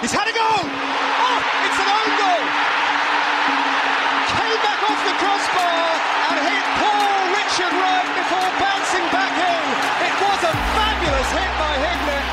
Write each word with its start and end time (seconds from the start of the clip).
He's 0.00 0.16
had 0.16 0.24
a 0.24 0.32
goal! 0.32 0.64
Oh, 0.64 1.38
it's 1.60 1.76
an 1.76 1.88
own 1.92 2.10
goal! 2.16 2.44
Came 4.32 4.60
back 4.64 4.80
off 4.88 4.96
the 5.04 5.12
crossbar 5.20 5.84
and 6.32 6.40
hit 6.40 6.64
Paul 6.80 7.20
Richard 7.36 7.74
Wright 7.76 8.08
before 8.16 8.48
bouncing 8.56 9.04
back 9.12 9.36
in. 9.36 9.64
It 10.08 10.16
was 10.24 10.40
a 10.48 10.54
fabulous 10.72 11.30
hit 11.36 11.52
by 11.60 11.74
Hignett. 11.84 12.24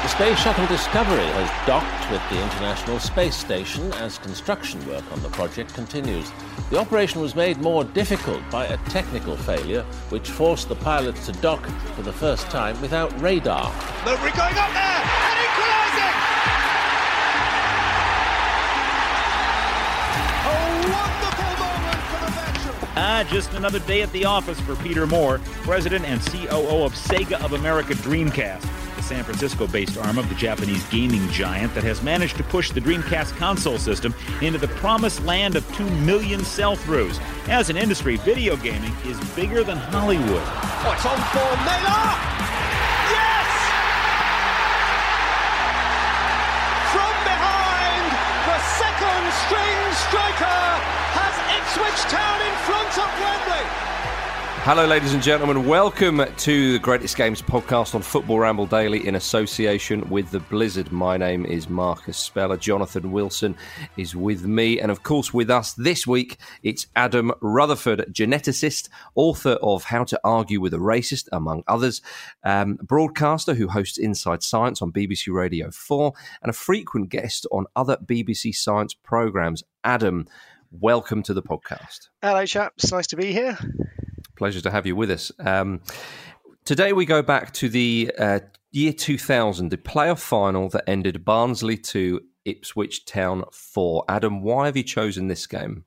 The 0.00 0.08
Space 0.08 0.38
Shuttle 0.38 0.66
Discovery 0.66 1.26
has 1.36 1.66
docked 1.66 2.10
with 2.10 2.22
the 2.30 2.42
International 2.42 2.98
Space 2.98 3.36
Station 3.36 3.92
as 4.00 4.16
construction 4.16 4.80
work 4.88 5.04
on 5.12 5.20
the 5.20 5.28
project 5.28 5.74
continues. 5.74 6.32
The 6.70 6.78
operation 6.78 7.20
was 7.20 7.34
made 7.34 7.58
more 7.58 7.84
difficult 7.84 8.40
by 8.50 8.64
a 8.64 8.78
technical 8.88 9.36
failure 9.36 9.82
which 10.08 10.30
forced 10.30 10.70
the 10.70 10.76
pilots 10.76 11.26
to 11.26 11.32
dock 11.32 11.66
for 11.96 12.00
the 12.00 12.14
first 12.14 12.46
time 12.46 12.80
without 12.80 13.12
radar. 13.20 13.70
Mowbray 14.06 14.32
going 14.32 14.56
up 14.56 14.72
there 14.72 15.33
Ah, 22.96 23.26
just 23.28 23.52
another 23.54 23.80
day 23.80 24.02
at 24.02 24.12
the 24.12 24.24
office 24.24 24.60
for 24.60 24.76
Peter 24.76 25.04
Moore, 25.04 25.40
president 25.62 26.04
and 26.04 26.20
COO 26.26 26.84
of 26.84 26.94
Sega 26.94 27.42
of 27.44 27.54
America 27.54 27.92
Dreamcast. 27.94 28.64
The 28.94 29.02
San 29.02 29.24
Francisco 29.24 29.66
based 29.66 29.98
arm 29.98 30.16
of 30.16 30.28
the 30.28 30.36
Japanese 30.36 30.84
gaming 30.90 31.28
giant 31.30 31.74
that 31.74 31.82
has 31.82 32.04
managed 32.04 32.36
to 32.36 32.44
push 32.44 32.70
the 32.70 32.80
Dreamcast 32.80 33.36
console 33.36 33.78
system 33.78 34.14
into 34.42 34.58
the 34.58 34.68
promised 34.68 35.24
land 35.24 35.56
of 35.56 35.66
2 35.74 35.90
million 36.02 36.44
sell 36.44 36.76
throughs. 36.76 37.20
As 37.48 37.68
an 37.68 37.76
industry, 37.76 38.16
video 38.18 38.56
gaming 38.56 38.92
is 39.04 39.18
bigger 39.34 39.64
than 39.64 39.76
Hollywood. 39.76 40.44
Oh, 40.46 40.92
it's 40.94 41.04
on 41.04 41.18
for! 41.34 41.50
Yes! 43.10 43.50
From 46.94 47.14
behind, 47.26 48.06
the 48.46 48.58
second 48.78 49.32
string 49.42 49.82
striker 50.06 51.03
Ipswich 51.64 52.10
Town 52.10 52.40
in 52.42 52.54
front 52.58 52.98
of 52.98 53.08
Wembley. 53.18 53.66
Hello, 54.64 54.84
ladies 54.86 55.14
and 55.14 55.22
gentlemen. 55.22 55.66
Welcome 55.66 56.22
to 56.36 56.72
the 56.74 56.78
Greatest 56.78 57.16
Games 57.16 57.40
podcast 57.40 57.94
on 57.94 58.02
Football 58.02 58.40
Ramble 58.40 58.66
Daily 58.66 59.06
in 59.06 59.14
association 59.14 60.06
with 60.10 60.30
the 60.30 60.40
Blizzard. 60.40 60.92
My 60.92 61.16
name 61.16 61.46
is 61.46 61.70
Marcus 61.70 62.18
Speller. 62.18 62.58
Jonathan 62.58 63.12
Wilson 63.12 63.56
is 63.96 64.14
with 64.14 64.44
me. 64.44 64.78
And 64.78 64.90
of 64.90 65.02
course, 65.02 65.32
with 65.32 65.48
us 65.48 65.72
this 65.72 66.06
week, 66.06 66.36
it's 66.62 66.86
Adam 66.96 67.32
Rutherford, 67.40 68.12
geneticist, 68.12 68.90
author 69.14 69.56
of 69.62 69.84
How 69.84 70.04
to 70.04 70.20
Argue 70.22 70.60
with 70.60 70.74
a 70.74 70.78
Racist, 70.78 71.30
among 71.32 71.64
others, 71.66 72.02
um, 72.42 72.74
broadcaster 72.82 73.54
who 73.54 73.68
hosts 73.68 73.96
Inside 73.96 74.42
Science 74.42 74.82
on 74.82 74.92
BBC 74.92 75.32
Radio 75.32 75.70
4, 75.70 76.12
and 76.42 76.50
a 76.50 76.54
frequent 76.54 77.08
guest 77.08 77.46
on 77.50 77.64
other 77.74 77.96
BBC 78.04 78.54
Science 78.54 78.92
programmes. 78.92 79.62
Adam, 79.82 80.26
welcome 80.80 81.22
to 81.22 81.34
the 81.34 81.42
podcast. 81.42 82.08
Hello, 82.22 82.44
chaps. 82.46 82.90
Nice 82.90 83.06
to 83.08 83.16
be 83.16 83.32
here. 83.32 83.56
Pleasure 84.36 84.60
to 84.60 84.70
have 84.70 84.86
you 84.86 84.96
with 84.96 85.10
us. 85.10 85.30
Um, 85.38 85.80
today 86.64 86.92
we 86.92 87.06
go 87.06 87.22
back 87.22 87.52
to 87.54 87.68
the 87.68 88.12
uh, 88.18 88.40
year 88.72 88.92
2000, 88.92 89.68
the 89.68 89.76
playoff 89.76 90.18
final 90.18 90.68
that 90.70 90.84
ended 90.88 91.24
Barnsley 91.24 91.76
2, 91.76 92.20
Ipswich 92.44 93.04
Town 93.04 93.44
4. 93.52 94.04
Adam, 94.08 94.42
why 94.42 94.66
have 94.66 94.76
you 94.76 94.82
chosen 94.82 95.28
this 95.28 95.46
game? 95.46 95.84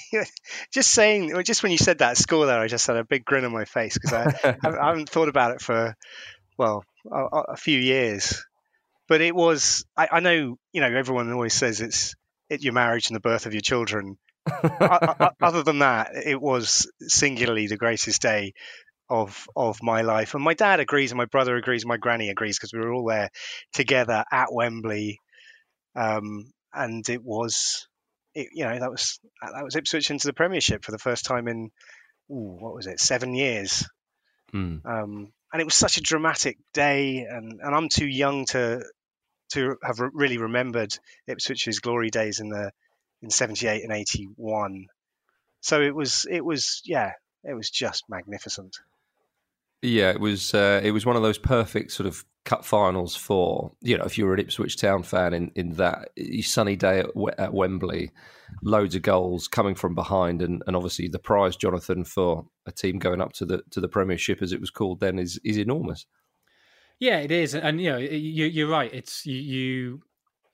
just 0.72 0.90
saying, 0.90 1.40
just 1.44 1.62
when 1.62 1.70
you 1.70 1.78
said 1.78 1.98
that 1.98 2.16
score 2.16 2.46
there, 2.46 2.58
I 2.58 2.66
just 2.66 2.86
had 2.86 2.96
a 2.96 3.04
big 3.04 3.24
grin 3.24 3.44
on 3.44 3.52
my 3.52 3.64
face 3.64 3.94
because 3.94 4.12
I, 4.12 4.56
I, 4.64 4.88
haven't 4.88 5.08
thought 5.08 5.28
about 5.28 5.52
it 5.52 5.60
for, 5.60 5.96
well, 6.58 6.84
a, 7.10 7.24
a 7.50 7.56
few 7.56 7.78
years. 7.78 8.44
But 9.08 9.20
it 9.20 9.34
was, 9.34 9.84
I, 9.96 10.08
I, 10.12 10.20
know, 10.20 10.56
you 10.72 10.80
know, 10.80 10.92
everyone 10.92 11.32
always 11.32 11.54
says 11.54 11.80
it's 11.80 12.14
it, 12.50 12.62
your 12.62 12.74
marriage 12.74 13.08
and 13.08 13.16
the 13.16 13.20
birth 13.20 13.46
of 13.46 13.54
your 13.54 13.62
children 13.62 14.18
other 15.40 15.62
than 15.62 15.80
that, 15.80 16.10
it 16.14 16.40
was 16.40 16.90
singularly 17.00 17.66
the 17.66 17.76
greatest 17.76 18.22
day 18.22 18.52
of 19.08 19.46
of 19.56 19.82
my 19.82 20.02
life. 20.02 20.34
And 20.34 20.42
my 20.42 20.54
dad 20.54 20.80
agrees, 20.80 21.10
and 21.10 21.18
my 21.18 21.26
brother 21.26 21.56
agrees, 21.56 21.82
and 21.82 21.88
my 21.88 21.96
granny 21.96 22.30
agrees 22.30 22.58
because 22.58 22.72
we 22.72 22.80
were 22.80 22.92
all 22.92 23.06
there 23.06 23.30
together 23.72 24.24
at 24.30 24.52
Wembley. 24.52 25.18
Um, 25.94 26.52
and 26.72 27.06
it 27.08 27.22
was, 27.22 27.88
it, 28.34 28.48
you 28.54 28.64
know, 28.64 28.78
that 28.78 28.90
was 28.90 29.18
that 29.42 29.64
was 29.64 29.76
Ipswich 29.76 30.10
into 30.10 30.28
the 30.28 30.32
Premiership 30.32 30.84
for 30.84 30.92
the 30.92 30.98
first 30.98 31.24
time 31.24 31.48
in, 31.48 31.70
ooh, 32.30 32.56
what 32.60 32.74
was 32.74 32.86
it, 32.86 33.00
seven 33.00 33.34
years. 33.34 33.86
Mm. 34.54 34.84
Um, 34.86 35.32
and 35.52 35.60
it 35.60 35.64
was 35.64 35.74
such 35.74 35.96
a 35.96 36.02
dramatic 36.02 36.58
day, 36.72 37.26
and, 37.28 37.60
and 37.60 37.74
I'm 37.74 37.88
too 37.88 38.06
young 38.06 38.46
to 38.46 38.82
to 39.50 39.76
have 39.82 40.00
re- 40.00 40.10
really 40.12 40.38
remembered 40.38 40.96
Ipswich's 41.28 41.80
glory 41.80 42.10
days 42.10 42.40
in 42.40 42.48
the 42.48 42.72
in 43.22 43.30
78 43.30 43.82
and 43.82 43.92
81 43.92 44.86
so 45.60 45.80
it 45.80 45.94
was 45.94 46.26
it 46.30 46.44
was 46.44 46.82
yeah 46.84 47.12
it 47.44 47.54
was 47.54 47.70
just 47.70 48.04
magnificent. 48.08 48.76
Yeah 49.82 50.10
it 50.10 50.20
was 50.20 50.54
uh, 50.54 50.80
it 50.82 50.90
was 50.90 51.06
one 51.06 51.16
of 51.16 51.22
those 51.22 51.38
perfect 51.38 51.92
sort 51.92 52.06
of 52.06 52.24
cup 52.44 52.64
finals 52.64 53.14
for 53.14 53.72
you 53.82 53.96
know 53.96 54.04
if 54.04 54.16
you 54.16 54.24
were 54.24 54.34
an 54.34 54.40
Ipswich 54.40 54.76
Town 54.76 55.02
fan 55.02 55.34
in 55.34 55.50
in 55.54 55.74
that 55.74 56.08
sunny 56.40 56.76
day 56.76 57.00
at, 57.00 57.06
at 57.38 57.52
Wembley 57.52 58.10
loads 58.62 58.94
of 58.94 59.02
goals 59.02 59.46
coming 59.46 59.74
from 59.74 59.94
behind 59.94 60.42
and, 60.42 60.62
and 60.66 60.74
obviously 60.74 61.06
the 61.06 61.18
prize 61.18 61.54
Jonathan 61.56 62.04
for 62.04 62.46
a 62.66 62.72
team 62.72 62.98
going 62.98 63.20
up 63.20 63.32
to 63.34 63.44
the 63.44 63.62
to 63.70 63.80
the 63.80 63.88
Premiership 63.88 64.42
as 64.42 64.52
it 64.52 64.60
was 64.60 64.70
called 64.70 65.00
then 65.00 65.18
is 65.18 65.38
is 65.44 65.58
enormous 65.58 66.06
yeah 67.00 67.18
it 67.18 67.32
is 67.32 67.54
and 67.54 67.80
you 67.80 67.90
know 67.90 67.98
you, 67.98 68.46
you're 68.46 68.68
right 68.68 68.92
it's 68.94 69.26
you, 69.26 69.36
you 69.36 70.02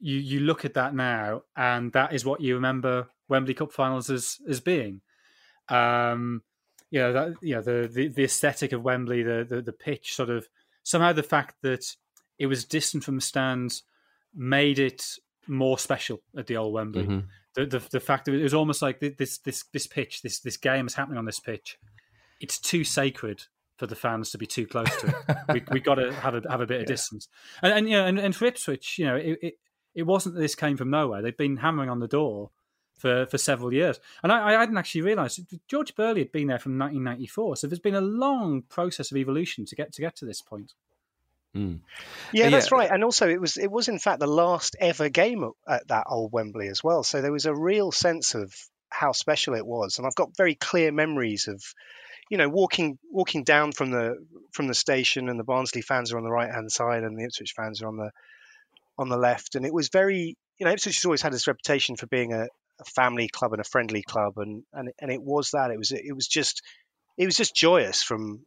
you 0.01 0.17
you 0.19 0.41
look 0.41 0.65
at 0.65 0.75
that 0.75 0.95
now, 0.95 1.43
and 1.57 1.93
that 1.93 2.13
is 2.13 2.25
what 2.25 2.41
you 2.41 2.55
remember 2.55 3.09
Wembley 3.29 3.55
Cup 3.55 3.73
finals 3.73 4.11
as 4.11 4.39
as 4.49 4.61
being. 4.61 5.01
Um, 5.69 6.43
you 6.91 7.01
know 7.01 7.13
that 7.13 7.35
you 7.41 7.55
know 7.55 7.63
the, 7.63 7.91
the 7.93 8.09
the 8.09 8.25
aesthetic 8.25 8.73
of 8.73 8.83
Wembley, 8.83 9.23
the, 9.23 9.47
the 9.49 9.63
the 9.63 9.73
pitch, 9.73 10.15
sort 10.15 10.31
of 10.31 10.49
somehow 10.83 11.13
the 11.13 11.23
fact 11.23 11.57
that 11.63 11.85
it 12.39 12.47
was 12.47 12.65
distant 12.65 13.05
from 13.05 13.17
the 13.17 13.21
stands 13.21 13.83
made 14.35 14.79
it 14.79 15.05
more 15.47 15.79
special 15.79 16.21
at 16.37 16.47
the 16.47 16.57
old 16.57 16.75
Wembley. 16.75 17.05
Mm-hmm. 17.05 17.27
The, 17.55 17.67
the, 17.67 17.89
the 17.91 18.01
fact 18.01 18.27
that 18.27 18.35
it 18.35 18.43
was 18.43 18.55
almost 18.55 18.83
like 18.83 19.01
this 19.01 19.39
this 19.39 19.65
this 19.73 19.87
pitch, 19.87 20.23
this 20.23 20.41
this 20.41 20.59
game 20.59 20.87
is 20.87 20.95
happening 20.95 21.19
on 21.19 21.25
this 21.25 21.41
pitch. 21.41 21.79
It's 22.39 22.59
too 22.59 22.85
sacred 22.85 23.43
for 23.77 23.87
the 23.87 23.95
fans 23.95 24.31
to 24.31 24.39
be 24.39 24.47
too 24.47 24.67
close 24.67 24.95
to 25.01 25.09
it. 25.09 25.37
we 25.53 25.63
we 25.75 25.81
got 25.81 25.97
to 25.97 26.13
have 26.13 26.35
a 26.35 26.43
have 26.49 26.61
a 26.61 26.67
bit 26.67 26.81
of 26.81 26.87
distance. 26.87 27.29
And, 27.63 27.73
and 27.73 27.89
you 27.89 27.97
know, 27.97 28.07
and, 28.07 28.19
and 28.19 28.35
for 28.35 28.47
Ipswich, 28.47 28.99
you 28.99 29.07
know, 29.07 29.17
it, 29.17 29.39
it, 29.43 29.55
it 29.95 30.03
wasn't 30.05 30.35
that 30.35 30.41
this 30.41 30.55
came 30.55 30.77
from 30.77 30.91
nowhere. 30.91 31.23
They've 31.23 31.37
been 31.37 31.57
hammering 31.57 31.91
on 31.91 32.01
the 32.01 32.09
door 32.09 32.51
for, 32.99 33.27
for 33.27 33.39
several 33.39 33.73
years. 33.73 34.01
And 34.23 34.33
I, 34.33 34.55
I 34.55 34.61
hadn't 34.61 34.77
actually 34.77 35.03
realised 35.03 35.41
George 35.69 35.95
Burley 35.95 36.21
had 36.21 36.33
been 36.33 36.49
there 36.49 36.59
from 36.59 36.79
1994. 36.79 37.57
So 37.57 37.67
there's 37.67 37.79
been 37.79 37.95
a 37.95 38.01
long 38.01 38.63
process 38.63 39.11
of 39.11 39.17
evolution 39.17 39.65
to 39.67 39.77
get 39.77 39.93
to 39.95 40.03
get 40.03 40.17
to 40.17 40.25
this 40.25 40.43
point. 40.43 40.73
Mm. 41.55 41.81
Yeah, 42.33 42.51
that's 42.51 42.71
right. 42.71 42.91
And 42.91 43.03
also, 43.03 43.29
it 43.29 43.41
was 43.41 43.57
it 43.57 43.71
was 43.71 43.89
in 43.89 43.99
fact 43.99 44.21
the 44.21 44.27
last 44.27 44.77
ever 44.79 45.09
game 45.09 45.51
at 45.67 45.89
that 45.89 46.07
old 46.09 46.33
Wembley 46.33 46.69
as 46.69 46.85
well. 46.85 47.03
So 47.03 47.23
there 47.23 47.33
was 47.33 47.47
a 47.47 47.55
real 47.55 47.93
sense 47.93 48.35
of 48.35 48.55
how 48.91 49.13
special 49.13 49.55
it 49.55 49.67
was, 49.67 49.97
and 49.97 50.07
I've 50.07 50.15
got 50.15 50.37
very 50.37 50.55
clear 50.55 50.93
memories 50.93 51.49
of, 51.49 51.63
you 52.31 52.39
know, 52.39 52.49
walking 52.49 52.99
walking 53.11 53.45
down 53.45 53.73
from 53.73 53.91
the 53.91 54.25
from 54.53 54.67
the 54.67 54.75
station, 54.75 55.29
and 55.29 55.39
the 55.39 55.45
Barnsley 55.45 55.83
fans 55.83 56.13
are 56.13 56.19
on 56.19 56.25
the 56.25 56.31
right 56.31 56.53
hand 56.53 56.71
side, 56.71 57.03
and 57.03 57.19
the 57.19 57.25
Ipswich 57.25 57.55
fans 57.57 57.83
are 57.83 57.89
on 57.89 57.97
the 57.97 58.11
on 58.99 59.09
the 59.09 59.17
left, 59.17 59.55
and 59.55 59.67
it 59.67 59.73
was 59.73 59.89
very, 59.89 60.37
you 60.59 60.67
know, 60.67 60.73
Ipswich 60.73 60.97
has 60.97 61.05
always 61.05 61.23
had 61.23 61.33
this 61.33 61.47
reputation 61.47 61.97
for 61.97 62.07
being 62.07 62.33
a, 62.33 62.49
a 62.81 62.85
family 62.85 63.29
club 63.29 63.53
and 63.53 63.61
a 63.61 63.65
friendly 63.65 64.03
club, 64.03 64.35
and 64.39 64.65
and 64.73 64.91
and 64.99 65.11
it 65.11 65.23
was 65.23 65.51
that. 65.53 65.71
It 65.71 65.79
was 65.79 65.93
it 65.93 66.15
was 66.15 66.27
just 66.27 66.63
it 67.17 67.27
was 67.27 67.37
just 67.37 67.55
joyous 67.55 68.03
from 68.03 68.45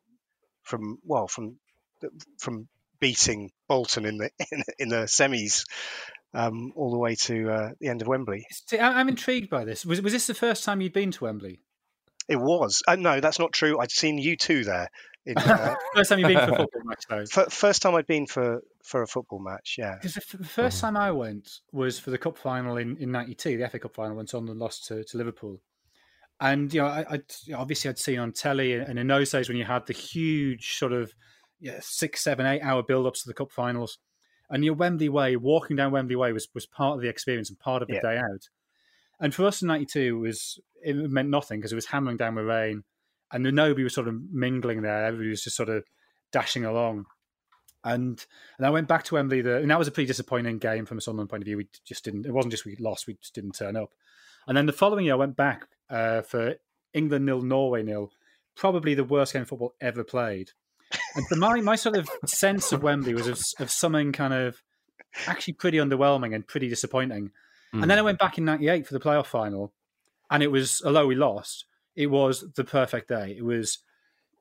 from 0.64 1.00
well 1.06 1.28
from 1.28 1.58
from 2.40 2.68
beating 3.00 3.52
Bolton 3.68 4.06
in 4.06 4.18
the 4.18 4.30
in, 4.52 4.64
in 4.78 4.90
the 4.90 5.06
semis 5.06 5.66
um, 6.34 6.74
all 6.76 6.92
the 6.92 6.98
way 6.98 7.16
to 7.16 7.50
uh, 7.50 7.70
the 7.80 7.88
end 7.88 8.02
of 8.02 8.08
Wembley. 8.08 8.46
I'm 8.74 9.10
intrigued 9.10 9.50
by 9.50 9.66
this. 9.66 9.86
Was 9.86 10.02
was 10.02 10.14
this 10.14 10.28
the 10.28 10.34
first 10.34 10.64
time 10.64 10.82
you'd 10.82 10.94
been 10.94 11.12
to 11.12 11.24
Wembley? 11.24 11.62
It 12.30 12.40
was. 12.40 12.84
Uh, 12.88 12.96
no, 12.96 13.20
that's 13.20 13.40
not 13.40 13.52
true. 13.52 13.80
I'd 13.80 13.92
seen 13.92 14.20
you 14.20 14.38
two 14.38 14.64
there. 14.64 14.90
In, 15.26 15.38
uh, 15.38 15.76
first 15.96 16.10
time 16.10 16.20
you've 16.20 16.28
been 16.28 16.48
for 16.48 16.54
a 16.54 16.58
football 16.58 16.84
match, 16.86 17.04
though. 17.10 17.46
first 17.50 17.82
time 17.82 17.96
I'd 17.96 18.08
been 18.08 18.28
for 18.28 18.62
for 18.84 19.02
a 19.02 19.08
football 19.08 19.40
match. 19.40 19.76
Yeah. 19.78 19.96
Because 19.96 20.14
the, 20.14 20.38
the, 20.38 20.44
first 20.44 20.78
mm. 20.78 20.82
time 20.82 20.98
I 20.98 21.12
went 21.12 21.50
was 21.72 22.00
for 22.00 22.12
the 22.12 22.18
cup 22.18 22.38
final 22.38 22.78
in 22.78 22.98
in 22.98 23.12
'92, 23.12 23.58
the 23.58 23.68
FA 23.68 23.80
Cup 23.80 23.96
final 23.96 24.16
when 24.16 24.28
Sunderland 24.28 24.60
lost 24.60 24.86
to, 24.88 25.04
to 25.04 25.18
Liverpool. 25.18 25.60
And 26.40 26.74
you 26.74 26.82
know, 26.82 26.88
I, 26.88 27.06
I 27.10 27.22
obviously 27.56 27.90
I'd 27.90 28.00
seen 28.00 28.20
on 28.20 28.32
telly, 28.32 28.74
and 28.74 28.98
in 28.98 29.08
those 29.08 29.32
days 29.32 29.50
when 29.50 29.58
you 29.58 29.66
had 29.66 29.88
the 29.88 29.94
huge 29.94 30.78
sort 30.78 30.94
of 30.94 31.14
yeah, 31.60 31.80
six, 31.82 32.24
seven, 32.24 32.46
eight 32.46 32.62
hour 32.62 32.84
build 32.84 33.06
ups 33.06 33.24
to 33.24 33.28
the 33.28 33.34
cup 33.34 33.52
finals, 33.52 33.98
and 34.50 34.64
your 34.64 34.76
Wembley 34.76 35.10
Way, 35.10 35.36
walking 35.36 35.76
down 35.76 35.92
Wembley 35.92 36.16
Way 36.16 36.32
was 36.32 36.48
was 36.54 36.66
part 36.66 36.96
of 36.96 37.02
the 37.02 37.10
experience 37.10 37.50
and 37.50 37.60
part 37.60 37.82
of 37.82 37.88
the 37.88 37.96
yeah. 37.96 38.02
day 38.02 38.18
out. 38.18 38.48
And 39.20 39.34
for 39.34 39.46
us 39.46 39.62
in 39.62 39.68
'92 39.68 40.20
was 40.20 40.60
it 40.84 40.96
meant 40.96 41.30
nothing 41.30 41.60
because 41.60 41.72
it 41.72 41.76
was 41.76 41.88
hammering 41.88 42.18
down 42.18 42.36
with 42.36 42.46
rain, 42.46 42.84
and 43.32 43.46
the 43.46 43.52
nobody 43.52 43.84
was 43.84 43.94
sort 43.94 44.08
of 44.08 44.16
mingling 44.32 44.82
there. 44.82 45.06
Everybody 45.06 45.30
was 45.30 45.44
just 45.44 45.58
sort 45.58 45.70
of 45.70 45.84
dashing 46.32 46.66
along. 46.66 47.06
And 47.84 48.26
and 48.58 48.68
I 48.68 48.70
went 48.70 48.88
back 48.88 49.04
to 49.06 49.16
Wembley. 49.16 49.42
The, 49.42 49.58
and 49.58 49.72
that 49.72 49.80
was 49.80 49.88
a 49.88 49.92
pretty 49.92 50.08
disappointing 50.08 50.58
game 50.58 50.86
from 50.86 50.98
a 50.98 51.02
Sunderland 51.02 51.30
point 51.30 51.44
of 51.44 51.46
view. 51.46 51.58
We 51.58 51.68
just 51.86 52.04
didn't. 52.04 52.26
It 52.26 52.34
wasn't 52.34 52.52
just 52.52 52.66
we 52.66 52.76
lost; 52.78 53.08
we 53.08 53.16
just 53.16 53.36
didn't 53.36 53.54
turn 53.54 53.76
up. 53.76 53.92
And 54.48 54.58
then 54.58 54.66
the 54.66 54.74
following 54.74 55.06
year, 55.06 55.14
I 55.14 55.18
went 55.18 55.36
back 55.36 55.68
uh, 55.90 56.22
for 56.22 56.56
England 56.94 57.26
nil, 57.26 57.42
Norway 57.42 57.84
nil. 57.84 58.12
Probably 58.56 58.94
the 58.94 59.04
worst 59.04 59.34
game 59.34 59.44
of 59.44 59.48
football 59.48 59.76
ever 59.80 60.04
played. 60.04 60.52
And 61.16 61.26
for 61.28 61.36
my 61.36 61.62
my 61.62 61.76
sort 61.76 61.96
of 61.98 62.10
sense 62.26 62.72
of 62.72 62.84
Wembley 62.84 63.14
was 63.14 63.28
of, 63.28 63.42
of 63.60 63.72
something 63.72 64.12
kind 64.12 64.34
of 64.34 64.62
actually 65.28 65.54
pretty 65.54 65.78
underwhelming 65.78 66.36
and 66.36 66.48
pretty 66.48 66.68
disappointing. 66.68 67.32
Mm. 67.74 67.82
And 67.84 67.92
then 67.92 68.00
I 68.00 68.04
went 68.04 68.20
back 68.20 68.38
in 68.38 68.46
'98 68.46 68.88
for 68.88 68.94
the 68.94 69.00
playoff 69.00 69.28
final, 69.28 69.74
and 70.30 70.42
it 70.42 70.52
was 70.52 70.82
although 70.86 71.08
we 71.08 71.16
lost, 71.16 71.66
it 71.96 72.08
was 72.08 72.46
the 72.56 72.64
perfect 72.64 73.10
day. 73.10 73.36
It 73.38 73.44
was 73.44 73.80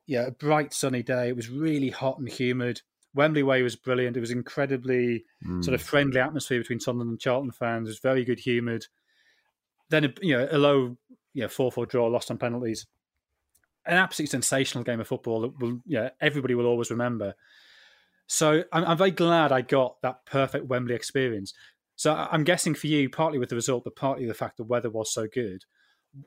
yeah, 0.07 0.27
a 0.27 0.31
bright 0.31 0.73
sunny 0.73 1.03
day. 1.03 1.29
It 1.29 1.37
was 1.37 1.51
really 1.51 1.91
hot 1.91 2.19
and 2.19 2.29
humid. 2.29 2.81
Wembley 3.15 3.43
Way 3.43 3.63
was 3.63 3.77
brilliant. 3.77 4.17
It 4.17 4.21
was 4.21 4.31
incredibly 4.31 5.25
mm. 5.47 5.63
sort 5.63 5.75
of 5.75 5.83
friendly 5.83 6.21
atmosphere 6.21 6.61
between 6.61 6.81
Sunderland 6.81 7.11
and 7.11 7.21
Charlton 7.21 7.53
fans. 7.53 7.89
It 7.89 7.91
was 7.91 7.99
very 7.99 8.25
good 8.25 8.41
humoured. 8.41 8.87
Then 9.91 10.15
you 10.23 10.37
know 10.37 10.49
a 10.51 10.59
low 10.59 10.97
you 11.35 11.43
know 11.43 11.49
four 11.49 11.71
four 11.71 11.85
draw, 11.87 12.07
lost 12.07 12.31
on 12.31 12.39
penalties. 12.39 12.87
An 13.85 13.97
absolutely 13.97 14.31
sensational 14.31 14.85
game 14.85 15.01
of 15.01 15.09
football 15.09 15.43
that 15.43 15.59
will 15.59 15.81
yeah 15.87 16.11
everybody 16.21 16.55
will 16.55 16.67
always 16.67 16.91
remember. 16.91 17.35
So 18.27 18.65
I'm, 18.73 18.85
I'm 18.85 18.99
very 18.99 19.11
glad 19.11 19.53
I 19.53 19.63
got 19.63 20.01
that 20.03 20.25
perfect 20.27 20.67
Wembley 20.67 20.95
experience. 20.95 21.55
So 21.99 22.15
I'm 22.15 22.45
guessing 22.45 22.75
for 22.75 22.87
you, 22.87 23.11
partly 23.11 23.41
with 23.41 23.49
the 23.49 23.57
result, 23.57 23.83
but 23.83 23.97
partly 23.97 24.25
the 24.25 24.33
fact 24.33 24.57
the 24.57 24.63
weather 24.63 24.89
was 24.89 25.13
so 25.13 25.27
good. 25.27 25.63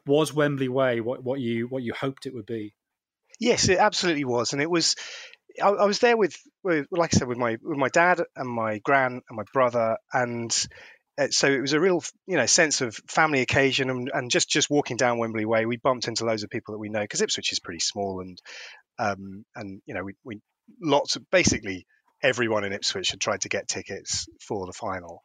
Was 0.05 0.33
Wembley 0.33 0.67
Way 0.67 0.99
what, 0.99 1.23
what 1.23 1.39
you 1.39 1.65
what 1.67 1.81
you 1.81 1.93
hoped 1.93 2.25
it 2.25 2.33
would 2.33 2.45
be? 2.45 2.75
Yes, 3.39 3.69
it 3.69 3.79
absolutely 3.79 4.25
was, 4.25 4.53
and 4.53 4.61
it 4.61 4.69
was. 4.69 4.95
I, 5.61 5.69
I 5.69 5.85
was 5.85 5.99
there 5.99 6.15
with, 6.15 6.37
with, 6.63 6.87
like 6.91 7.13
I 7.13 7.17
said, 7.17 7.27
with 7.27 7.37
my 7.37 7.57
with 7.61 7.77
my 7.77 7.87
dad 7.87 8.21
and 8.35 8.49
my 8.49 8.79
gran 8.79 9.21
and 9.27 9.37
my 9.37 9.43
brother, 9.53 9.97
and 10.13 10.51
uh, 11.17 11.27
so 11.29 11.47
it 11.47 11.61
was 11.61 11.73
a 11.73 11.79
real, 11.79 12.03
you 12.27 12.35
know, 12.35 12.45
sense 12.45 12.81
of 12.81 12.93
family 13.07 13.39
occasion, 13.39 13.89
and, 13.89 14.11
and 14.13 14.29
just 14.29 14.49
just 14.49 14.69
walking 14.69 14.97
down 14.97 15.19
Wembley 15.19 15.45
Way, 15.45 15.65
we 15.65 15.77
bumped 15.77 16.09
into 16.09 16.25
loads 16.25 16.43
of 16.43 16.49
people 16.49 16.73
that 16.73 16.79
we 16.79 16.89
know 16.89 17.01
because 17.01 17.21
Ipswich 17.21 17.53
is 17.53 17.61
pretty 17.61 17.79
small, 17.79 18.19
and 18.19 18.37
um, 18.99 19.45
and 19.55 19.81
you 19.85 19.93
know, 19.93 20.03
we, 20.03 20.13
we 20.25 20.41
lots 20.81 21.15
of 21.15 21.23
basically 21.31 21.87
everyone 22.23 22.63
in 22.63 22.73
Ipswich 22.73 23.11
had 23.11 23.21
tried 23.21 23.41
to 23.41 23.49
get 23.49 23.67
tickets 23.67 24.27
for 24.39 24.65
the 24.65 24.73
final, 24.73 25.23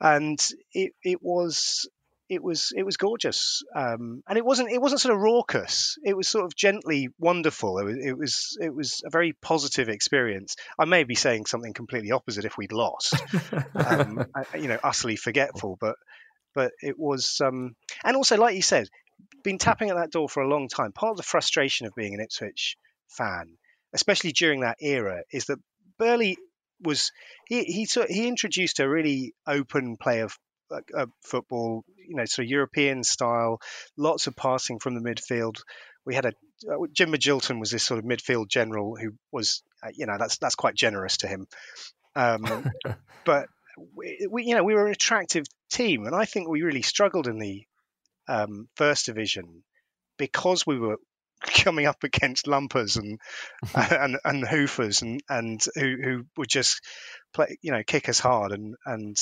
and 0.00 0.38
it 0.72 0.92
it 1.02 1.22
was 1.22 1.88
it 2.28 2.42
was 2.42 2.72
it 2.74 2.84
was 2.84 2.96
gorgeous, 2.96 3.62
um, 3.74 4.22
and 4.28 4.38
it 4.38 4.44
wasn't 4.44 4.70
it 4.70 4.80
wasn't 4.80 5.00
sort 5.00 5.14
of 5.14 5.20
raucous. 5.20 5.98
It 6.02 6.16
was 6.16 6.28
sort 6.28 6.44
of 6.44 6.56
gently 6.56 7.08
wonderful. 7.18 7.78
It 7.78 7.84
was 7.84 7.96
it 8.04 8.18
was 8.18 8.58
it 8.60 8.74
was 8.74 9.02
a 9.04 9.10
very 9.10 9.34
positive 9.42 9.88
experience. 9.88 10.56
I 10.78 10.86
may 10.86 11.04
be 11.04 11.14
saying 11.14 11.46
something 11.46 11.74
completely 11.74 12.12
opposite 12.12 12.44
if 12.44 12.56
we'd 12.56 12.72
lost, 12.72 13.14
um, 13.74 14.26
you 14.54 14.68
know, 14.68 14.78
utterly 14.82 15.16
forgetful. 15.16 15.76
But 15.80 15.96
but 16.54 16.72
it 16.80 16.98
was, 16.98 17.40
um, 17.44 17.74
and 18.02 18.16
also 18.16 18.36
like 18.38 18.56
you 18.56 18.62
said, 18.62 18.88
been 19.42 19.58
tapping 19.58 19.90
at 19.90 19.96
that 19.96 20.10
door 20.10 20.28
for 20.28 20.42
a 20.42 20.48
long 20.48 20.68
time. 20.68 20.92
Part 20.92 21.10
of 21.10 21.16
the 21.16 21.22
frustration 21.22 21.86
of 21.86 21.94
being 21.94 22.14
an 22.14 22.20
Ipswich 22.20 22.76
fan, 23.08 23.58
especially 23.92 24.32
during 24.32 24.60
that 24.60 24.78
era, 24.80 25.22
is 25.30 25.46
that 25.46 25.58
Burley 25.98 26.36
was 26.80 27.12
he 27.46 27.64
he 27.64 27.88
he 28.08 28.28
introduced 28.28 28.80
a 28.80 28.88
really 28.88 29.34
open 29.46 29.96
play 29.96 30.20
of 30.20 30.36
uh, 30.70 31.06
football, 31.22 31.84
you 32.08 32.16
know, 32.16 32.24
sort 32.24 32.46
of 32.46 32.50
European 32.50 33.04
style, 33.04 33.60
lots 33.96 34.26
of 34.26 34.36
passing 34.36 34.78
from 34.78 34.94
the 34.94 35.00
midfield. 35.00 35.56
We 36.04 36.14
had 36.14 36.26
a 36.26 36.32
uh, 36.68 36.86
Jim 36.92 37.12
Magilton 37.12 37.60
was 37.60 37.70
this 37.70 37.82
sort 37.82 37.98
of 37.98 38.04
midfield 38.04 38.48
general 38.48 38.96
who 38.96 39.12
was, 39.32 39.62
uh, 39.82 39.90
you 39.94 40.06
know, 40.06 40.16
that's 40.18 40.38
that's 40.38 40.54
quite 40.54 40.74
generous 40.74 41.18
to 41.18 41.28
him. 41.28 41.46
Um, 42.16 42.70
but 43.24 43.48
we, 43.94 44.26
we, 44.30 44.44
you 44.44 44.54
know, 44.54 44.64
we 44.64 44.74
were 44.74 44.86
an 44.86 44.92
attractive 44.92 45.46
team, 45.70 46.06
and 46.06 46.14
I 46.14 46.24
think 46.24 46.48
we 46.48 46.62
really 46.62 46.82
struggled 46.82 47.26
in 47.26 47.38
the 47.38 47.64
um, 48.28 48.68
first 48.76 49.06
division 49.06 49.64
because 50.16 50.66
we 50.66 50.78
were 50.78 50.96
coming 51.64 51.86
up 51.86 52.04
against 52.04 52.46
lumpers 52.46 52.96
and 52.96 53.18
and, 53.74 54.18
and 54.24 54.44
hoofers 54.44 55.02
and 55.02 55.22
and 55.28 55.64
who 55.74 55.96
who 56.02 56.26
would 56.36 56.48
just 56.48 56.80
play 57.32 57.56
you 57.62 57.72
know 57.72 57.82
kick 57.86 58.08
us 58.08 58.18
hard 58.18 58.52
and 58.52 58.76
and 58.86 59.16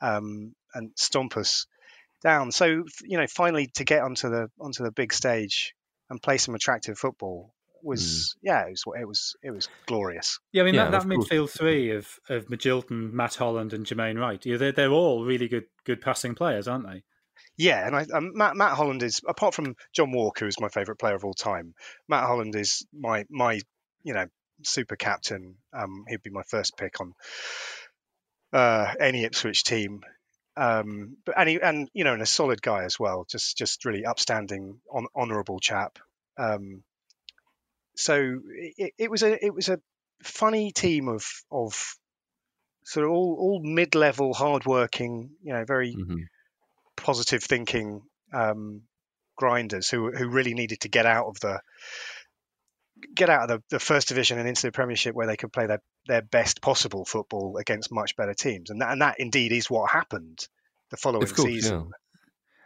um, 0.00 0.54
and 0.74 0.92
stomp 0.96 1.36
us 1.36 1.66
down. 2.22 2.52
So 2.52 2.84
you 3.02 3.18
know, 3.18 3.26
finally 3.26 3.68
to 3.74 3.84
get 3.84 4.02
onto 4.02 4.28
the 4.28 4.50
onto 4.60 4.84
the 4.84 4.92
big 4.92 5.12
stage 5.12 5.74
and 6.08 6.22
play 6.22 6.38
some 6.38 6.54
attractive 6.54 6.98
football 6.98 7.52
was 7.82 8.02
mm. 8.02 8.40
yeah, 8.42 8.66
it 8.66 8.70
was 8.70 8.84
it 9.00 9.08
was 9.08 9.36
it 9.42 9.50
was 9.50 9.68
glorious. 9.86 10.38
Yeah, 10.52 10.62
I 10.62 10.64
mean 10.66 10.74
yeah, 10.74 10.90
that, 10.90 11.02
that 11.02 11.08
midfield 11.08 11.50
three 11.50 11.92
of 11.92 12.18
of 12.28 12.46
Magilton, 12.46 13.12
Matt 13.12 13.36
Holland, 13.36 13.72
and 13.72 13.86
Jermaine 13.86 14.18
Wright. 14.18 14.44
Yeah, 14.44 14.56
they're 14.56 14.72
they're 14.72 14.90
all 14.90 15.24
really 15.24 15.48
good 15.48 15.66
good 15.84 16.00
passing 16.00 16.34
players, 16.34 16.68
aren't 16.68 16.86
they? 16.86 17.02
Yeah, 17.56 17.86
and 17.86 17.94
I, 17.94 18.06
um, 18.14 18.32
Matt, 18.34 18.56
Matt 18.56 18.76
Holland 18.76 19.02
is 19.02 19.20
apart 19.26 19.54
from 19.54 19.76
John 19.92 20.12
Wark, 20.12 20.38
who's 20.38 20.60
my 20.60 20.68
favourite 20.68 20.98
player 20.98 21.14
of 21.14 21.24
all 21.24 21.34
time. 21.34 21.74
Matt 22.08 22.24
Holland 22.24 22.56
is 22.56 22.86
my 22.92 23.26
my 23.30 23.60
you 24.02 24.14
know 24.14 24.26
super 24.62 24.96
captain. 24.96 25.56
Um, 25.72 26.04
he'd 26.08 26.22
be 26.22 26.30
my 26.30 26.42
first 26.42 26.76
pick 26.76 27.00
on 27.00 27.12
uh, 28.52 28.92
any 28.98 29.24
Ipswich 29.24 29.64
team. 29.64 30.00
Um, 30.56 31.16
but 31.24 31.38
and, 31.38 31.48
he, 31.48 31.60
and 31.60 31.88
you 31.94 32.04
know, 32.04 32.12
and 32.12 32.22
a 32.22 32.26
solid 32.26 32.60
guy 32.60 32.84
as 32.84 32.98
well. 32.98 33.24
Just 33.28 33.56
just 33.56 33.84
really 33.84 34.04
upstanding, 34.04 34.80
on, 34.92 35.06
honourable 35.14 35.60
chap. 35.60 35.98
Um, 36.38 36.82
so 37.96 38.40
it, 38.48 38.94
it, 38.98 39.10
was 39.10 39.22
a 39.22 39.44
it 39.44 39.54
was 39.54 39.68
a 39.68 39.80
funny 40.22 40.72
team 40.72 41.08
of 41.08 41.26
of 41.50 41.94
sort 42.84 43.06
of 43.06 43.12
all, 43.12 43.36
all 43.38 43.60
mid 43.62 43.94
level, 43.94 44.34
hard 44.34 44.66
working, 44.66 45.30
you 45.42 45.52
know, 45.52 45.64
very 45.64 45.94
mm-hmm. 45.94 46.22
Positive 47.00 47.42
thinking 47.42 48.02
um, 48.32 48.82
grinders 49.36 49.88
who 49.88 50.10
who 50.12 50.28
really 50.28 50.54
needed 50.54 50.80
to 50.80 50.88
get 50.88 51.06
out 51.06 51.26
of 51.26 51.40
the 51.40 51.60
get 53.14 53.30
out 53.30 53.42
of 53.42 53.48
the, 53.48 53.62
the 53.70 53.80
first 53.80 54.08
division 54.08 54.38
and 54.38 54.48
into 54.48 54.62
the 54.62 54.72
Premiership 54.72 55.14
where 55.14 55.26
they 55.26 55.36
could 55.36 55.52
play 55.52 55.66
their, 55.66 55.80
their 56.06 56.22
best 56.22 56.60
possible 56.60 57.04
football 57.04 57.56
against 57.56 57.90
much 57.90 58.14
better 58.16 58.34
teams, 58.34 58.70
and 58.70 58.80
that, 58.80 58.92
and 58.92 59.00
that 59.00 59.16
indeed 59.18 59.52
is 59.52 59.70
what 59.70 59.90
happened 59.90 60.38
the 60.90 60.96
following 60.96 61.26
course, 61.26 61.42
season. 61.42 61.78
Yeah. 61.78 61.84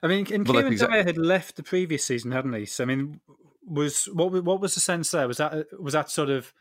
I 0.03 0.09
mean, 0.09 0.27
and 0.33 0.47
well, 0.47 0.57
Kieran 0.59 0.73
exactly... 0.73 0.99
Dyer 0.99 1.05
had 1.05 1.19
left 1.19 1.57
the 1.57 1.63
previous 1.63 2.05
season, 2.05 2.33
hadn't 2.33 2.53
he? 2.53 2.67
So 2.67 2.85
I 2.85 2.87
mean, 2.87 3.21
was 3.67 4.07
what 4.13 4.45
what 4.45 4.61
was 4.61 4.75
the 4.75 4.81
sense 4.81 5.11
there? 5.11 5.29
Was 5.29 5.39
that 5.39 5.67
was 5.81 5.95
that 5.95 6.11
sort 6.11 6.31
of 6.31 6.53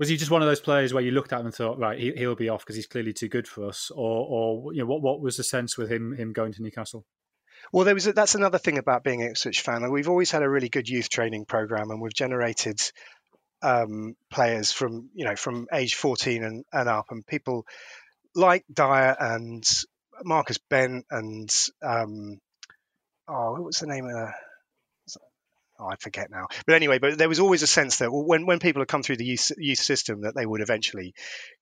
was 0.00 0.08
he 0.08 0.16
just 0.16 0.30
one 0.30 0.40
of 0.40 0.48
those 0.48 0.60
players 0.60 0.94
where 0.94 1.02
you 1.02 1.10
looked 1.10 1.30
at 1.30 1.40
him 1.40 1.46
and 1.46 1.54
thought, 1.54 1.78
right, 1.78 1.98
he, 1.98 2.26
will 2.26 2.34
be 2.34 2.48
off 2.48 2.64
because 2.64 2.74
he's 2.74 2.86
clearly 2.86 3.12
too 3.12 3.28
good 3.28 3.46
for 3.46 3.66
us, 3.66 3.90
or 3.94 4.26
or 4.28 4.72
you 4.72 4.80
know 4.80 4.86
what 4.86 5.02
what 5.02 5.20
was 5.20 5.36
the 5.36 5.44
sense 5.44 5.76
with 5.76 5.92
him 5.92 6.16
him 6.16 6.32
going 6.32 6.52
to 6.54 6.62
Newcastle? 6.62 7.04
Well, 7.70 7.84
there 7.84 7.94
was 7.94 8.06
a, 8.06 8.14
that's 8.14 8.34
another 8.34 8.56
thing 8.56 8.78
about 8.78 9.04
being 9.04 9.20
an 9.22 9.28
Ipswich 9.28 9.60
fan. 9.60 9.88
We've 9.90 10.08
always 10.08 10.30
had 10.30 10.42
a 10.42 10.48
really 10.48 10.70
good 10.70 10.88
youth 10.88 11.10
training 11.10 11.44
program, 11.44 11.90
and 11.90 12.00
we've 12.00 12.14
generated 12.14 12.80
um, 13.60 14.16
players 14.32 14.72
from 14.72 15.10
you 15.14 15.26
know 15.26 15.36
from 15.36 15.68
age 15.70 15.94
14 15.94 16.44
and, 16.44 16.64
and 16.72 16.88
up, 16.88 17.10
and 17.10 17.26
people 17.26 17.66
like 18.34 18.64
Dyer 18.72 19.14
and 19.20 19.62
Marcus 20.24 20.56
Bent 20.70 21.04
and 21.10 21.54
um, 21.82 22.38
oh, 23.28 23.52
what 23.52 23.64
was 23.64 23.80
the 23.80 23.86
name 23.86 24.06
of 24.06 24.12
the 24.12 24.32
oh, 25.80 25.88
I 25.88 25.96
forget 25.96 26.30
now. 26.30 26.46
But 26.66 26.74
anyway, 26.74 26.98
but 26.98 27.18
there 27.18 27.28
was 27.28 27.40
always 27.40 27.62
a 27.62 27.66
sense 27.66 27.98
that 27.98 28.10
when, 28.10 28.46
when 28.46 28.58
people 28.58 28.80
had 28.80 28.88
come 28.88 29.02
through 29.02 29.16
the 29.16 29.24
youth, 29.24 29.50
youth 29.56 29.78
system, 29.78 30.22
that 30.22 30.34
they 30.34 30.46
would 30.46 30.60
eventually 30.60 31.14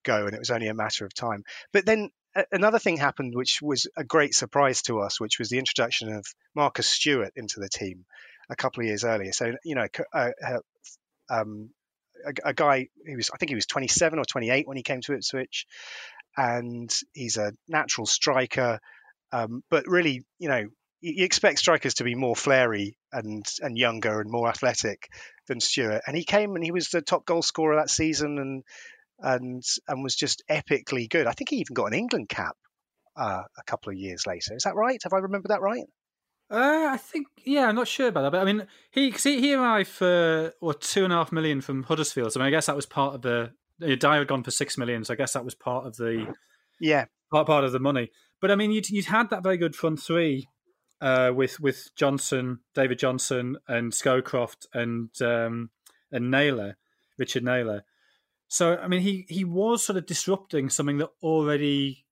go, 0.04 0.26
and 0.26 0.34
it 0.34 0.38
was 0.38 0.50
only 0.50 0.68
a 0.68 0.74
matter 0.74 1.04
of 1.04 1.14
time. 1.14 1.44
But 1.72 1.86
then 1.86 2.10
another 2.52 2.78
thing 2.78 2.96
happened, 2.96 3.34
which 3.34 3.60
was 3.62 3.86
a 3.96 4.04
great 4.04 4.34
surprise 4.34 4.82
to 4.82 5.00
us, 5.00 5.20
which 5.20 5.38
was 5.38 5.48
the 5.48 5.58
introduction 5.58 6.12
of 6.12 6.26
Marcus 6.54 6.86
Stewart 6.86 7.32
into 7.36 7.60
the 7.60 7.68
team 7.68 8.04
a 8.50 8.56
couple 8.56 8.82
of 8.82 8.86
years 8.86 9.04
earlier. 9.04 9.32
So 9.32 9.54
you 9.64 9.74
know, 9.74 9.86
uh, 10.12 10.30
uh, 10.44 10.58
um, 11.30 11.70
a, 12.26 12.50
a, 12.50 12.54
guy 12.54 12.88
who 13.06 13.16
was, 13.16 13.30
I 13.32 13.36
think 13.36 13.50
he 13.50 13.54
was 13.54 13.66
27 13.66 14.18
or 14.18 14.24
28 14.24 14.66
when 14.66 14.76
he 14.76 14.82
came 14.82 15.00
to 15.02 15.14
Ipswich, 15.14 15.66
and 16.36 16.90
he's 17.12 17.36
a 17.36 17.52
natural 17.68 18.06
striker. 18.06 18.80
Um, 19.32 19.62
but 19.70 19.86
really, 19.86 20.24
you 20.38 20.48
know, 20.48 20.68
you 21.00 21.24
expect 21.24 21.58
strikers 21.58 21.94
to 21.94 22.04
be 22.04 22.14
more 22.14 22.34
flary 22.34 22.97
and 23.12 23.44
and 23.60 23.78
younger 23.78 24.20
and 24.20 24.30
more 24.30 24.48
athletic 24.48 25.08
than 25.46 25.60
Stewart. 25.60 26.02
And 26.06 26.16
he 26.16 26.24
came 26.24 26.54
and 26.54 26.64
he 26.64 26.72
was 26.72 26.88
the 26.88 27.02
top 27.02 27.24
goal 27.24 27.42
scorer 27.42 27.76
that 27.76 27.90
season 27.90 28.38
and 28.38 28.62
and 29.20 29.62
and 29.86 30.02
was 30.02 30.14
just 30.14 30.42
epically 30.50 31.08
good. 31.08 31.26
I 31.26 31.32
think 31.32 31.50
he 31.50 31.56
even 31.56 31.74
got 31.74 31.86
an 31.86 31.94
England 31.94 32.28
cap 32.28 32.56
uh, 33.16 33.42
a 33.56 33.62
couple 33.66 33.90
of 33.90 33.98
years 33.98 34.26
later. 34.26 34.54
Is 34.54 34.62
that 34.62 34.76
right? 34.76 35.00
Have 35.02 35.12
I 35.12 35.18
remembered 35.18 35.50
that 35.50 35.60
right? 35.60 35.84
Uh, 36.50 36.88
I 36.92 36.96
think 36.96 37.26
yeah, 37.44 37.68
I'm 37.68 37.74
not 37.74 37.88
sure 37.88 38.08
about 38.08 38.22
that, 38.22 38.32
but 38.32 38.40
I 38.40 38.44
mean, 38.44 38.66
he 38.90 39.10
cause 39.10 39.24
he, 39.24 39.40
he 39.40 39.54
arrived 39.54 39.90
for 39.90 40.54
what 40.60 40.80
two 40.80 41.04
and 41.04 41.12
a 41.12 41.16
half 41.16 41.32
million 41.32 41.60
from 41.60 41.82
Huddersfield. 41.82 42.32
So 42.32 42.40
I, 42.40 42.44
mean, 42.44 42.48
I 42.48 42.56
guess 42.56 42.66
that 42.66 42.76
was 42.76 42.86
part 42.86 43.14
of 43.14 43.22
the. 43.22 43.52
Dyer 43.80 44.18
had 44.18 44.26
gone 44.26 44.42
for 44.42 44.50
six 44.50 44.76
million, 44.76 45.04
so 45.04 45.14
I 45.14 45.16
guess 45.16 45.34
that 45.34 45.44
was 45.44 45.54
part 45.54 45.86
of 45.86 45.96
the 45.96 46.34
yeah 46.80 47.04
part 47.30 47.46
part 47.46 47.64
of 47.64 47.72
the 47.72 47.78
money. 47.78 48.10
But 48.40 48.50
I 48.50 48.56
mean, 48.56 48.72
you'd, 48.72 48.88
you'd 48.88 49.04
had 49.04 49.30
that 49.30 49.42
very 49.42 49.56
good 49.56 49.76
front 49.76 50.00
three 50.00 50.48
uh, 51.00 51.32
with 51.34 51.60
with 51.60 51.90
Johnson, 51.96 52.60
David 52.74 52.98
Johnson, 52.98 53.58
and 53.66 53.92
Scowcroft 53.92 54.66
and 54.74 55.10
um, 55.22 55.70
and 56.10 56.30
Naylor, 56.30 56.76
Richard 57.18 57.44
Naylor. 57.44 57.84
So 58.48 58.76
I 58.76 58.88
mean, 58.88 59.00
he 59.00 59.26
he 59.28 59.44
was 59.44 59.84
sort 59.84 59.96
of 59.98 60.06
disrupting 60.06 60.70
something 60.70 60.98
that 60.98 61.10
already 61.22 62.06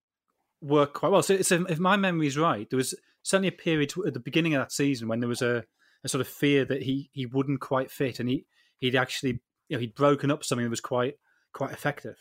worked 0.60 0.94
quite 0.94 1.12
well. 1.12 1.22
So, 1.22 1.34
if 1.34 1.78
my 1.78 1.96
memory 1.96 2.26
is 2.26 2.38
right, 2.38 2.68
there 2.68 2.76
was 2.76 2.94
certainly 3.22 3.48
a 3.48 3.52
period 3.52 3.92
at 4.06 4.14
the 4.14 4.20
beginning 4.20 4.54
of 4.54 4.62
that 4.62 4.72
season 4.72 5.08
when 5.08 5.20
there 5.20 5.28
was 5.28 5.42
a, 5.42 5.64
a 6.04 6.08
sort 6.08 6.20
of 6.20 6.28
fear 6.28 6.64
that 6.64 6.82
he 6.82 7.10
he 7.12 7.26
wouldn't 7.26 7.60
quite 7.60 7.90
fit, 7.90 8.20
and 8.20 8.28
he 8.28 8.46
he'd 8.78 8.96
actually 8.96 9.40
you 9.68 9.76
know 9.76 9.80
he'd 9.80 9.94
broken 9.94 10.30
up 10.30 10.44
something 10.44 10.64
that 10.64 10.70
was 10.70 10.80
quite 10.80 11.14
quite 11.52 11.72
effective. 11.72 12.16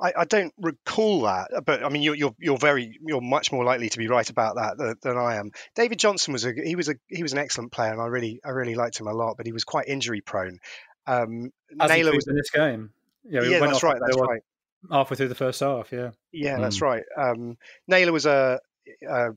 I, 0.00 0.12
I, 0.18 0.24
don't 0.24 0.52
recall 0.58 1.22
that, 1.22 1.64
but 1.66 1.84
I 1.84 1.88
mean, 1.88 2.02
you're, 2.02 2.14
you're, 2.14 2.34
you're 2.38 2.58
very 2.58 2.98
you're 3.04 3.20
much 3.20 3.52
more 3.52 3.64
likely 3.64 3.88
to 3.90 3.98
be 3.98 4.08
right 4.08 4.28
about 4.28 4.56
that 4.56 4.78
than, 4.78 4.94
than, 5.02 5.18
I 5.18 5.36
am. 5.36 5.50
David 5.74 5.98
Johnson 5.98 6.32
was 6.32 6.44
a 6.46 6.52
he 6.52 6.76
was 6.76 6.88
a 6.88 6.94
he 7.08 7.22
was 7.22 7.32
an 7.32 7.38
excellent 7.38 7.72
player, 7.72 7.92
and 7.92 8.00
I 8.00 8.06
really 8.06 8.40
I 8.44 8.50
really 8.50 8.74
liked 8.74 8.98
him 8.98 9.06
a 9.06 9.12
lot, 9.12 9.36
but 9.36 9.46
he 9.46 9.52
was 9.52 9.64
quite 9.64 9.88
injury 9.88 10.20
prone. 10.22 10.60
Um, 11.06 11.52
As 11.78 11.90
Naylor 11.90 12.12
was 12.12 12.26
in 12.26 12.36
this 12.36 12.50
game. 12.50 12.90
Yeah, 13.24 13.42
yeah 13.42 13.60
that's 13.60 13.82
right. 13.82 14.00
That's 14.00 14.16
right. 14.16 14.42
Halfway 14.90 15.16
through 15.16 15.28
the 15.28 15.34
first 15.34 15.60
half, 15.60 15.92
yeah. 15.92 16.10
Yeah, 16.32 16.56
mm. 16.56 16.60
that's 16.62 16.80
right. 16.80 17.04
Um, 17.14 17.58
Naylor 17.86 18.12
was 18.12 18.24
a, 18.24 18.60
a, 19.06 19.30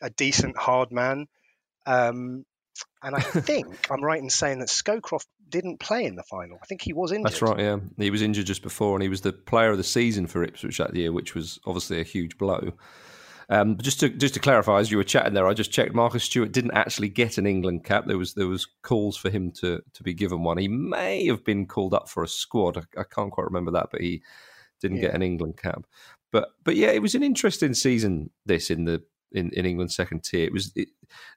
a 0.00 0.10
decent 0.10 0.56
hard 0.56 0.90
man. 0.90 1.26
Um, 1.84 2.46
and 3.02 3.14
I 3.14 3.20
think 3.20 3.66
I'm 3.90 4.02
right 4.02 4.20
in 4.20 4.30
saying 4.30 4.60
that 4.60 4.68
Scowcroft 4.68 5.26
didn't 5.48 5.80
play 5.80 6.04
in 6.04 6.16
the 6.16 6.22
final. 6.24 6.58
I 6.62 6.66
think 6.66 6.82
he 6.82 6.92
was 6.92 7.12
injured. 7.12 7.26
That's 7.26 7.42
right. 7.42 7.58
Yeah, 7.58 7.78
he 7.98 8.10
was 8.10 8.22
injured 8.22 8.46
just 8.46 8.62
before, 8.62 8.94
and 8.94 9.02
he 9.02 9.08
was 9.08 9.20
the 9.20 9.32
player 9.32 9.70
of 9.70 9.78
the 9.78 9.84
season 9.84 10.26
for 10.26 10.42
Ipswich 10.42 10.78
that 10.78 10.94
year, 10.94 11.12
which 11.12 11.34
was 11.34 11.58
obviously 11.66 12.00
a 12.00 12.04
huge 12.04 12.38
blow. 12.38 12.72
Um, 13.48 13.76
just 13.78 14.00
to 14.00 14.08
just 14.08 14.34
to 14.34 14.40
clarify, 14.40 14.80
as 14.80 14.90
you 14.90 14.96
were 14.96 15.04
chatting 15.04 15.34
there, 15.34 15.46
I 15.46 15.54
just 15.54 15.70
checked. 15.70 15.94
Marcus 15.94 16.24
Stewart 16.24 16.50
didn't 16.50 16.72
actually 16.72 17.08
get 17.08 17.38
an 17.38 17.46
England 17.46 17.84
cap. 17.84 18.06
There 18.06 18.18
was 18.18 18.34
there 18.34 18.48
was 18.48 18.66
calls 18.82 19.16
for 19.16 19.30
him 19.30 19.52
to 19.60 19.80
to 19.92 20.02
be 20.02 20.14
given 20.14 20.42
one. 20.42 20.58
He 20.58 20.68
may 20.68 21.26
have 21.26 21.44
been 21.44 21.66
called 21.66 21.94
up 21.94 22.08
for 22.08 22.24
a 22.24 22.28
squad. 22.28 22.76
I, 22.76 23.00
I 23.00 23.04
can't 23.04 23.30
quite 23.30 23.44
remember 23.44 23.70
that, 23.72 23.88
but 23.92 24.00
he 24.00 24.22
didn't 24.80 24.96
yeah. 24.96 25.04
get 25.04 25.14
an 25.14 25.22
England 25.22 25.58
cap. 25.62 25.86
But 26.32 26.48
but 26.64 26.74
yeah, 26.74 26.88
it 26.88 27.02
was 27.02 27.14
an 27.14 27.22
interesting 27.22 27.74
season. 27.74 28.30
This 28.44 28.68
in 28.68 28.84
the 28.84 29.02
in, 29.36 29.50
in 29.52 29.66
England's 29.66 29.94
second 29.94 30.24
tier. 30.24 30.46
It 30.46 30.52
was, 30.52 30.72
it, 30.74 30.88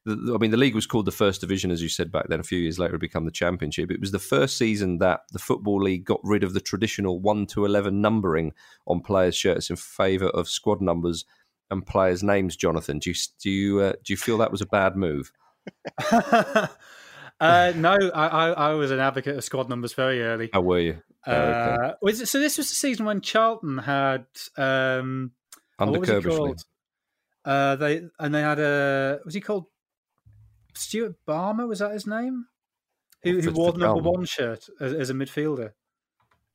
the, 0.05 0.33
I 0.33 0.37
mean, 0.37 0.51
the 0.51 0.57
league 0.57 0.75
was 0.75 0.87
called 0.87 1.05
the 1.05 1.11
First 1.11 1.41
Division, 1.41 1.69
as 1.69 1.81
you 1.81 1.89
said 1.89 2.11
back 2.11 2.29
then. 2.29 2.39
A 2.39 2.43
few 2.43 2.57
years 2.57 2.79
later, 2.79 2.95
it 2.95 3.01
became 3.01 3.25
the 3.25 3.31
Championship. 3.31 3.91
It 3.91 3.99
was 3.99 4.11
the 4.11 4.19
first 4.19 4.57
season 4.57 4.99
that 4.99 5.21
the 5.31 5.39
Football 5.39 5.83
League 5.83 6.05
got 6.05 6.21
rid 6.23 6.43
of 6.43 6.53
the 6.53 6.61
traditional 6.61 7.19
one 7.19 7.45
to 7.47 7.65
eleven 7.65 8.01
numbering 8.01 8.53
on 8.87 9.01
players' 9.01 9.35
shirts 9.35 9.69
in 9.69 9.75
favour 9.75 10.29
of 10.29 10.47
squad 10.47 10.81
numbers 10.81 11.25
and 11.69 11.85
players' 11.85 12.23
names. 12.23 12.55
Jonathan, 12.55 12.99
do 12.99 13.09
you 13.11 13.15
do 13.41 13.49
you 13.49 13.79
uh, 13.81 13.93
do 14.03 14.13
you 14.13 14.17
feel 14.17 14.37
that 14.37 14.51
was 14.51 14.61
a 14.61 14.65
bad 14.65 14.95
move? 14.95 15.31
uh, 16.11 16.67
no, 17.75 17.97
I, 18.15 18.27
I, 18.27 18.49
I, 18.49 18.73
was 18.73 18.89
an 18.91 18.99
advocate 18.99 19.35
of 19.35 19.43
squad 19.43 19.69
numbers 19.69 19.93
very 19.93 20.23
early. 20.23 20.49
How 20.51 20.61
were 20.61 20.79
you? 20.79 21.01
Oh, 21.27 21.31
okay. 21.31 21.85
uh, 21.85 21.93
was 22.01 22.21
it, 22.21 22.27
so 22.27 22.39
this 22.39 22.57
was 22.57 22.69
the 22.69 22.75
season 22.75 23.05
when 23.05 23.21
Charlton 23.21 23.77
had 23.77 24.25
um, 24.57 25.31
under 25.77 25.99
Curbishley. 25.99 26.63
Uh, 27.49 27.75
they 27.77 28.03
and 28.19 28.35
they 28.35 28.41
had 28.41 28.59
a 28.59 29.21
was 29.25 29.33
he 29.33 29.41
called 29.41 29.65
Stuart 30.75 31.15
Balmer? 31.25 31.65
Was 31.65 31.79
that 31.79 31.91
his 31.91 32.05
name? 32.05 32.45
Who, 33.23 33.41
who 33.41 33.51
wore 33.51 33.71
the 33.71 33.79
number 33.79 34.03
one 34.03 34.25
shirt 34.25 34.67
as, 34.79 34.93
as, 34.93 35.09
a 35.09 35.15
midfielder? 35.15 35.71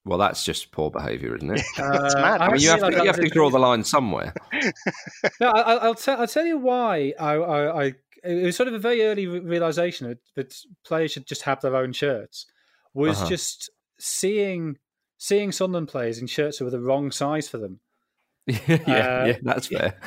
Well, 0.04 0.18
that's 0.18 0.44
just 0.44 0.70
poor 0.70 0.92
behaviour, 0.92 1.34
isn't 1.34 1.50
it? 1.50 1.62
that's 1.76 2.14
uh, 2.14 2.20
mad. 2.20 2.40
I 2.40 2.52
mean, 2.52 2.60
you 2.60 2.68
have, 2.68 2.80
to, 2.80 2.92
you 2.92 3.06
have 3.06 3.16
to 3.16 3.28
draw 3.28 3.50
the 3.50 3.58
line 3.58 3.82
somewhere. 3.82 4.34
no, 5.40 5.48
I, 5.48 5.88
will 5.88 5.96
tell. 5.96 6.20
I'll 6.20 6.28
tell 6.28 6.46
you 6.46 6.58
why. 6.58 7.12
I, 7.18 7.32
I, 7.34 7.84
I, 7.86 7.92
it 8.22 8.44
was 8.44 8.56
sort 8.56 8.68
of 8.68 8.74
a 8.74 8.78
very 8.78 9.02
early 9.02 9.26
realization 9.26 10.06
that, 10.06 10.18
that 10.36 10.54
players 10.86 11.10
should 11.10 11.26
just 11.26 11.42
have 11.42 11.60
their 11.60 11.74
own 11.74 11.92
shirts. 11.92 12.46
Was 12.94 13.18
uh-huh. 13.18 13.30
just 13.30 13.68
seeing 13.98 14.76
seeing 15.18 15.50
Sunderland 15.50 15.88
players 15.88 16.20
in 16.20 16.28
shirts 16.28 16.58
that 16.58 16.64
were 16.64 16.70
the 16.70 16.78
wrong 16.78 17.10
size 17.10 17.48
for 17.48 17.58
them. 17.58 17.80
yeah, 18.46 18.56
uh, 18.68 19.24
yeah, 19.26 19.36
that's 19.42 19.66
fair 19.66 19.98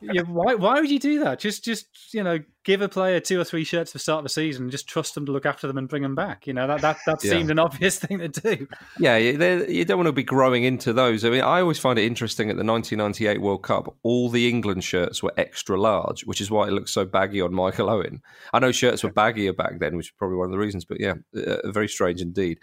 yeah, 0.00 0.22
why 0.22 0.54
why 0.54 0.80
would 0.80 0.90
you 0.90 0.98
do 0.98 1.20
that? 1.20 1.38
Just 1.38 1.64
just 1.64 1.86
you 2.12 2.22
know, 2.22 2.38
give 2.64 2.80
a 2.80 2.88
player 2.88 3.20
two 3.20 3.40
or 3.40 3.44
three 3.44 3.64
shirts 3.64 3.92
to 3.92 3.98
start 3.98 4.18
of 4.18 4.24
the 4.24 4.30
season, 4.30 4.64
and 4.64 4.70
just 4.70 4.88
trust 4.88 5.14
them 5.14 5.26
to 5.26 5.32
look 5.32 5.44
after 5.44 5.66
them 5.66 5.76
and 5.76 5.88
bring 5.88 6.02
them 6.02 6.14
back. 6.14 6.46
You 6.46 6.54
know 6.54 6.66
that 6.66 6.80
that 6.80 6.98
that 7.06 7.18
yeah. 7.24 7.30
seemed 7.30 7.50
an 7.50 7.58
obvious 7.58 7.98
thing 7.98 8.18
to 8.18 8.28
do. 8.28 8.66
Yeah, 8.98 9.16
you 9.16 9.84
don't 9.84 9.98
want 9.98 10.08
to 10.08 10.12
be 10.12 10.22
growing 10.22 10.64
into 10.64 10.92
those. 10.92 11.24
I 11.24 11.30
mean, 11.30 11.42
I 11.42 11.60
always 11.60 11.78
find 11.78 11.98
it 11.98 12.04
interesting 12.04 12.50
at 12.50 12.56
the 12.56 12.64
1998 12.64 13.40
World 13.40 13.62
Cup, 13.62 13.94
all 14.02 14.30
the 14.30 14.48
England 14.48 14.84
shirts 14.84 15.22
were 15.22 15.32
extra 15.36 15.80
large, 15.80 16.24
which 16.24 16.40
is 16.40 16.50
why 16.50 16.66
it 16.66 16.72
looks 16.72 16.92
so 16.92 17.04
baggy 17.04 17.40
on 17.40 17.54
Michael 17.54 17.90
Owen. 17.90 18.22
I 18.52 18.58
know 18.58 18.72
shirts 18.72 19.02
were 19.02 19.12
baggier 19.12 19.56
back 19.56 19.80
then, 19.80 19.96
which 19.96 20.06
is 20.06 20.12
probably 20.16 20.36
one 20.36 20.46
of 20.46 20.52
the 20.52 20.58
reasons. 20.58 20.84
But 20.84 21.00
yeah, 21.00 21.14
uh, 21.36 21.70
very 21.70 21.88
strange 21.88 22.20
indeed. 22.20 22.58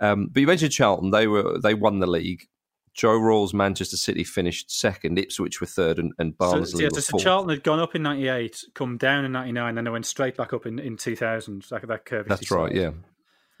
Um, 0.00 0.28
but 0.30 0.40
you 0.40 0.46
mentioned 0.46 0.72
Charlton; 0.72 1.10
they 1.10 1.26
were 1.26 1.58
they 1.58 1.74
won 1.74 2.00
the 2.00 2.06
league. 2.06 2.48
Joe 2.94 3.16
Royle's 3.16 3.52
Manchester 3.52 3.96
City 3.96 4.22
finished 4.22 4.70
second, 4.70 5.18
Ipswich 5.18 5.60
were 5.60 5.66
third, 5.66 5.98
and, 5.98 6.12
and 6.18 6.36
Barnsley 6.38 6.78
so, 6.78 6.78
yeah, 6.78 6.88
were 6.92 7.00
so 7.00 7.10
fourth. 7.12 7.24
Charlton 7.24 7.50
had 7.50 7.64
gone 7.64 7.80
up 7.80 7.94
in 7.94 8.02
'98, 8.02 8.64
come 8.74 8.96
down 8.96 9.24
in 9.24 9.32
'99, 9.32 9.68
and 9.68 9.76
then 9.76 9.84
they 9.84 9.90
went 9.90 10.06
straight 10.06 10.36
back 10.36 10.52
up 10.52 10.64
in, 10.64 10.78
in 10.78 10.96
2000. 10.96 11.64
That, 11.70 11.86
that 11.88 12.04
curve. 12.04 12.28
That's 12.28 12.50
right. 12.52 12.72
Yeah. 12.72 12.92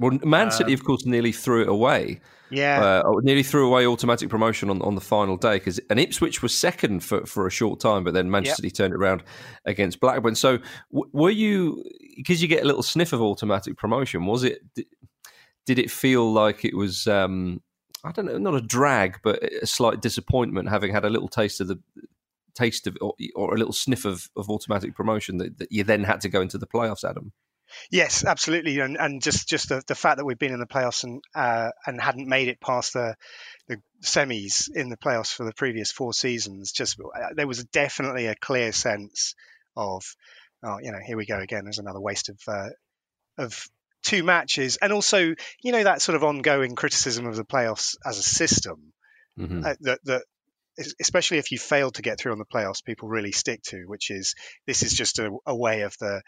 Well, 0.00 0.18
Man 0.24 0.50
City, 0.50 0.72
um, 0.72 0.74
of 0.74 0.84
course, 0.84 1.04
nearly 1.06 1.32
threw 1.32 1.62
it 1.62 1.68
away. 1.68 2.20
Yeah, 2.50 3.02
uh, 3.04 3.12
nearly 3.22 3.42
threw 3.42 3.66
away 3.66 3.86
automatic 3.86 4.28
promotion 4.28 4.70
on, 4.70 4.80
on 4.82 4.94
the 4.94 5.00
final 5.00 5.36
day 5.36 5.54
because 5.54 5.80
and 5.90 5.98
Ipswich 5.98 6.42
was 6.42 6.56
second 6.56 7.00
for, 7.00 7.24
for 7.26 7.46
a 7.46 7.50
short 7.50 7.80
time, 7.80 8.04
but 8.04 8.14
then 8.14 8.30
Manchester 8.30 8.62
yep. 8.62 8.70
City 8.70 8.70
turned 8.70 8.94
it 8.94 8.98
around 8.98 9.24
against 9.64 9.98
Blackburn. 9.98 10.34
So, 10.34 10.58
w- 10.92 11.10
were 11.12 11.30
you 11.30 11.82
because 12.16 12.42
you 12.42 12.48
get 12.48 12.62
a 12.62 12.66
little 12.66 12.82
sniff 12.82 13.12
of 13.12 13.20
automatic 13.20 13.76
promotion? 13.76 14.26
Was 14.26 14.44
it? 14.44 14.60
Did, 14.74 14.86
did 15.66 15.78
it 15.78 15.90
feel 15.90 16.32
like 16.32 16.64
it 16.64 16.76
was? 16.76 17.08
Um, 17.08 17.62
I 18.04 18.12
don't 18.12 18.26
know, 18.26 18.38
not 18.38 18.54
a 18.54 18.60
drag, 18.60 19.20
but 19.22 19.42
a 19.42 19.66
slight 19.66 20.00
disappointment 20.00 20.68
having 20.68 20.92
had 20.92 21.04
a 21.04 21.10
little 21.10 21.28
taste 21.28 21.60
of 21.60 21.68
the 21.68 21.78
taste 22.54 22.86
of 22.86 22.96
or, 23.00 23.14
or 23.34 23.54
a 23.54 23.58
little 23.58 23.72
sniff 23.72 24.04
of, 24.04 24.28
of 24.36 24.48
automatic 24.48 24.94
promotion 24.94 25.38
that, 25.38 25.58
that, 25.58 25.72
you 25.72 25.84
then 25.84 26.04
had 26.04 26.20
to 26.20 26.28
go 26.28 26.40
into 26.40 26.58
the 26.58 26.66
playoffs, 26.66 27.08
Adam. 27.08 27.32
Yes, 27.90 28.24
absolutely, 28.24 28.78
and 28.78 28.96
and 28.96 29.22
just 29.22 29.48
just 29.48 29.70
the, 29.70 29.82
the 29.86 29.94
fact 29.94 30.18
that 30.18 30.24
we've 30.24 30.38
been 30.38 30.52
in 30.52 30.60
the 30.60 30.66
playoffs 30.66 31.02
and 31.02 31.22
uh, 31.34 31.70
and 31.86 32.00
hadn't 32.00 32.28
made 32.28 32.48
it 32.48 32.60
past 32.60 32.92
the 32.92 33.16
the 33.68 33.78
semis 34.02 34.68
in 34.72 34.90
the 34.90 34.96
playoffs 34.96 35.32
for 35.32 35.44
the 35.44 35.54
previous 35.54 35.90
four 35.90 36.12
seasons, 36.12 36.72
just 36.72 37.00
uh, 37.00 37.28
there 37.34 37.48
was 37.48 37.64
definitely 37.64 38.26
a 38.26 38.36
clear 38.36 38.70
sense 38.70 39.34
of, 39.76 40.04
oh, 40.62 40.78
you 40.80 40.92
know, 40.92 40.98
here 41.04 41.16
we 41.16 41.26
go 41.26 41.38
again. 41.38 41.64
There's 41.64 41.78
another 41.78 42.00
waste 42.00 42.28
of 42.28 42.38
uh, 42.46 42.68
of 43.38 43.66
two 44.04 44.22
matches, 44.22 44.78
and 44.80 44.92
also 44.92 45.34
you 45.62 45.72
know 45.72 45.82
that 45.82 46.02
sort 46.02 46.16
of 46.16 46.24
ongoing 46.24 46.74
criticism 46.74 47.26
of 47.26 47.36
the 47.36 47.44
playoffs 47.44 47.96
as 48.06 48.18
a 48.18 48.22
system 48.22 48.92
mm-hmm. 49.38 49.64
uh, 49.64 49.74
that 49.80 49.98
that 50.04 50.22
especially 51.00 51.38
if 51.38 51.52
you 51.52 51.58
fail 51.58 51.90
to 51.90 52.02
get 52.02 52.18
through 52.18 52.32
on 52.32 52.38
the 52.38 52.44
playoffs, 52.44 52.84
people 52.84 53.08
really 53.08 53.32
stick 53.32 53.62
to, 53.62 53.84
which 53.86 54.10
is 54.10 54.34
this 54.66 54.82
is 54.82 54.92
just 54.92 55.18
a, 55.18 55.30
a 55.46 55.56
way 55.56 55.82
of 55.82 55.96
the 56.00 56.22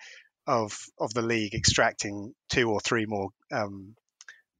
of 0.47 0.78
of 0.99 1.12
the 1.14 1.23
league 1.23 1.54
extracting 1.54 2.33
two 2.49 2.71
or 2.71 2.80
three 2.80 3.06
more 3.06 3.30
um, 3.52 3.95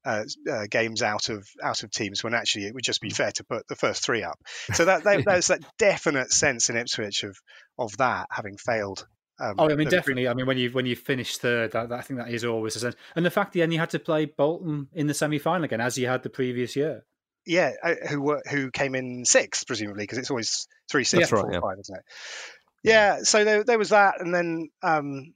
uh, 0.04 0.25
uh, 0.50 0.66
games 0.70 1.02
out 1.02 1.28
of 1.28 1.49
out 1.62 1.82
of 1.82 1.90
teams 1.90 2.23
when 2.23 2.35
actually 2.35 2.64
it 2.64 2.75
would 2.75 2.85
just 2.85 3.00
be 3.00 3.11
fair 3.11 3.30
to 3.32 3.44
put 3.44 3.66
the 3.68 3.76
first 3.76 4.04
three 4.04 4.23
up. 4.23 4.38
So 4.73 4.85
that, 4.85 5.04
that 5.04 5.25
there's 5.26 5.49
that 5.49 5.64
definite 5.78 6.32
sense 6.32 6.68
in 6.68 6.76
Ipswich 6.76 7.25
of 7.25 7.37
of 7.78 7.96
that 7.99 8.26
having 8.30 8.56
failed 8.56 9.06
um, 9.38 9.57
oh, 9.59 9.71
I 9.71 9.75
mean, 9.75 9.88
definitely. 9.88 10.28
I 10.28 10.35
mean, 10.35 10.47
when 10.47 10.57
you 10.57 10.71
when 10.71 10.87
you 10.87 10.97
finish 10.97 11.37
third, 11.37 11.73
that, 11.73 11.90
that, 11.90 11.99
I 11.99 12.02
think 12.02 12.21
that 12.21 12.31
is 12.31 12.45
always 12.45 12.76
a 12.76 12.81
sense. 12.81 12.97
And 13.14 13.25
the 13.25 13.31
fact 13.31 13.52
that 13.52 13.59
then 13.59 13.71
you 13.71 13.78
had 13.78 13.90
to 13.90 13.99
play 13.99 14.25
Bolton 14.25 14.88
in 14.95 15.07
the 15.07 15.14
semi 15.14 15.38
final 15.38 15.64
again, 15.64 15.81
as 15.81 15.99
you 15.99 16.07
had 16.07 16.23
the 16.23 16.31
previous 16.31 16.75
year. 16.75 17.05
Yeah, 17.45 17.73
uh, 17.83 17.95
who 18.09 18.23
were 18.23 18.43
who 18.50 18.71
came 18.71 18.95
in 18.95 19.25
sixth, 19.25 19.66
presumably, 19.66 20.05
because 20.05 20.19
it's 20.19 20.31
always 20.31 20.69
three, 20.90 21.05
six, 21.05 21.28
four, 21.28 21.43
right, 21.43 21.52
yeah. 21.52 21.61
five, 21.61 21.78
isn't 21.78 21.97
it? 21.97 22.05
Yeah. 22.83 23.19
So 23.23 23.45
there, 23.45 23.62
there 23.62 23.78
was 23.78 23.90
that, 23.90 24.21
and 24.21 24.35
then 24.35 24.71
um, 24.83 25.35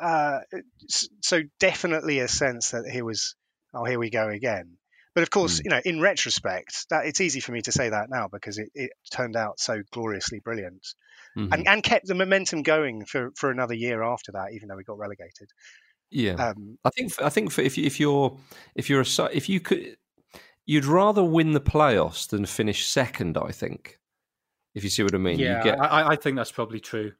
uh, 0.00 0.40
so 0.88 1.42
definitely 1.60 2.18
a 2.18 2.28
sense 2.28 2.72
that 2.72 2.90
here 2.90 3.04
was, 3.04 3.36
oh, 3.72 3.84
here 3.84 4.00
we 4.00 4.10
go 4.10 4.28
again. 4.28 4.78
But 5.14 5.22
of 5.22 5.30
course, 5.30 5.60
mm. 5.60 5.64
you 5.64 5.70
know, 5.70 5.80
in 5.84 6.00
retrospect, 6.00 6.86
that 6.90 7.06
it's 7.06 7.20
easy 7.20 7.38
for 7.38 7.52
me 7.52 7.62
to 7.62 7.72
say 7.72 7.90
that 7.90 8.10
now 8.10 8.28
because 8.28 8.58
it, 8.58 8.70
it 8.74 8.90
turned 9.12 9.36
out 9.36 9.60
so 9.60 9.82
gloriously 9.92 10.40
brilliant 10.40 10.86
mm-hmm. 11.36 11.52
and, 11.52 11.66
and 11.68 11.82
kept 11.82 12.06
the 12.06 12.14
momentum 12.14 12.62
going 12.62 13.04
for, 13.04 13.30
for 13.36 13.50
another 13.50 13.74
year 13.74 14.02
after 14.02 14.32
that, 14.32 14.52
even 14.54 14.68
though 14.68 14.76
we 14.76 14.84
got 14.84 14.98
relegated. 14.98 15.50
Yeah, 16.10 16.34
um, 16.34 16.78
I 16.84 16.90
think 16.90 17.22
I 17.22 17.30
think 17.30 17.58
if 17.58 17.78
if 17.78 17.98
you're 17.98 18.36
if 18.74 18.90
you're 18.90 19.00
a 19.00 19.24
if 19.32 19.48
you 19.48 19.60
could 19.60 19.96
you'd 20.66 20.84
rather 20.84 21.24
win 21.24 21.52
the 21.52 21.60
playoffs 21.60 22.28
than 22.28 22.44
finish 22.46 22.86
second. 22.86 23.38
I 23.38 23.50
think 23.50 23.98
if 24.74 24.84
you 24.84 24.90
see 24.90 25.02
what 25.02 25.14
I 25.14 25.18
mean. 25.18 25.38
Yeah, 25.38 25.62
get... 25.62 25.80
I, 25.80 26.10
I, 26.10 26.16
think 26.16 26.36
that's 26.36 26.52
probably 26.52 26.80
true. 26.80 27.12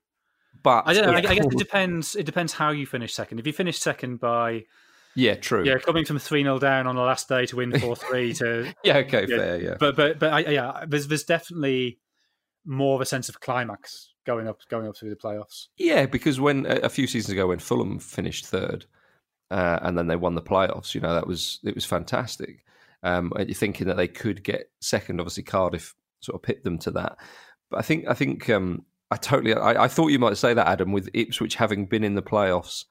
But 0.62 0.85
I 0.87 0.92
don't 0.92 1.07
know. 1.07 1.12
I, 1.12 1.16
I 1.19 1.35
guess 1.35 1.47
it 1.47 1.59
depends. 1.59 2.14
It 2.14 2.25
depends 2.25 2.52
how 2.52 2.71
you 2.71 2.87
finish 2.87 3.14
second. 3.14 3.38
If 3.38 3.47
you 3.47 3.52
finish 3.52 3.78
second 3.78 4.21
by 4.21 4.64
yeah, 5.14 5.35
true. 5.35 5.64
Yeah, 5.64 5.78
coming 5.78 6.04
from 6.04 6.19
three 6.19 6.42
0 6.42 6.59
down 6.59 6.87
on 6.87 6.95
the 6.95 7.02
last 7.02 7.28
day 7.28 7.47
to 7.47 7.57
win 7.57 7.78
four 7.78 7.97
three 7.97 8.33
to 8.35 8.73
yeah, 8.85 8.99
okay, 8.99 9.26
yeah, 9.28 9.37
fair, 9.37 9.61
yeah. 9.61 9.75
But 9.78 9.97
but 9.97 10.19
but 10.19 10.33
I, 10.33 10.38
yeah, 10.40 10.85
there's 10.87 11.09
there's 11.09 11.25
definitely 11.25 11.99
more 12.64 12.95
of 12.95 13.00
a 13.00 13.07
sense 13.07 13.28
of 13.28 13.40
climax 13.40 14.12
going 14.25 14.49
up 14.49 14.61
going 14.69 14.87
up 14.87 14.97
through 14.97 15.11
the 15.11 15.16
playoffs. 15.16 15.69
Yeah, 15.76 16.07
because 16.07 16.40
when 16.40 16.66
a 16.66 16.88
few 16.88 17.07
seasons 17.07 17.33
ago 17.33 17.49
when 17.49 17.59
Fulham 17.59 17.99
finished 17.99 18.47
third, 18.47 18.87
uh, 19.50 19.78
and 19.83 19.97
then 19.97 20.07
they 20.07 20.16
won 20.16 20.35
the 20.35 20.42
playoffs, 20.42 20.95
you 20.95 21.00
know 21.00 21.14
that 21.14 21.26
was 21.26 21.61
it 21.64 21.75
was 21.75 21.85
fantastic. 21.85 22.64
Um, 23.02 23.33
you're 23.37 23.54
thinking 23.54 23.88
that 23.88 23.97
they 23.97 24.09
could 24.09 24.45
get 24.45 24.71
second. 24.81 25.21
Obviously, 25.21 25.42
Cardiff 25.42 25.95
sort 26.21 26.37
of 26.37 26.42
pipped 26.42 26.64
them 26.64 26.78
to 26.78 26.90
that. 26.92 27.16
But 27.71 27.81
I 27.81 27.83
think 27.83 28.07
I 28.09 28.14
think 28.14 28.49
um, 28.49 28.85
I 29.11 29.16
totally. 29.16 29.54
I, 29.54 29.85
I, 29.85 29.88
thought 29.88 30.09
you 30.09 30.19
might 30.19 30.37
say 30.37 30.54
that, 30.54 30.69
Adam, 30.69 30.92
with 30.92 31.11
Ipswich 31.12 31.57
having 31.57 31.87
been 31.87 32.04
in 32.04 32.14
the 32.14 32.23
playoffs 32.23 32.85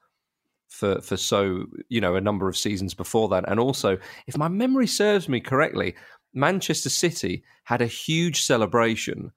for 0.68 1.00
for 1.00 1.16
so 1.16 1.66
you 1.88 2.00
know 2.00 2.14
a 2.14 2.20
number 2.20 2.48
of 2.48 2.56
seasons 2.56 2.94
before 2.94 3.28
that, 3.30 3.44
and 3.48 3.58
also, 3.58 3.98
if 4.26 4.36
my 4.36 4.48
memory 4.48 4.86
serves 4.86 5.28
me 5.28 5.40
correctly, 5.40 5.94
Manchester 6.34 6.90
City 6.90 7.42
had 7.64 7.80
a 7.80 7.86
huge 7.86 8.42
celebration 8.42 9.32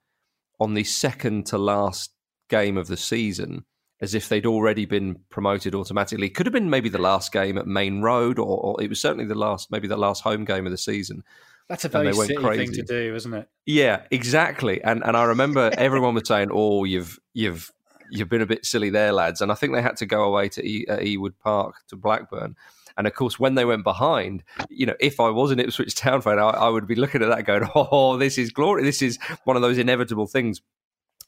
on 0.58 0.74
the 0.74 0.84
second 0.84 1.46
to 1.46 1.58
last 1.58 2.12
game 2.48 2.76
of 2.76 2.86
the 2.86 2.96
season 2.96 3.64
as 4.00 4.14
if 4.14 4.28
they'd 4.28 4.46
already 4.46 4.84
been 4.84 5.16
promoted 5.30 5.74
automatically. 5.74 6.28
Could 6.28 6.46
have 6.46 6.52
been 6.52 6.68
maybe 6.68 6.88
the 6.88 6.98
last 6.98 7.32
game 7.32 7.56
at 7.56 7.66
Maine 7.66 8.02
Road, 8.02 8.38
or, 8.38 8.58
or, 8.58 8.82
it 8.82 8.88
was 8.88 9.00
certainly 9.00 9.24
the 9.24 9.34
last, 9.34 9.70
maybe 9.70 9.88
the 9.88 9.96
last 9.96 10.22
home 10.22 10.44
game 10.44 10.66
of 10.66 10.72
the 10.72 10.78
season. 10.78 11.24
That's 11.68 11.84
a 11.84 11.88
very 11.88 12.12
city 12.12 12.36
thing 12.36 12.72
to 12.72 12.82
do, 12.82 13.14
isn't 13.14 13.34
it? 13.34 13.48
Yeah, 13.64 14.02
exactly. 14.12 14.82
And 14.84 15.02
and 15.04 15.16
I 15.16 15.24
remember 15.24 15.72
everyone 15.76 16.14
was 16.14 16.28
saying, 16.28 16.50
"Oh, 16.52 16.84
you've 16.84 17.18
you've 17.34 17.72
you've 18.08 18.28
been 18.28 18.40
a 18.40 18.46
bit 18.46 18.64
silly 18.64 18.90
there, 18.90 19.12
lads." 19.12 19.40
And 19.40 19.50
I 19.50 19.56
think 19.56 19.74
they 19.74 19.82
had 19.82 19.96
to 19.96 20.06
go 20.06 20.22
away 20.22 20.48
to 20.50 20.64
e- 20.64 20.86
Ewood 20.86 21.34
Park 21.42 21.74
to 21.88 21.96
Blackburn. 21.96 22.54
And 22.96 23.06
of 23.06 23.14
course, 23.14 23.38
when 23.38 23.54
they 23.54 23.64
went 23.64 23.84
behind, 23.84 24.42
you 24.70 24.86
know, 24.86 24.96
if 25.00 25.20
I 25.20 25.28
was 25.30 25.50
an 25.50 25.60
Ipswich 25.60 25.94
Town 25.94 26.22
fan, 26.22 26.38
I, 26.38 26.48
I 26.48 26.68
would 26.68 26.86
be 26.86 26.94
looking 26.94 27.22
at 27.22 27.28
that 27.28 27.44
going, 27.44 27.68
"Oh, 27.74 28.16
this 28.16 28.38
is 28.38 28.50
glory! 28.50 28.82
This 28.82 29.02
is 29.02 29.18
one 29.44 29.56
of 29.56 29.62
those 29.62 29.78
inevitable 29.78 30.26
things." 30.26 30.62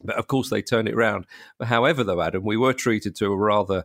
But 0.03 0.17
of 0.17 0.29
course, 0.29 0.49
they 0.49 0.63
turned 0.63 0.89
it 0.89 0.97
round. 0.97 1.27
However, 1.61 2.05
though, 2.05 2.23
Adam, 2.23 2.45
we 2.45 2.57
were 2.57 2.73
treated 2.73 3.17
to 3.17 3.27
a 3.27 3.37
rather 3.37 3.85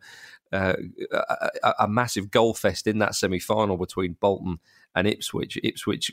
uh, 0.52 0.76
a, 1.12 1.74
a, 1.80 1.88
massive 1.88 2.30
goal 2.30 2.54
fest 2.54 2.86
in 2.86 3.00
that 3.00 3.16
semi 3.16 3.40
final 3.40 3.78
between 3.78 4.18
Bolton 4.20 4.60
and 4.94 5.08
Ipswich. 5.08 5.58
Ipswich 5.64 6.12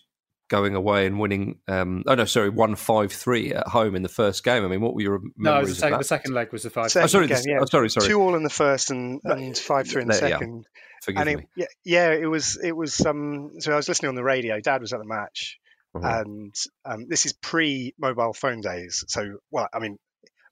going 0.50 0.75
away 0.75 1.07
and 1.07 1.19
winning. 1.19 1.61
Um, 1.66 2.04
oh 2.07 2.14
no, 2.14 2.26
sorry, 2.26 2.50
one 2.50 2.76
five 2.76 3.12
three 3.12 3.54
at 3.54 3.66
home 3.69 3.95
in 3.95 4.02
the 4.02 4.11
first 4.11 4.45
game. 4.45 4.62
I 4.64 4.69
mean, 4.69 4.83
what 4.83 4.95
were 4.95 5.00
your 5.00 5.21
no? 5.38 5.64
The 5.64 5.75
second, 5.75 5.99
the, 5.99 6.04
second, 6.04 6.35
leg 6.35 6.52
was 6.52 6.64
the 6.64 6.71
five. 6.71 6.95
oh, 6.97 7.07
sorry, 7.07 7.28
game, 7.28 7.38
the, 7.38 7.49
yeah. 7.49 7.59
oh, 7.62 7.64
sorry, 7.64 7.88
sorry. 7.88 8.07
Two 8.07 8.21
all 8.21 8.35
in 8.35 8.42
the 8.42 8.50
first 8.50 8.90
and, 8.90 9.21
and 9.25 9.57
five 9.57 9.88
three 9.88 10.02
in 10.02 10.09
the 10.09 10.14
second. 10.14 10.66
Yeah. 10.66 10.80
Forgive 11.02 11.21
and 11.21 11.37
me. 11.38 11.42
It, 11.42 11.49
yeah, 11.57 12.11
yeah, 12.11 12.12
it 12.12 12.26
was 12.26 12.59
it 12.62 12.76
was. 12.76 13.00
Um, 13.07 13.52
so 13.61 13.73
I 13.73 13.76
was 13.76 13.88
listening 13.88 14.11
on 14.11 14.16
the 14.16 14.25
radio. 14.25 14.61
Dad 14.61 14.83
was 14.83 14.92
at 14.92 14.99
the 14.99 15.07
match, 15.07 15.59
mm-hmm. 15.97 16.04
and 16.04 16.54
um, 16.85 17.07
this 17.09 17.25
is 17.25 17.33
pre 17.33 17.95
mobile 17.99 18.35
phone 18.35 18.61
days. 18.61 19.04
So, 19.09 19.38
well, 19.50 19.69
I 19.73 19.78
mean, 19.78 19.99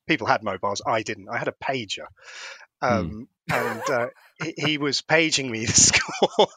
people 0.07 0.26
had 0.26 0.43
mobiles. 0.43 0.81
I 0.87 1.02
didn't. 1.02 1.28
I 1.28 1.37
had 1.37 1.49
a 1.49 1.52
pager. 1.52 2.07
Hmm. 2.81 2.88
Um, 2.88 3.28
mm. 3.50 3.57
And 3.57 3.90
uh, 3.90 4.07
he, 4.42 4.54
he, 4.57 4.78
was 4.78 5.02
paging 5.02 5.50
me 5.50 5.66
the 5.66 5.73
score, 5.73 6.49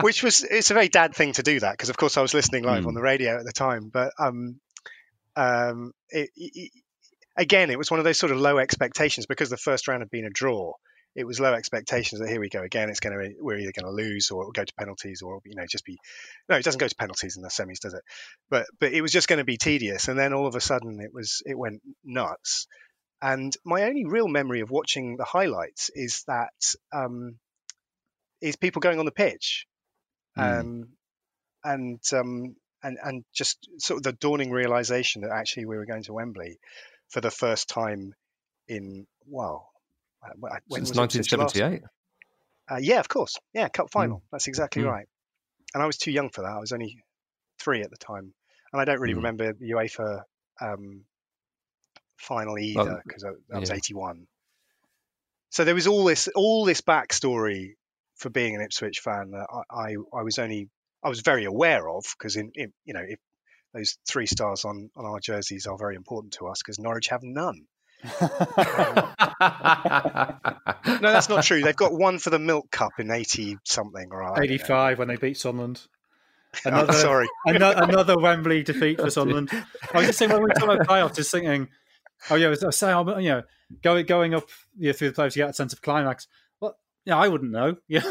which 0.02 0.22
was 0.22 0.42
it's 0.42 0.70
a 0.70 0.74
very 0.74 0.88
dad 0.88 1.14
thing 1.14 1.32
to 1.34 1.42
do 1.42 1.60
that 1.60 1.72
because 1.72 1.88
of 1.88 1.96
course 1.96 2.16
I 2.16 2.22
was 2.22 2.34
listening 2.34 2.64
live 2.64 2.84
mm. 2.84 2.88
on 2.88 2.94
the 2.94 3.02
radio 3.02 3.38
at 3.38 3.44
the 3.44 3.52
time. 3.52 3.90
But 3.92 4.12
um, 4.18 4.60
um, 5.34 5.92
it, 6.10 6.30
it, 6.36 6.70
again, 7.36 7.70
it 7.70 7.78
was 7.78 7.90
one 7.90 8.00
of 8.00 8.04
those 8.04 8.18
sort 8.18 8.32
of 8.32 8.38
low 8.38 8.58
expectations 8.58 9.26
because 9.26 9.50
the 9.50 9.56
first 9.56 9.88
round 9.88 10.02
had 10.02 10.10
been 10.10 10.26
a 10.26 10.30
draw 10.30 10.72
it 11.16 11.26
was 11.26 11.40
low 11.40 11.54
expectations 11.54 12.20
that 12.20 12.28
here 12.28 12.40
we 12.40 12.50
go 12.50 12.62
again. 12.62 12.90
It's 12.90 13.00
going 13.00 13.18
to 13.18 13.34
we're 13.40 13.56
either 13.56 13.72
going 13.72 13.90
to 13.90 13.90
lose 13.90 14.30
or 14.30 14.52
go 14.52 14.62
to 14.62 14.74
penalties 14.74 15.22
or 15.22 15.40
you 15.46 15.56
know 15.56 15.64
just 15.66 15.84
be 15.84 15.98
no, 16.48 16.56
it 16.56 16.62
doesn't 16.62 16.78
go 16.78 16.86
to 16.86 16.94
penalties 16.94 17.36
in 17.36 17.42
the 17.42 17.48
semis, 17.48 17.80
does 17.80 17.94
it? 17.94 18.02
But 18.50 18.66
but 18.78 18.92
it 18.92 19.00
was 19.00 19.12
just 19.12 19.26
going 19.26 19.38
to 19.38 19.44
be 19.44 19.56
tedious, 19.56 20.08
and 20.08 20.18
then 20.18 20.34
all 20.34 20.46
of 20.46 20.54
a 20.54 20.60
sudden 20.60 21.00
it 21.00 21.12
was 21.12 21.42
it 21.46 21.58
went 21.58 21.80
nuts. 22.04 22.68
And 23.26 23.52
my 23.64 23.82
only 23.82 24.04
real 24.04 24.28
memory 24.28 24.60
of 24.60 24.70
watching 24.70 25.16
the 25.16 25.24
highlights 25.24 25.90
is 25.92 26.22
that 26.28 26.54
um, 26.92 27.40
is 28.40 28.54
people 28.54 28.78
going 28.78 29.00
on 29.00 29.04
the 29.04 29.10
pitch, 29.10 29.66
mm. 30.38 30.60
um, 30.60 30.90
and 31.64 32.00
um, 32.12 32.54
and 32.84 32.98
and 33.02 33.24
just 33.34 33.68
sort 33.78 33.98
of 33.98 34.04
the 34.04 34.12
dawning 34.12 34.52
realization 34.52 35.22
that 35.22 35.32
actually 35.32 35.64
we 35.64 35.76
were 35.76 35.86
going 35.86 36.04
to 36.04 36.12
Wembley 36.12 36.60
for 37.08 37.20
the 37.20 37.32
first 37.32 37.68
time 37.68 38.14
in 38.68 39.08
well 39.26 39.70
since 40.70 40.94
1978. 40.94 41.82
Uh, 42.70 42.78
yeah, 42.80 43.00
of 43.00 43.08
course. 43.08 43.38
Yeah, 43.52 43.68
cup 43.68 43.90
final. 43.90 44.18
Mm. 44.18 44.22
That's 44.30 44.46
exactly 44.46 44.82
mm. 44.82 44.90
right. 44.92 45.08
And 45.74 45.82
I 45.82 45.86
was 45.86 45.98
too 45.98 46.12
young 46.12 46.30
for 46.30 46.42
that. 46.42 46.52
I 46.52 46.60
was 46.60 46.70
only 46.70 47.02
three 47.58 47.82
at 47.82 47.90
the 47.90 47.96
time, 47.96 48.34
and 48.72 48.80
I 48.80 48.84
don't 48.84 49.00
really 49.00 49.14
mm. 49.14 49.24
remember 49.24 49.52
the 49.52 49.70
UEFA 49.72 50.22
um, 50.60 51.06
final 52.16 52.54
oh, 52.54 52.58
either 52.58 53.02
because 53.06 53.24
well, 53.24 53.36
that 53.50 53.60
was 53.60 53.70
yeah. 53.70 53.76
81. 53.76 54.26
So 55.50 55.64
there 55.64 55.74
was 55.74 55.86
all 55.86 56.04
this 56.04 56.28
all 56.34 56.64
this 56.64 56.80
backstory 56.80 57.74
for 58.16 58.30
being 58.30 58.54
an 58.54 58.62
Ipswich 58.62 59.00
fan 59.00 59.30
that 59.32 59.46
I, 59.50 59.74
I, 59.74 59.96
I 60.12 60.22
was 60.22 60.38
only 60.38 60.68
I 61.02 61.08
was 61.08 61.20
very 61.20 61.44
aware 61.44 61.88
of 61.88 62.04
because 62.18 62.36
in, 62.36 62.50
in, 62.54 62.72
you 62.84 62.94
know 62.94 63.04
if 63.06 63.18
those 63.72 63.98
three 64.08 64.26
stars 64.26 64.64
on 64.64 64.90
on 64.96 65.04
our 65.04 65.20
jerseys 65.20 65.66
are 65.66 65.78
very 65.78 65.96
important 65.96 66.34
to 66.34 66.46
us 66.48 66.62
because 66.62 66.78
Norwich 66.78 67.08
have 67.08 67.22
none. 67.22 67.66
Um, 68.04 68.20
no, 70.86 71.12
that's 71.12 71.28
not 71.28 71.44
true. 71.44 71.60
They've 71.60 71.76
got 71.76 71.92
one 71.92 72.18
for 72.18 72.30
the 72.30 72.38
Milk 72.38 72.70
Cup 72.70 72.92
in 72.98 73.10
eighty 73.10 73.58
something, 73.64 74.08
right? 74.08 74.42
Eighty-five 74.42 74.98
when 74.98 75.08
they 75.08 75.16
beat 75.16 75.36
Sunderland. 75.36 75.80
Another, 76.64 76.92
oh, 76.94 76.96
sorry, 76.96 77.26
another, 77.44 77.82
another, 77.82 78.18
Wembley 78.18 78.62
defeat 78.62 79.00
for 79.00 79.10
Sunderland. 79.10 79.50
I 79.52 79.98
was 79.98 80.06
just 80.06 80.18
saying 80.18 80.30
when 80.32 80.42
we 80.42 80.50
talk 80.50 80.64
about 80.64 80.86
playoffs, 80.86 81.16
just 81.16 81.30
thinking, 81.30 81.68
oh 82.30 82.34
yeah, 82.34 82.46
I 82.46 82.50
was 82.50 82.76
saying, 82.76 83.08
you 83.20 83.28
know, 83.28 83.42
going 83.82 84.06
going 84.06 84.34
up 84.34 84.48
you 84.78 84.88
know, 84.88 84.92
through 84.92 85.10
the 85.10 85.22
playoffs, 85.22 85.36
you 85.36 85.42
get 85.42 85.50
a 85.50 85.54
sense 85.54 85.72
of 85.72 85.82
climax. 85.82 86.28
Well, 86.60 86.76
yeah, 87.04 87.16
I 87.16 87.28
wouldn't 87.28 87.52
know. 87.52 87.76
Yeah, 87.88 88.02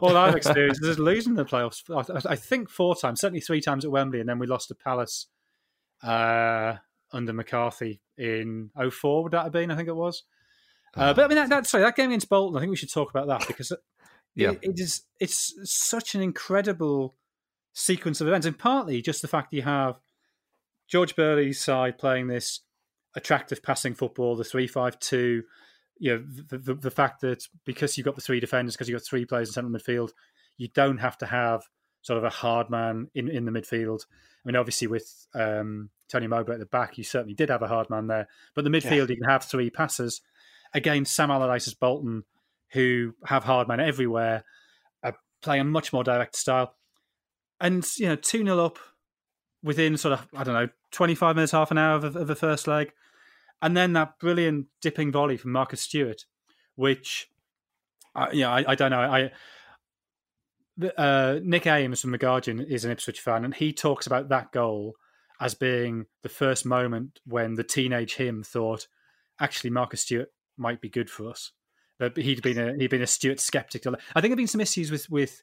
all 0.00 0.16
I've 0.16 0.36
experienced 0.36 0.84
is 0.84 0.98
losing 0.98 1.34
the 1.34 1.44
playoffs. 1.44 1.82
I, 1.90 2.32
I, 2.32 2.36
think 2.36 2.70
four 2.70 2.94
times, 2.94 3.20
certainly 3.20 3.40
three 3.40 3.60
times 3.60 3.84
at 3.84 3.90
Wembley, 3.90 4.20
and 4.20 4.28
then 4.28 4.38
we 4.38 4.46
lost 4.46 4.68
to 4.68 4.74
Palace. 4.74 5.26
Uh, 6.02 6.76
under 7.12 7.32
McCarthy 7.32 8.00
in 8.16 8.70
04, 8.90 9.22
would 9.22 9.32
that 9.32 9.44
have 9.44 9.52
been? 9.52 9.70
I 9.70 9.76
think 9.76 9.88
it 9.88 9.96
was. 9.96 10.24
Uh, 10.94 11.14
but 11.14 11.24
I 11.24 11.28
mean, 11.28 11.36
that, 11.36 11.48
that, 11.48 11.66
sorry, 11.66 11.84
that 11.84 11.96
game 11.96 12.10
against 12.10 12.28
Bolton, 12.28 12.56
I 12.56 12.60
think 12.60 12.70
we 12.70 12.76
should 12.76 12.92
talk 12.92 13.10
about 13.10 13.26
that 13.28 13.46
because 13.46 13.72
yeah. 14.34 14.50
it, 14.50 14.58
it 14.62 14.80
is 14.80 15.02
it's 15.20 15.54
such 15.64 16.14
an 16.14 16.20
incredible 16.20 17.14
sequence 17.72 18.20
of 18.20 18.28
events, 18.28 18.46
and 18.46 18.58
partly 18.58 19.00
just 19.00 19.22
the 19.22 19.28
fact 19.28 19.50
that 19.50 19.56
you 19.56 19.62
have 19.62 19.98
George 20.88 21.16
Burley's 21.16 21.60
side 21.60 21.98
playing 21.98 22.26
this 22.26 22.60
attractive 23.14 23.62
passing 23.62 23.94
football, 23.94 24.36
the 24.36 24.44
three-five-two. 24.44 25.42
You 25.98 26.16
know, 26.16 26.24
the, 26.48 26.58
the, 26.58 26.74
the 26.74 26.90
fact 26.90 27.20
that 27.20 27.46
because 27.64 27.96
you've 27.96 28.04
got 28.04 28.16
the 28.16 28.22
three 28.22 28.40
defenders, 28.40 28.74
because 28.74 28.88
you've 28.88 28.98
got 28.98 29.06
three 29.06 29.24
players 29.24 29.48
in 29.48 29.52
central 29.52 29.72
midfield, 29.72 30.10
you 30.56 30.68
don't 30.68 30.98
have 30.98 31.16
to 31.18 31.26
have 31.26 31.62
sort 32.02 32.18
of 32.18 32.24
a 32.24 32.30
hard 32.30 32.68
man 32.70 33.08
in, 33.14 33.28
in 33.28 33.44
the 33.44 33.52
midfield. 33.52 34.04
I 34.44 34.48
mean, 34.48 34.56
obviously 34.56 34.88
with 34.88 35.26
um, 35.34 35.90
Tony 36.08 36.26
Mowbray 36.26 36.54
at 36.54 36.60
the 36.60 36.66
back, 36.66 36.98
you 36.98 37.04
certainly 37.04 37.34
did 37.34 37.48
have 37.48 37.62
a 37.62 37.68
hard 37.68 37.88
man 37.88 38.08
there. 38.08 38.28
But 38.54 38.64
the 38.64 38.70
midfield, 38.70 39.08
yeah. 39.08 39.14
you 39.14 39.16
can 39.16 39.30
have 39.30 39.44
three 39.44 39.70
passers 39.70 40.20
against 40.74 41.14
Sam 41.14 41.30
Allardyce's 41.30 41.74
Bolton, 41.74 42.24
who 42.72 43.14
have 43.24 43.44
hard 43.44 43.68
men 43.68 43.80
everywhere, 43.80 44.44
uh, 45.04 45.12
play 45.42 45.58
a 45.58 45.64
much 45.64 45.92
more 45.92 46.02
direct 46.02 46.34
style. 46.34 46.74
And, 47.60 47.86
you 47.96 48.08
know, 48.08 48.16
2 48.16 48.44
0 48.44 48.58
up 48.58 48.78
within 49.62 49.96
sort 49.96 50.14
of, 50.14 50.26
I 50.34 50.42
don't 50.42 50.54
know, 50.54 50.68
25 50.90 51.36
minutes, 51.36 51.52
half 51.52 51.70
an 51.70 51.78
hour 51.78 51.96
of, 51.96 52.16
of 52.16 52.26
the 52.26 52.34
first 52.34 52.66
leg. 52.66 52.92
And 53.62 53.76
then 53.76 53.92
that 53.94 54.18
brilliant 54.18 54.66
dipping 54.80 55.12
volley 55.12 55.36
from 55.36 55.52
Marcus 55.52 55.80
Stewart, 55.80 56.26
which, 56.74 57.28
uh, 58.14 58.26
yeah, 58.32 58.50
I, 58.50 58.72
I 58.72 58.74
don't 58.74 58.90
know. 58.90 59.00
I 59.00 59.30
uh, 60.96 61.38
Nick 61.42 61.66
Ames 61.66 62.00
from 62.00 62.10
The 62.12 62.18
Guardian 62.18 62.60
is 62.60 62.84
an 62.84 62.90
Ipswich 62.90 63.20
fan, 63.20 63.44
and 63.44 63.54
he 63.54 63.72
talks 63.72 64.06
about 64.06 64.28
that 64.30 64.52
goal 64.52 64.96
as 65.40 65.54
being 65.54 66.06
the 66.22 66.28
first 66.28 66.64
moment 66.64 67.20
when 67.26 67.54
the 67.54 67.64
teenage 67.64 68.14
him 68.14 68.42
thought, 68.42 68.86
actually, 69.40 69.70
Marcus 69.70 70.02
Stewart 70.02 70.32
might 70.56 70.80
be 70.80 70.88
good 70.88 71.10
for 71.10 71.28
us. 71.28 71.52
But 71.98 72.16
he'd 72.16 72.42
been 72.42 72.58
a 72.58 72.74
he'd 72.76 72.90
been 72.90 73.02
a 73.02 73.06
Stewart 73.06 73.38
skeptic. 73.38 73.86
I 73.86 73.90
think 73.90 74.30
there've 74.30 74.36
been 74.36 74.46
some 74.46 74.60
issues 74.60 74.90
with 74.90 75.08
with 75.08 75.42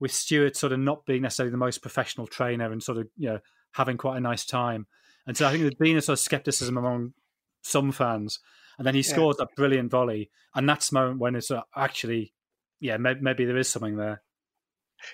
with 0.00 0.12
Stewart 0.12 0.56
sort 0.56 0.72
of 0.72 0.80
not 0.80 1.06
being 1.06 1.22
necessarily 1.22 1.50
the 1.50 1.56
most 1.56 1.82
professional 1.82 2.26
trainer 2.26 2.70
and 2.70 2.82
sort 2.82 2.98
of 2.98 3.08
you 3.16 3.30
know 3.30 3.38
having 3.72 3.96
quite 3.96 4.16
a 4.16 4.20
nice 4.20 4.44
time. 4.44 4.86
And 5.26 5.36
so 5.36 5.46
I 5.46 5.50
think 5.50 5.62
there's 5.62 5.74
been 5.74 5.96
a 5.96 6.02
sort 6.02 6.18
of 6.18 6.20
skepticism 6.20 6.76
among 6.76 7.12
some 7.62 7.92
fans. 7.92 8.38
And 8.78 8.86
then 8.86 8.94
he 8.94 9.02
scores 9.02 9.36
yeah. 9.38 9.44
that 9.44 9.56
brilliant 9.56 9.90
volley, 9.90 10.30
and 10.54 10.68
that's 10.68 10.90
the 10.90 10.98
moment 10.98 11.18
when 11.18 11.34
it's 11.34 11.50
uh, 11.50 11.62
actually, 11.76 12.32
yeah, 12.80 12.96
maybe, 12.96 13.20
maybe 13.20 13.44
there 13.44 13.58
is 13.58 13.68
something 13.68 13.96
there. 13.96 14.22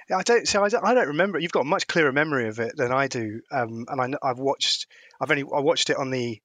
Yeah, 0.09 0.19
I 0.19 0.23
don't. 0.23 0.47
So 0.47 0.63
I 0.63 0.69
don't, 0.69 0.85
I 0.85 0.95
don't, 0.95 1.09
remember. 1.09 1.39
You've 1.39 1.53
got 1.53 1.61
a 1.61 1.69
much 1.69 1.87
clearer 1.87 2.13
memory 2.13 2.49
of 2.49 2.59
it 2.59 2.77
than 2.77 2.93
I 2.93 3.09
do. 3.09 3.41
Um, 3.51 3.87
and 3.89 4.17
I, 4.23 4.29
have 4.29 4.39
watched. 4.39 4.87
I've 5.21 5.31
only. 5.31 5.43
I 5.45 5.61
watched 5.61 5.91
it 5.91 5.97
on 5.97 6.11
the. 6.11 6.41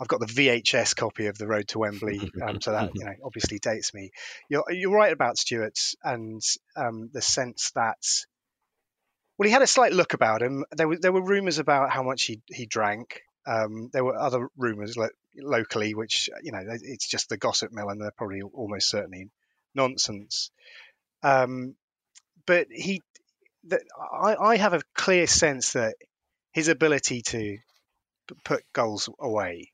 I've 0.00 0.08
got 0.08 0.20
the 0.20 0.26
VHS 0.26 0.96
copy 0.96 1.26
of 1.26 1.36
the 1.36 1.46
Road 1.46 1.68
to 1.68 1.78
Wembley, 1.78 2.30
um, 2.42 2.60
so 2.60 2.72
that 2.72 2.92
you 2.94 3.04
know 3.04 3.12
obviously 3.24 3.58
dates 3.58 3.92
me. 3.92 4.10
You're 4.48 4.64
you're 4.70 4.94
right 4.94 5.12
about 5.12 5.38
Stewart's 5.38 5.94
and 6.02 6.40
um, 6.76 7.10
the 7.12 7.22
sense 7.22 7.72
that. 7.74 7.98
Well, 9.38 9.46
he 9.46 9.52
had 9.52 9.62
a 9.62 9.66
slight 9.66 9.92
look 9.92 10.12
about 10.12 10.42
him. 10.42 10.64
There 10.72 10.88
were 10.88 10.98
there 10.98 11.12
were 11.12 11.24
rumours 11.24 11.58
about 11.58 11.90
how 11.90 12.02
much 12.02 12.24
he 12.24 12.42
he 12.46 12.66
drank. 12.66 13.22
Um, 13.46 13.88
there 13.92 14.04
were 14.04 14.18
other 14.18 14.48
rumours 14.56 14.96
like 14.96 15.12
locally, 15.36 15.94
which 15.94 16.28
you 16.42 16.52
know 16.52 16.60
it's 16.66 17.08
just 17.08 17.28
the 17.28 17.36
gossip 17.36 17.72
mill, 17.72 17.88
and 17.88 18.00
they're 18.00 18.12
probably 18.16 18.42
almost 18.42 18.90
certainly 18.90 19.30
nonsense. 19.74 20.50
Um, 21.22 21.74
but 22.46 22.66
he 22.70 23.02
I, 24.12 24.36
I 24.36 24.56
have 24.56 24.74
a 24.74 24.82
clear 24.94 25.26
sense 25.26 25.72
that 25.72 25.94
his 26.52 26.68
ability 26.68 27.22
to 27.22 27.58
put 28.44 28.62
goals 28.72 29.08
away, 29.18 29.72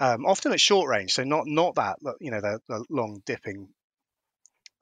um, 0.00 0.26
often 0.26 0.52
at 0.52 0.60
short 0.60 0.88
range, 0.88 1.12
so 1.12 1.24
not 1.24 1.46
not 1.46 1.74
that 1.76 1.98
you 2.20 2.30
know 2.30 2.40
the, 2.40 2.60
the 2.68 2.84
long 2.90 3.22
dipping 3.24 3.68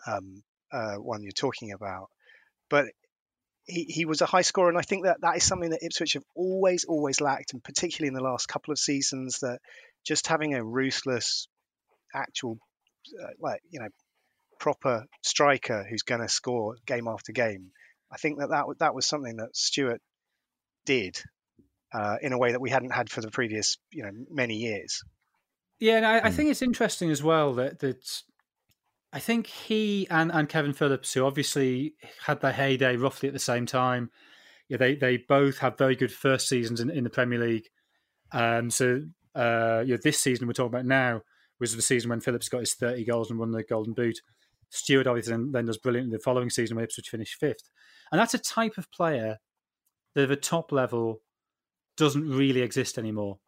um, 0.06 0.42
uh, 0.72 0.96
one 0.96 1.22
you're 1.22 1.32
talking 1.32 1.72
about, 1.72 2.08
but 2.68 2.86
he, 3.70 3.84
he 3.84 4.04
was 4.04 4.20
a 4.20 4.26
high 4.26 4.42
scorer, 4.42 4.68
and 4.68 4.78
I 4.78 4.82
think 4.82 5.04
that 5.04 5.20
that 5.22 5.36
is 5.36 5.44
something 5.44 5.70
that 5.70 5.82
Ipswich 5.82 6.14
have 6.14 6.24
always 6.34 6.84
always 6.84 7.20
lacked, 7.20 7.52
and 7.52 7.62
particularly 7.62 8.08
in 8.08 8.14
the 8.14 8.22
last 8.22 8.46
couple 8.46 8.72
of 8.72 8.78
seasons, 8.78 9.38
that 9.40 9.60
just 10.04 10.26
having 10.26 10.54
a 10.54 10.64
ruthless, 10.64 11.48
actual, 12.14 12.58
uh, 13.22 13.28
like 13.40 13.60
you 13.70 13.80
know, 13.80 13.88
proper 14.58 15.06
striker 15.22 15.86
who's 15.88 16.02
going 16.02 16.20
to 16.20 16.28
score 16.28 16.76
game 16.86 17.08
after 17.08 17.32
game. 17.32 17.70
I 18.12 18.16
think 18.16 18.38
that 18.40 18.50
that 18.50 18.66
that 18.78 18.94
was 18.94 19.06
something 19.06 19.36
that 19.36 19.56
Stewart 19.56 20.00
did 20.84 21.16
uh, 21.92 22.16
in 22.22 22.32
a 22.32 22.38
way 22.38 22.52
that 22.52 22.60
we 22.60 22.70
hadn't 22.70 22.92
had 22.92 23.10
for 23.10 23.20
the 23.20 23.30
previous, 23.30 23.78
you 23.92 24.02
know, 24.02 24.10
many 24.30 24.56
years. 24.56 25.02
Yeah, 25.78 25.96
and 25.96 26.06
I, 26.06 26.18
I 26.18 26.28
hmm. 26.28 26.36
think 26.36 26.50
it's 26.50 26.62
interesting 26.62 27.10
as 27.10 27.22
well 27.22 27.54
that 27.54 27.80
that 27.80 28.22
I 29.12 29.18
think 29.18 29.46
he 29.46 30.06
and, 30.10 30.30
and 30.32 30.48
Kevin 30.48 30.72
Phillips, 30.72 31.12
who 31.12 31.24
obviously 31.24 31.94
had 32.24 32.40
their 32.40 32.52
heyday 32.52 32.96
roughly 32.96 33.28
at 33.28 33.32
the 33.32 33.40
same 33.40 33.66
time, 33.66 34.10
yeah, 34.68 34.76
they 34.76 34.94
they 34.94 35.16
both 35.16 35.58
have 35.58 35.76
very 35.78 35.96
good 35.96 36.12
first 36.12 36.48
seasons 36.48 36.80
in, 36.80 36.90
in 36.90 37.04
the 37.04 37.10
Premier 37.10 37.40
League. 37.40 37.68
Um, 38.32 38.70
so 38.70 39.02
uh, 39.34 39.82
you 39.84 39.94
know, 39.94 40.00
this 40.02 40.20
season 40.20 40.46
we're 40.46 40.52
talking 40.52 40.72
about 40.72 40.86
now 40.86 41.22
was 41.58 41.74
the 41.76 41.82
season 41.82 42.10
when 42.10 42.20
Phillips 42.20 42.48
got 42.48 42.60
his 42.60 42.74
30 42.74 43.04
goals 43.04 43.30
and 43.30 43.38
won 43.38 43.50
the 43.50 43.62
Golden 43.62 43.92
Boot. 43.92 44.18
Stewart 44.70 45.06
obviously 45.06 45.36
then, 45.50 45.66
does 45.66 45.78
brilliant 45.78 46.10
the 46.10 46.18
following 46.18 46.48
season 46.48 46.76
when 46.76 46.84
Ipswich 46.84 47.08
finished 47.08 47.38
fifth. 47.38 47.68
And 48.10 48.20
that's 48.20 48.34
a 48.34 48.38
type 48.38 48.78
of 48.78 48.90
player 48.90 49.38
that 50.14 50.22
at 50.22 50.28
the 50.28 50.36
top 50.36 50.72
level 50.72 51.20
doesn't 51.96 52.28
really 52.28 52.62
exist 52.62 52.98
anymore. 52.98 53.38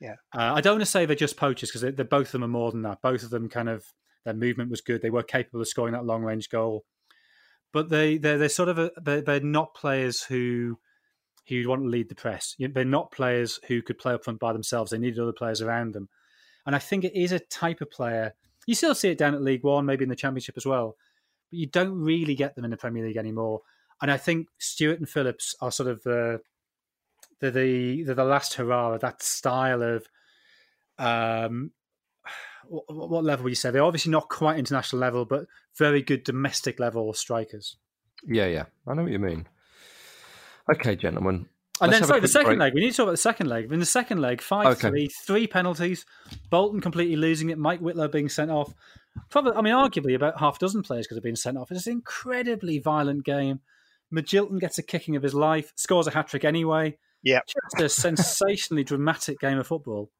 Yeah. 0.00 0.14
Uh, 0.34 0.52
I 0.54 0.60
don't 0.60 0.74
want 0.74 0.82
to 0.82 0.86
say 0.86 1.06
they're 1.06 1.16
just 1.16 1.36
poachers 1.36 1.70
because 1.70 1.80
they're, 1.80 2.04
both 2.04 2.28
of 2.28 2.32
them 2.32 2.44
are 2.44 2.48
more 2.48 2.70
than 2.70 2.82
that. 2.82 3.02
Both 3.02 3.22
of 3.22 3.30
them 3.30 3.48
kind 3.48 3.68
of 3.68 3.84
their 4.26 4.34
movement 4.34 4.70
was 4.70 4.82
good. 4.82 5.00
They 5.00 5.10
were 5.10 5.22
capable 5.22 5.62
of 5.62 5.68
scoring 5.68 5.94
that 5.94 6.04
long 6.04 6.22
range 6.22 6.50
goal, 6.50 6.84
but 7.72 7.88
they 7.88 8.18
they're, 8.18 8.36
they're 8.36 8.48
sort 8.50 8.68
of 8.68 8.78
a, 8.78 8.90
they're, 9.02 9.22
they're 9.22 9.40
not 9.40 9.74
players 9.74 10.22
who 10.22 10.78
who 11.48 11.68
want 11.68 11.82
to 11.82 11.88
lead 11.88 12.08
the 12.08 12.14
press. 12.14 12.54
They're 12.58 12.84
not 12.84 13.12
players 13.12 13.60
who 13.68 13.80
could 13.80 13.98
play 13.98 14.12
up 14.12 14.24
front 14.24 14.40
by 14.40 14.52
themselves. 14.52 14.90
They 14.90 14.98
needed 14.98 15.20
other 15.20 15.32
players 15.32 15.62
around 15.62 15.94
them, 15.94 16.10
and 16.66 16.76
I 16.76 16.78
think 16.78 17.04
it 17.04 17.18
is 17.18 17.32
a 17.32 17.38
type 17.38 17.80
of 17.80 17.90
player. 17.90 18.34
You 18.66 18.74
still 18.74 18.94
see 18.94 19.10
it 19.10 19.18
down 19.18 19.34
at 19.34 19.42
League 19.42 19.62
One, 19.62 19.86
maybe 19.86 20.02
in 20.02 20.10
the 20.10 20.16
Championship 20.16 20.56
as 20.56 20.66
well, 20.66 20.96
but 21.50 21.58
you 21.58 21.66
don't 21.66 21.98
really 21.98 22.34
get 22.34 22.56
them 22.56 22.64
in 22.64 22.70
the 22.70 22.76
Premier 22.76 23.06
League 23.06 23.16
anymore. 23.16 23.62
And 24.02 24.10
I 24.10 24.18
think 24.18 24.48
Stewart 24.58 24.98
and 24.98 25.08
Phillips 25.08 25.54
are 25.60 25.72
sort 25.72 25.88
of 25.88 26.02
the 26.02 26.40
the 27.40 28.02
they're 28.04 28.14
the 28.14 28.24
last 28.24 28.54
hurrah 28.54 28.98
that 28.98 29.22
style 29.22 29.82
of 29.82 30.06
um 30.98 31.70
what 32.68 33.24
level 33.24 33.44
would 33.44 33.50
you 33.50 33.56
say? 33.56 33.70
They're 33.70 33.82
obviously 33.82 34.12
not 34.12 34.28
quite 34.28 34.58
international 34.58 35.00
level, 35.00 35.24
but 35.24 35.46
very 35.76 36.02
good 36.02 36.24
domestic 36.24 36.78
level 36.78 37.12
strikers. 37.14 37.76
Yeah, 38.26 38.46
yeah, 38.46 38.64
I 38.86 38.94
know 38.94 39.02
what 39.02 39.12
you 39.12 39.18
mean. 39.18 39.46
Okay, 40.70 40.96
gentlemen. 40.96 41.48
And 41.80 41.92
then, 41.92 42.04
sorry, 42.04 42.20
the 42.20 42.28
second 42.28 42.52
break. 42.52 42.58
leg. 42.58 42.74
We 42.74 42.80
need 42.80 42.92
to 42.92 42.96
talk 42.96 43.04
about 43.04 43.12
the 43.12 43.18
second 43.18 43.48
leg. 43.48 43.70
In 43.70 43.80
the 43.80 43.86
second 43.86 44.20
leg, 44.20 44.40
5 44.40 44.66
okay. 44.78 44.88
3, 44.88 45.08
three 45.08 45.46
penalties, 45.46 46.06
Bolton 46.48 46.80
completely 46.80 47.16
losing 47.16 47.50
it, 47.50 47.58
Mike 47.58 47.80
Whitlow 47.80 48.08
being 48.08 48.28
sent 48.28 48.50
off. 48.50 48.72
Probably, 49.30 49.52
I 49.52 49.60
mean, 49.60 49.74
arguably 49.74 50.14
about 50.14 50.40
half 50.40 50.56
a 50.56 50.58
dozen 50.58 50.82
players 50.82 51.06
could 51.06 51.16
have 51.16 51.24
been 51.24 51.36
sent 51.36 51.58
off. 51.58 51.70
It's 51.70 51.86
an 51.86 51.92
incredibly 51.92 52.78
violent 52.78 53.24
game. 53.24 53.60
Magilton 54.12 54.58
gets 54.58 54.78
a 54.78 54.82
kicking 54.82 55.16
of 55.16 55.22
his 55.22 55.34
life, 55.34 55.72
scores 55.76 56.06
a 56.06 56.10
hat 56.10 56.28
trick 56.28 56.44
anyway. 56.44 56.96
Yeah. 57.22 57.40
Just 57.46 57.82
a 57.82 57.88
sensationally 58.00 58.84
dramatic 58.84 59.38
game 59.38 59.58
of 59.58 59.66
football. 59.66 60.10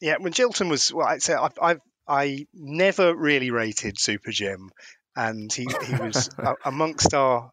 Yeah, 0.00 0.16
Magilton 0.16 0.70
was, 0.70 0.92
well, 0.92 1.06
I'd 1.06 1.22
say 1.22 1.34
I've, 1.34 1.58
I've 1.60 1.80
I 2.10 2.46
never 2.52 3.14
really 3.14 3.52
rated 3.52 3.98
Super 3.98 4.32
Jim, 4.32 4.70
and 5.14 5.52
he, 5.52 5.68
he 5.86 5.94
was 5.94 6.28
amongst 6.64 7.14
our 7.14 7.52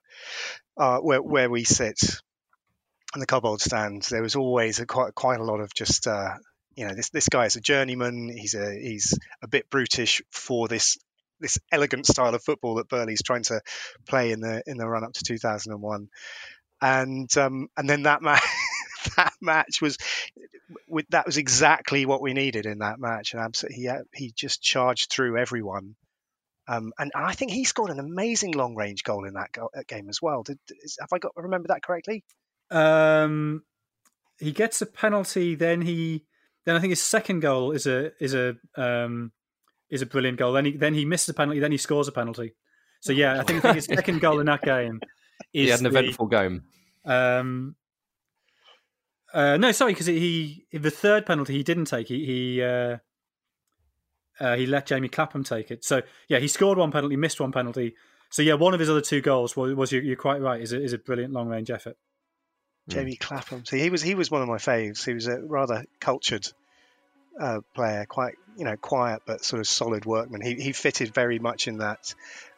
uh, 0.75 0.97
where 0.97 1.21
where 1.21 1.49
we 1.49 1.63
sit 1.63 1.99
in 3.13 3.19
the 3.19 3.27
Cobbold 3.27 3.61
stands. 3.61 4.09
There 4.09 4.23
was 4.23 4.35
always 4.35 4.79
a, 4.79 4.87
quite 4.87 5.13
quite 5.13 5.39
a 5.39 5.43
lot 5.43 5.59
of 5.59 5.73
just 5.75 6.07
uh, 6.07 6.33
you 6.75 6.87
know 6.87 6.95
this 6.95 7.11
this 7.11 7.29
guy 7.29 7.45
is 7.45 7.55
a 7.55 7.61
journeyman. 7.61 8.29
He's 8.35 8.55
a 8.55 8.73
he's 8.73 9.17
a 9.43 9.47
bit 9.47 9.69
brutish 9.69 10.23
for 10.31 10.67
this 10.67 10.97
this 11.39 11.59
elegant 11.71 12.07
style 12.07 12.33
of 12.33 12.43
football 12.43 12.75
that 12.75 12.89
Burley's 12.89 13.21
trying 13.21 13.43
to 13.43 13.61
play 14.07 14.31
in 14.31 14.39
the 14.39 14.63
in 14.65 14.77
the 14.77 14.87
run 14.87 15.03
up 15.03 15.13
to 15.13 15.23
2001, 15.23 16.07
and 16.81 17.37
um, 17.37 17.67
and 17.77 17.87
then 17.87 18.03
that 18.03 18.23
match 18.23 18.41
that 19.17 19.33
match 19.41 19.81
was 19.81 19.97
that 21.09 21.25
was 21.25 21.37
exactly 21.37 22.05
what 22.05 22.21
we 22.21 22.33
needed 22.33 22.65
in 22.65 22.79
that 22.79 22.99
match, 22.99 23.33
and 23.33 23.41
absolutely 23.41 23.83
he 23.83 23.89
he 24.13 24.31
just 24.35 24.61
charged 24.61 25.11
through 25.11 25.37
everyone. 25.37 25.95
Um, 26.69 26.91
and 26.99 27.11
I 27.15 27.33
think 27.33 27.51
he 27.51 27.63
scored 27.63 27.91
an 27.91 27.99
amazing 27.99 28.51
long 28.51 28.75
range 28.75 29.03
goal 29.03 29.25
in 29.25 29.35
that 29.35 29.53
go- 29.53 29.69
game 29.87 30.09
as 30.09 30.21
well. 30.21 30.43
Did, 30.43 30.59
is, 30.83 30.97
have 30.99 31.09
I 31.13 31.17
got 31.17 31.31
remember 31.37 31.69
that 31.69 31.81
correctly? 31.81 32.25
Um, 32.69 33.63
he 34.37 34.51
gets 34.51 34.81
a 34.81 34.85
penalty, 34.85 35.55
then 35.55 35.81
he 35.81 36.25
then 36.65 36.75
I 36.75 36.79
think 36.79 36.91
his 36.91 37.01
second 37.01 37.39
goal 37.39 37.71
is 37.71 37.87
a 37.87 38.11
is 38.21 38.33
a 38.33 38.55
um, 38.75 39.31
is 39.89 40.01
a 40.01 40.05
brilliant 40.05 40.37
goal. 40.37 40.51
Then 40.53 40.65
he 40.65 40.71
then 40.71 40.93
he 40.93 41.05
misses 41.05 41.29
a 41.29 41.33
penalty, 41.33 41.59
then 41.59 41.71
he 41.71 41.77
scores 41.77 42.07
a 42.07 42.11
penalty. 42.11 42.53
So 42.99 43.13
yeah, 43.13 43.39
I 43.39 43.43
think, 43.43 43.59
I 43.59 43.73
think 43.73 43.75
his 43.75 43.85
second 43.85 44.19
goal 44.19 44.39
in 44.39 44.47
that 44.47 44.61
game 44.61 44.99
is 45.53 45.65
he 45.65 45.67
had 45.69 45.79
an 45.79 45.85
eventful 45.85 46.27
the, 46.27 46.37
game. 46.37 46.63
Um, 47.05 47.75
uh, 49.33 49.57
no, 49.57 49.71
sorry, 49.71 49.93
because 49.93 50.05
he 50.05 50.65
the 50.71 50.91
third 50.91 51.25
penalty 51.25 51.53
he 51.53 51.63
didn't 51.63 51.85
take. 51.85 52.07
He 52.07 52.25
he 52.25 52.63
uh, 52.63 52.97
uh, 54.39 54.55
he 54.55 54.65
let 54.65 54.85
Jamie 54.85 55.09
Clapham 55.09 55.43
take 55.43 55.71
it. 55.71 55.83
So 55.83 56.01
yeah, 56.27 56.39
he 56.39 56.47
scored 56.47 56.77
one 56.77 56.91
penalty, 56.91 57.15
missed 57.15 57.39
one 57.39 57.51
penalty. 57.51 57.95
So 58.29 58.41
yeah, 58.41 58.53
one 58.55 58.73
of 58.73 58.79
his 58.79 58.89
other 58.89 59.01
two 59.01 59.21
goals 59.21 59.55
was, 59.55 59.73
was 59.73 59.91
you're, 59.91 60.15
quite 60.15 60.41
right. 60.41 60.61
Is 60.61 60.73
a, 60.73 60.81
is 60.81 60.93
a 60.93 60.97
brilliant 60.97 61.33
long 61.33 61.47
range 61.47 61.71
effort. 61.71 61.97
Jamie 62.87 63.15
mm. 63.15 63.19
Clapham. 63.19 63.65
See, 63.65 63.79
he 63.79 63.89
was 63.89 64.01
he 64.01 64.15
was 64.15 64.31
one 64.31 64.41
of 64.41 64.47
my 64.47 64.57
faves. 64.57 65.05
He 65.05 65.13
was 65.13 65.27
a 65.27 65.41
rather 65.41 65.85
cultured 65.99 66.47
uh, 67.39 67.59
player, 67.73 68.05
quite 68.05 68.35
you 68.57 68.63
know 68.63 68.77
quiet 68.77 69.21
but 69.25 69.43
sort 69.43 69.59
of 69.59 69.67
solid 69.67 70.05
workman. 70.05 70.41
He 70.41 70.55
he 70.55 70.71
fitted 70.71 71.13
very 71.13 71.39
much 71.39 71.67
in 71.67 71.79
that 71.79 72.13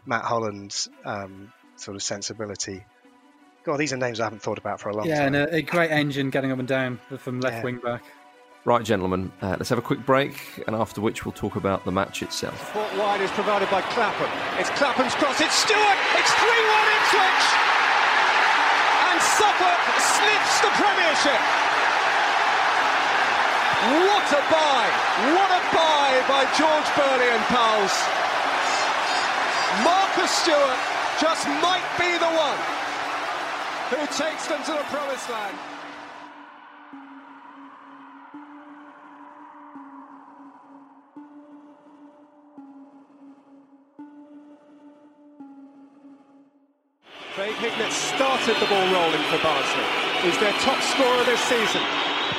Matt 0.06 0.24
Holland 0.24 0.76
um, 1.06 1.52
sort 1.78 1.96
of 1.96 2.04
sensibility. 2.04 2.84
God, 3.64 3.78
these 3.78 3.92
are 3.92 3.98
names 3.98 4.20
I 4.20 4.24
haven't 4.24 4.42
thought 4.42 4.58
about 4.58 4.80
for 4.80 4.90
a 4.90 4.96
long 4.96 5.08
yeah, 5.08 5.24
time. 5.24 5.34
Yeah, 5.34 5.44
and 5.44 5.52
a, 5.52 5.56
a, 5.58 5.62
great 5.62 5.92
engine 5.92 6.30
getting 6.30 6.52
up 6.52 6.60
and 6.60 6.68
down 6.68 7.00
from 7.18 7.42
left 7.42 7.58
yeah. 7.58 7.64
wing 7.64 7.80
back. 7.84 8.04
Right, 8.66 8.84
gentlemen, 8.84 9.32
uh, 9.42 9.56
let's 9.58 9.70
have 9.70 9.80
a 9.80 9.82
quick 9.82 10.06
break, 10.06 10.36
and 10.68 10.76
after 10.76 11.02
which 11.02 11.26
we'll 11.26 11.36
talk 11.36 11.56
about 11.56 11.84
the 11.86 11.92
match 11.92 12.22
itself. 12.22 12.60
Support 12.68 12.98
wide 12.98 13.22
is 13.22 13.32
provided 13.32 13.70
by 13.72 13.82
Clapham. 13.96 14.32
It's 14.60 14.70
Clapham's 14.72 15.16
cross. 15.16 15.40
It's 15.40 15.56
Stewart. 15.56 16.00
It's 16.16 16.32
3 16.32 16.48
1 16.48 16.98
Ipswich. 17.00 17.46
And 19.12 19.20
Suffolk 19.24 19.82
sniffs 20.00 20.56
the 20.64 20.72
Premiership. 20.76 21.42
What 24.08 24.28
a 24.32 24.44
buy! 24.52 24.84
What 25.36 25.52
a 25.56 25.64
buy 25.76 26.10
by 26.28 26.44
George 26.56 26.90
Burley 26.96 27.32
and 27.32 27.44
pals. 27.48 27.96
Marcus 29.84 30.32
Stewart 30.32 30.80
just 31.20 31.48
might 31.64 31.88
be 32.00 32.12
the 32.20 32.32
one 32.36 32.60
who 33.90 33.98
takes 34.14 34.46
them 34.46 34.62
to 34.64 34.72
the 34.72 34.86
promised 34.94 35.30
land. 35.30 35.58
Craig 47.34 47.56
Hignett 47.56 47.92
started 47.92 48.56
the 48.60 48.68
ball 48.68 48.94
rolling 48.94 49.24
for 49.32 49.42
Barnsley. 49.42 49.84
He's 50.22 50.38
their 50.40 50.54
top 50.62 50.80
scorer 50.84 51.24
this 51.24 51.40
season. 51.42 51.82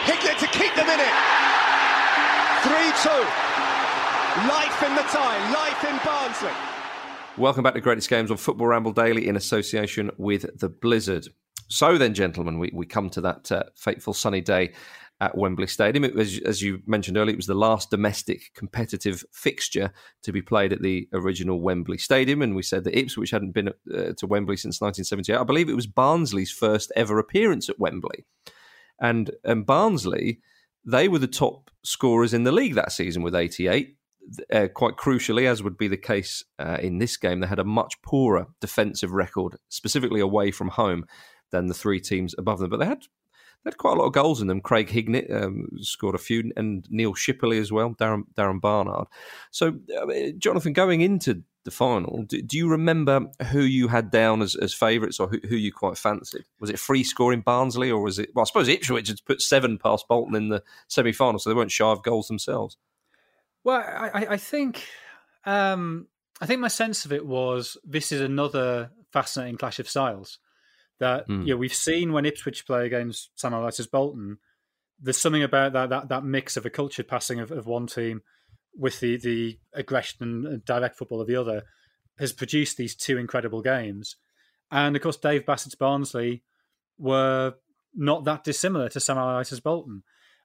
Hignett 0.07 0.39
to 0.39 0.47
keep 0.57 0.75
them 0.77 0.89
in 0.89 1.01
it. 1.01 1.15
3-2. 2.63 3.11
Life 4.47 4.83
in 4.85 4.95
the 4.95 5.03
tie, 5.03 5.51
life 5.53 5.85
in 5.85 5.99
Barnsley. 6.05 6.53
Welcome 7.37 7.65
back 7.65 7.75
to 7.75 7.81
Greatest 7.81 8.09
Games 8.09 8.31
on 8.31 8.37
Football 8.37 8.69
Ramble 8.69 8.93
Daily 8.93 9.27
in 9.27 9.35
association 9.35 10.11
with 10.17 10.59
the 10.61 10.69
Blizzard. 10.69 11.29
So 11.71 11.97
then, 11.97 12.15
gentlemen, 12.15 12.59
we, 12.59 12.71
we 12.75 12.85
come 12.85 13.09
to 13.11 13.21
that 13.21 13.51
uh, 13.53 13.63
fateful 13.77 14.13
sunny 14.13 14.41
day 14.41 14.73
at 15.21 15.39
Wembley 15.39 15.69
Stadium. 15.69 16.05
It 16.05 16.17
was, 16.17 16.41
as 16.41 16.61
you 16.61 16.83
mentioned 16.85 17.17
earlier, 17.17 17.35
it 17.35 17.39
was 17.39 17.47
the 17.47 17.55
last 17.55 17.91
domestic 17.91 18.51
competitive 18.55 19.23
fixture 19.33 19.93
to 20.25 20.33
be 20.33 20.43
played 20.43 20.73
at 20.73 20.83
the 20.83 21.09
original 21.13 21.61
Wembley 21.61 21.99
Stadium. 21.99 22.43
And 22.43 22.57
we 22.57 22.65
said 22.65 22.83
that 22.85 22.99
Ipswich 22.99 23.31
hadn't 23.31 23.53
been 23.53 23.69
uh, 23.69 24.13
to 24.17 24.27
Wembley 24.27 24.57
since 24.57 24.81
1978. 24.81 25.39
I 25.39 25.45
believe 25.45 25.69
it 25.69 25.77
was 25.77 25.87
Barnsley's 25.87 26.51
first 26.51 26.91
ever 26.97 27.21
appearance 27.21 27.69
at 27.69 27.79
Wembley. 27.79 28.25
And, 29.01 29.31
and 29.45 29.65
Barnsley, 29.65 30.41
they 30.85 31.07
were 31.07 31.19
the 31.21 31.29
top 31.29 31.71
scorers 31.85 32.35
in 32.35 32.43
the 32.43 32.53
league 32.53 32.75
that 32.75 32.91
season 32.91 33.23
with 33.23 33.35
88 33.35 33.97
uh, 34.53 34.69
quite 34.75 34.97
crucially, 34.97 35.47
as 35.47 35.63
would 35.63 35.79
be 35.79 35.89
the 35.89 35.97
case 35.97 36.45
uh, 36.59 36.79
in 36.81 36.99
this 36.99 37.17
game, 37.17 37.41
they 37.41 37.47
had 37.47 37.59
a 37.59 37.65
much 37.65 38.01
poorer 38.03 38.47
defensive 38.61 39.13
record, 39.13 39.57
specifically 39.69 40.21
away 40.21 40.51
from 40.51 40.69
home, 40.69 41.05
than 41.51 41.67
the 41.67 41.75
three 41.75 42.01
teams 42.01 42.35
above 42.39 42.59
them. 42.59 42.71
But 42.71 42.79
they 42.79 42.87
had 42.87 43.07
they 43.65 43.71
had 43.71 43.79
quite 43.79 43.97
a 43.97 44.01
lot 44.01 44.07
of 44.07 44.13
goals 44.13 44.41
in 44.41 44.47
them. 44.49 44.61
Craig 44.61 44.89
Hignett 44.89 45.31
um, 45.31 45.69
scored 45.81 46.15
a 46.15 46.19
few, 46.19 46.51
and 46.57 46.87
Neil 46.91 47.15
Shipperley 47.15 47.61
as 47.61 47.71
well, 47.71 47.95
Darren, 47.95 48.25
Darren 48.35 48.61
Barnard. 48.61 49.07
So, 49.51 49.79
uh, 49.97 50.31
Jonathan, 50.39 50.73
going 50.73 51.03
into 51.03 51.43
the 51.65 51.71
final, 51.71 52.23
do, 52.23 52.41
do, 52.41 52.57
you 52.57 52.71
remember 52.71 53.31
who 53.51 53.61
you 53.61 53.89
had 53.89 54.11
down 54.11 54.41
as, 54.41 54.57
as 54.57 54.73
favourites 54.73 55.21
or 55.21 55.29
who, 55.29 55.41
who, 55.47 55.57
you 55.57 55.73
quite 55.73 55.99
fancied? 55.99 56.45
Was 56.59 56.71
it 56.71 56.79
free 56.79 57.05
scoring 57.05 57.43
Barnsley 57.43 57.91
or 57.91 58.01
was 58.01 58.19
it, 58.19 58.31
well, 58.35 58.45
I 58.45 58.47
suppose 58.47 58.69
Ipswich 58.69 59.09
had 59.09 59.25
put 59.27 59.43
seven 59.43 59.77
past 59.77 60.09
Bolton 60.09 60.37
in 60.37 60.49
the 60.49 60.63
semi 60.89 61.13
final, 61.13 61.39
so 61.39 61.51
they 61.51 61.55
weren't 61.55 61.71
shy 61.71 61.91
of 61.91 62.03
goals 62.03 62.29
themselves. 62.29 62.79
Well, 63.63 63.81
I, 63.81 64.27
I 64.31 64.37
think. 64.39 64.87
Um, 65.45 66.07
I 66.41 66.47
think 66.47 66.61
my 66.61 66.69
sense 66.69 67.05
of 67.05 67.13
it 67.13 67.27
was 67.27 67.77
this 67.85 68.13
is 68.13 68.21
another 68.21 68.91
fascinating 69.13 69.59
clash 69.59 69.79
of 69.79 69.89
styles 69.89 70.39
that 71.01 71.29
mm. 71.29 71.47
you 71.47 71.55
know 71.55 71.59
we've 71.59 71.75
seen 71.75 72.13
when 72.13 72.25
Ipswich 72.25 72.67
play 72.67 72.87
against 72.87 73.31
Sam 73.35 73.55
Allardyce's 73.55 73.87
Bolton. 73.87 74.39
There's 75.01 75.17
something 75.17 75.43
about 75.43 75.73
that 75.73 75.91
that 75.91 76.09
that 76.09 76.25
mix 76.25 76.57
of 76.57 76.65
a 76.65 76.71
cultured 76.71 77.09
passing 77.09 77.41
of, 77.41 77.51
of 77.51 77.67
one 77.67 77.87
team 77.87 78.23
with 78.77 79.01
the 79.01 79.17
the 79.17 79.59
aggression 79.75 80.47
and 80.47 80.65
direct 80.65 80.97
football 80.97 81.21
of 81.21 81.27
the 81.27 81.37
other 81.37 81.65
has 82.19 82.33
produced 82.33 82.77
these 82.77 82.95
two 82.95 83.19
incredible 83.19 83.63
games. 83.63 84.17
And 84.71 84.95
of 84.95 85.03
course, 85.03 85.17
Dave 85.17 85.47
Bassett's 85.47 85.75
Barnsley 85.75 86.45
were 86.99 87.55
not 87.95 88.25
that 88.25 88.45
dissimilar 88.45 88.89
to 88.91 89.01
Sam 89.01 89.19
Allardyce's 89.19 89.61
Bolton. 89.61 90.03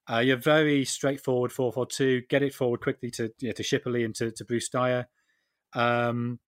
Uh, 0.09 0.19
you're 0.19 0.37
very 0.37 0.85
straightforward 0.85 1.51
4 1.51 1.73
4 1.73 1.85
2, 1.85 2.21
get 2.29 2.43
it 2.43 2.53
forward 2.53 2.81
quickly 2.81 3.11
to 3.11 3.31
you 3.39 3.49
know, 3.49 3.53
to 3.53 3.63
Shipperley 3.63 4.05
and 4.05 4.15
to, 4.15 4.31
to 4.31 4.45
Bruce 4.45 4.69
Dyer. 4.69 5.07
Um, 5.73 6.39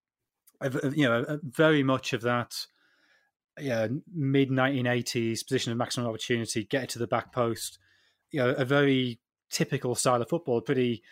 you 0.62 1.08
know, 1.08 1.38
very 1.42 1.82
much 1.82 2.12
of 2.12 2.22
that 2.22 2.54
yeah, 3.60 3.88
mid 4.14 4.50
1980s 4.50 5.46
position 5.46 5.72
of 5.72 5.78
maximum 5.78 6.08
opportunity, 6.08 6.64
get 6.64 6.84
it 6.84 6.88
to 6.90 6.98
the 6.98 7.06
back 7.06 7.32
post. 7.32 7.78
You 8.30 8.40
know, 8.40 8.50
a 8.50 8.64
very 8.64 9.20
typical 9.50 9.94
style 9.94 10.20
of 10.20 10.28
football, 10.28 10.58
a 10.58 10.62
pretty 10.62 11.02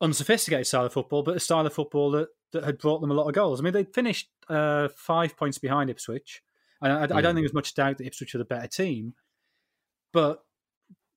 unsophisticated 0.00 0.66
style 0.66 0.86
of 0.86 0.92
football, 0.92 1.22
but 1.22 1.36
a 1.36 1.40
style 1.40 1.66
of 1.66 1.72
football 1.72 2.10
that, 2.12 2.28
that 2.52 2.64
had 2.64 2.78
brought 2.78 3.00
them 3.00 3.10
a 3.10 3.14
lot 3.14 3.28
of 3.28 3.34
goals. 3.34 3.60
I 3.60 3.64
mean, 3.64 3.72
they 3.72 3.84
finished 3.84 4.28
uh, 4.48 4.88
five 4.96 5.36
points 5.36 5.58
behind 5.58 5.90
Ipswich, 5.90 6.42
and 6.80 6.92
I, 6.92 7.06
mm. 7.06 7.14
I, 7.14 7.20
don't 7.20 7.34
think 7.34 7.44
there's 7.44 7.54
much 7.54 7.74
doubt 7.74 7.98
that 7.98 8.06
Ipswich 8.06 8.34
were 8.34 8.38
the 8.38 8.44
better 8.44 8.68
team. 8.68 9.14
But 10.12 10.44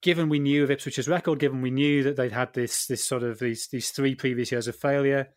given 0.01 0.29
we 0.29 0.39
knew 0.39 0.63
of 0.63 0.71
Ipswich's 0.71 1.07
record, 1.07 1.39
given 1.39 1.61
we 1.61 1.71
knew 1.71 2.03
that 2.03 2.15
they'd 2.15 2.31
had 2.31 2.53
this 2.53 2.87
this 2.87 3.05
sort 3.05 3.23
of 3.23 3.39
these 3.39 3.67
these 3.67 3.91
three 3.91 4.15
previous 4.15 4.51
years 4.51 4.67
of 4.67 4.75
failure, 4.75 5.29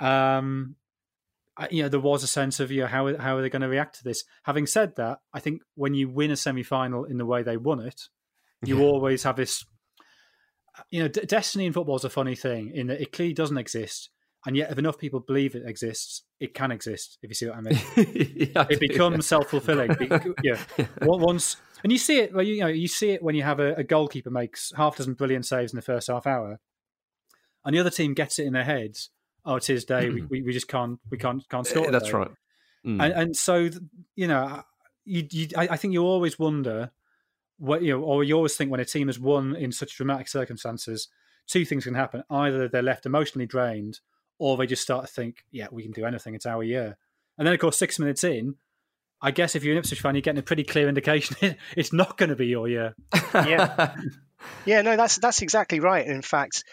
um, 0.00 0.76
you 1.70 1.82
know, 1.82 1.88
there 1.88 2.00
was 2.00 2.22
a 2.22 2.28
sense 2.28 2.60
of 2.60 2.70
you 2.70 2.82
know 2.82 2.86
how 2.86 3.16
how 3.16 3.36
are 3.36 3.42
they 3.42 3.50
going 3.50 3.62
to 3.62 3.68
react 3.68 3.96
to 3.98 4.04
this. 4.04 4.24
Having 4.44 4.66
said 4.66 4.96
that, 4.96 5.18
I 5.32 5.40
think 5.40 5.62
when 5.74 5.94
you 5.94 6.08
win 6.08 6.30
a 6.30 6.36
semi 6.36 6.62
final 6.62 7.04
in 7.04 7.18
the 7.18 7.26
way 7.26 7.42
they 7.42 7.56
won 7.56 7.80
it, 7.80 8.02
you 8.64 8.78
yeah. 8.78 8.84
always 8.84 9.22
have 9.22 9.36
this. 9.36 9.64
You 10.90 11.02
know, 11.02 11.08
d- 11.08 11.24
destiny 11.26 11.66
in 11.66 11.72
football 11.72 11.96
is 11.96 12.04
a 12.04 12.10
funny 12.10 12.34
thing 12.34 12.72
in 12.74 12.88
that 12.88 13.00
it 13.00 13.12
clearly 13.12 13.34
doesn't 13.34 13.58
exist, 13.58 14.10
and 14.44 14.56
yet 14.56 14.72
if 14.72 14.78
enough 14.78 14.98
people 14.98 15.20
believe 15.20 15.54
it 15.54 15.62
exists, 15.64 16.22
it 16.40 16.54
can 16.54 16.72
exist. 16.72 17.18
If 17.22 17.30
you 17.30 17.34
see 17.34 17.46
what 17.46 17.58
I 17.58 17.60
mean, 17.60 17.78
yeah, 18.54 18.66
it 18.68 18.80
becomes 18.80 19.26
self 19.26 19.48
fulfilling. 19.48 19.96
yeah, 20.42 20.58
once 21.02 21.56
and 21.84 21.92
you 21.92 21.98
see 21.98 22.18
it. 22.18 22.34
Well, 22.34 22.44
you 22.44 22.60
know, 22.60 22.66
you 22.66 22.88
see 22.88 23.10
it 23.10 23.22
when 23.22 23.36
you 23.36 23.44
have 23.44 23.60
a, 23.60 23.74
a 23.74 23.84
goalkeeper 23.84 24.30
makes 24.30 24.72
half 24.76 24.96
dozen 24.96 25.14
brilliant 25.14 25.46
saves 25.46 25.72
in 25.72 25.76
the 25.76 25.82
first 25.82 26.08
half 26.08 26.26
hour, 26.26 26.58
and 27.64 27.76
the 27.76 27.78
other 27.78 27.90
team 27.90 28.12
gets 28.12 28.40
it 28.40 28.46
in 28.46 28.54
their 28.54 28.64
heads 28.64 29.10
oh, 29.44 29.56
it's 29.56 29.66
his 29.66 29.84
day. 29.84 30.08
Mm. 30.08 30.28
We, 30.28 30.42
we 30.42 30.52
just 30.52 30.68
can't 30.68 30.98
we 31.10 31.18
can't 31.18 31.46
can't 31.48 31.66
score. 31.66 31.90
That's 31.90 32.12
right. 32.12 32.30
Mm. 32.86 33.02
And, 33.02 33.12
and, 33.14 33.36
so 33.36 33.70
you 34.14 34.28
know, 34.28 34.62
you, 35.04 35.26
you 35.30 35.48
I, 35.56 35.68
I 35.68 35.76
think 35.76 35.94
you 35.94 36.02
always 36.02 36.38
wonder 36.38 36.90
what 37.58 37.82
you 37.82 37.92
know, 37.92 38.02
or 38.02 38.24
you 38.24 38.34
always 38.34 38.56
think 38.56 38.70
when 38.70 38.80
a 38.80 38.84
team 38.84 39.08
has 39.08 39.18
won 39.18 39.56
in 39.56 39.72
such 39.72 39.96
dramatic 39.96 40.28
circumstances, 40.28 41.08
two 41.46 41.64
things 41.64 41.84
can 41.84 41.94
happen: 41.94 42.22
either 42.30 42.68
they're 42.68 42.82
left 42.82 43.06
emotionally 43.06 43.46
drained, 43.46 44.00
or 44.38 44.56
they 44.56 44.66
just 44.66 44.82
start 44.82 45.06
to 45.06 45.12
think, 45.12 45.44
"Yeah, 45.50 45.68
we 45.70 45.82
can 45.82 45.92
do 45.92 46.04
anything. 46.04 46.34
It's 46.34 46.46
our 46.46 46.62
year." 46.62 46.96
And 47.38 47.46
then, 47.46 47.54
of 47.54 47.60
course, 47.60 47.76
six 47.76 47.98
minutes 47.98 48.22
in, 48.22 48.56
I 49.20 49.30
guess 49.30 49.56
if 49.56 49.64
you're 49.64 49.72
an 49.72 49.78
Ipswich 49.78 50.00
fan, 50.00 50.14
you're 50.14 50.22
getting 50.22 50.38
a 50.38 50.42
pretty 50.42 50.64
clear 50.64 50.88
indication 50.90 51.56
it's 51.76 51.92
not 51.92 52.18
going 52.18 52.30
to 52.30 52.36
be 52.36 52.46
your 52.46 52.68
year. 52.68 52.94
yeah, 53.34 53.94
yeah, 54.66 54.82
no, 54.82 54.96
that's 54.96 55.18
that's 55.18 55.42
exactly 55.42 55.80
right. 55.80 56.06
In 56.06 56.22
fact, 56.22 56.64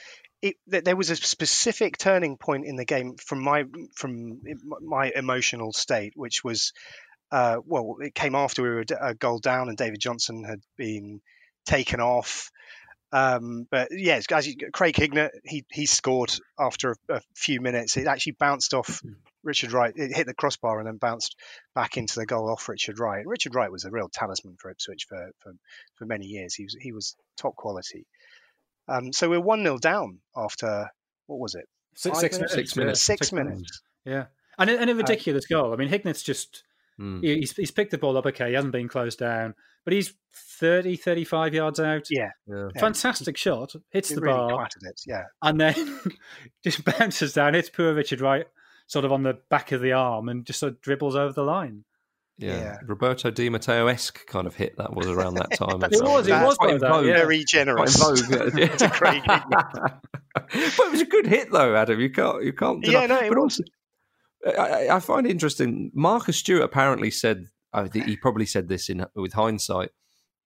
it, 0.42 0.56
there 0.66 0.96
was 0.96 1.10
a 1.10 1.16
specific 1.16 1.98
turning 1.98 2.38
point 2.38 2.66
in 2.66 2.76
the 2.76 2.86
game 2.86 3.16
from 3.18 3.44
my 3.44 3.66
from 3.96 4.42
my 4.82 5.12
emotional 5.16 5.72
state, 5.72 6.14
which 6.16 6.44
was 6.44 6.74
uh, 7.32 7.58
well, 7.66 7.98
it 8.02 8.14
came 8.14 8.36
after 8.36 8.64
we 8.64 8.70
were 8.70 8.86
a 9.00 9.16
goal 9.16 9.40
down 9.40 9.70
and 9.70 9.78
David 9.78 10.00
Johnson 10.00 10.44
had 10.44 10.60
been 10.78 11.22
taken 11.66 12.02
off. 12.02 12.52
Um, 13.14 13.68
but 13.70 13.90
yes, 13.92 14.26
as 14.32 14.48
you, 14.48 14.56
Craig 14.72 14.96
Hignett, 14.96 15.32
he 15.44 15.66
he 15.70 15.86
scored 15.86 16.34
after 16.58 16.96
a, 17.10 17.16
a, 17.16 17.22
few 17.36 17.60
minutes. 17.60 17.98
It 17.98 18.08
actually 18.08 18.38
bounced 18.40 18.74
off 18.74 18.88
mm-hmm. 18.88 19.14
Richard 19.44 19.74
Wright. 19.74 19.94
It 19.96 20.16
hit 20.16 20.28
the 20.28 20.34
crossbar 20.34 20.80
and 20.80 20.88
then 20.88 20.96
bounced 20.96 21.36
back 21.76 21.98
into 21.98 22.16
the 22.16 22.26
goal 22.26 22.50
off 22.50 22.70
Richard 22.70 23.00
Wright. 23.00 23.20
And 23.20 23.30
Richard 23.30 23.54
Wright 23.54 23.72
was 23.72 23.84
a 23.84 23.92
real 23.92 24.10
talisman 24.12 24.56
for 24.60 24.72
Ipswich 24.72 25.08
for, 25.10 25.30
for, 25.40 25.54
for 25.96 26.06
many 26.06 26.26
years. 26.26 26.56
He 26.56 26.64
was 26.64 26.78
he 26.80 26.94
was 26.94 27.16
top 27.38 27.56
quality. 27.56 28.06
Um, 28.88 29.14
so 29.14 29.30
we're 29.30 29.40
one 29.40 29.64
0 29.64 29.78
down 29.78 30.20
after 30.36 30.90
what 31.28 31.40
was 31.40 31.56
it? 31.56 31.66
Six, 31.96 32.20
six 32.20 32.38
minutes. 32.38 32.54
Six 32.54 32.76
minutes. 32.76 33.02
Six, 33.02 33.20
six 33.20 33.34
minutes. 33.34 33.56
minutes. 33.56 33.82
Yeah, 34.06 34.26
and 34.58 34.70
and 34.70 34.90
a 34.90 34.94
uh, 34.94 34.98
ridiculous 34.98 35.46
uh, 35.52 35.56
goal. 35.56 35.74
I 35.74 35.76
mean, 35.76 35.90
Hignett's 35.90 36.24
just 36.24 36.64
mm. 37.00 37.22
he's 37.24 37.56
he's 37.56 37.72
picked 37.72 37.92
the 37.92 37.98
ball 37.98 38.18
up. 38.18 38.26
Okay, 38.26 38.50
he 38.50 38.54
hasn't 38.54 38.74
been 38.74 38.88
closed 38.88 39.20
down, 39.20 39.56
but 39.84 39.94
he's 39.94 40.14
30, 40.34 40.96
35 40.96 41.54
yards 41.54 41.80
out. 41.80 42.08
Yeah, 42.10 42.30
yeah. 42.48 42.70
fantastic 42.78 43.38
shot. 43.38 43.74
Hits 43.90 44.12
it 44.12 44.16
the 44.16 44.22
really 44.22 44.38
bar, 44.38 44.68
it, 44.84 45.02
yeah, 45.06 45.24
and 45.42 45.60
then 45.60 46.02
just 46.64 46.84
bounces 46.86 47.34
down. 47.34 47.54
Hits 47.54 47.70
poor 47.70 47.94
Richard 47.94 48.22
Wright 48.22 48.48
sort 48.88 49.06
of 49.06 49.12
on 49.14 49.24
the 49.24 49.38
back 49.50 49.72
of 49.72 49.82
the 49.82 49.94
arm 49.94 50.28
and 50.28 50.46
just 50.46 50.60
sort 50.60 50.74
of 50.74 50.82
dribbles 50.82 51.16
over 51.16 51.32
the 51.32 51.44
line. 51.44 51.86
Yeah. 52.42 52.58
yeah. 52.58 52.78
Roberto 52.86 53.30
Di 53.30 53.50
Matteo 53.50 53.88
esque 53.88 54.26
kind 54.26 54.48
of 54.48 54.56
hit 54.56 54.76
that 54.78 54.96
was 54.96 55.08
around 55.08 55.36
that 55.36 55.52
time. 55.58 55.84
it 55.84 56.02
was, 56.02 56.28
it 56.28 56.32
was 56.32 56.58
quite 56.58 56.80
that, 56.80 57.06
yeah. 57.06 57.14
very 57.14 57.44
generous. 57.44 57.98
Vogue, 57.98 58.58
yeah. 58.58 58.68
to 58.78 58.90
Craig. 58.90 59.22
but 59.28 60.00
it 60.56 60.92
was 60.92 61.02
a 61.02 61.06
good 61.06 61.28
hit 61.28 61.52
though, 61.52 61.76
Adam. 61.76 62.00
You 62.00 62.10
can't, 62.10 62.44
you 62.44 62.54
can't. 62.54 62.84
Deny. 62.84 63.02
Yeah, 63.02 63.06
no, 63.06 63.20
but 63.30 63.38
was. 63.38 63.62
also, 64.46 64.60
I, 64.60 64.90
I, 64.90 65.00
find 65.00 65.28
it 65.28 65.30
interesting. 65.30 65.92
Marcus 65.94 66.38
Stewart 66.38 66.64
apparently 66.64 67.12
said, 67.12 67.46
he 67.94 68.18
probably 68.18 68.48
said 68.48 68.68
this 68.68 68.90
in 68.90 69.06
with 69.16 69.34
hindsight, 69.34 69.92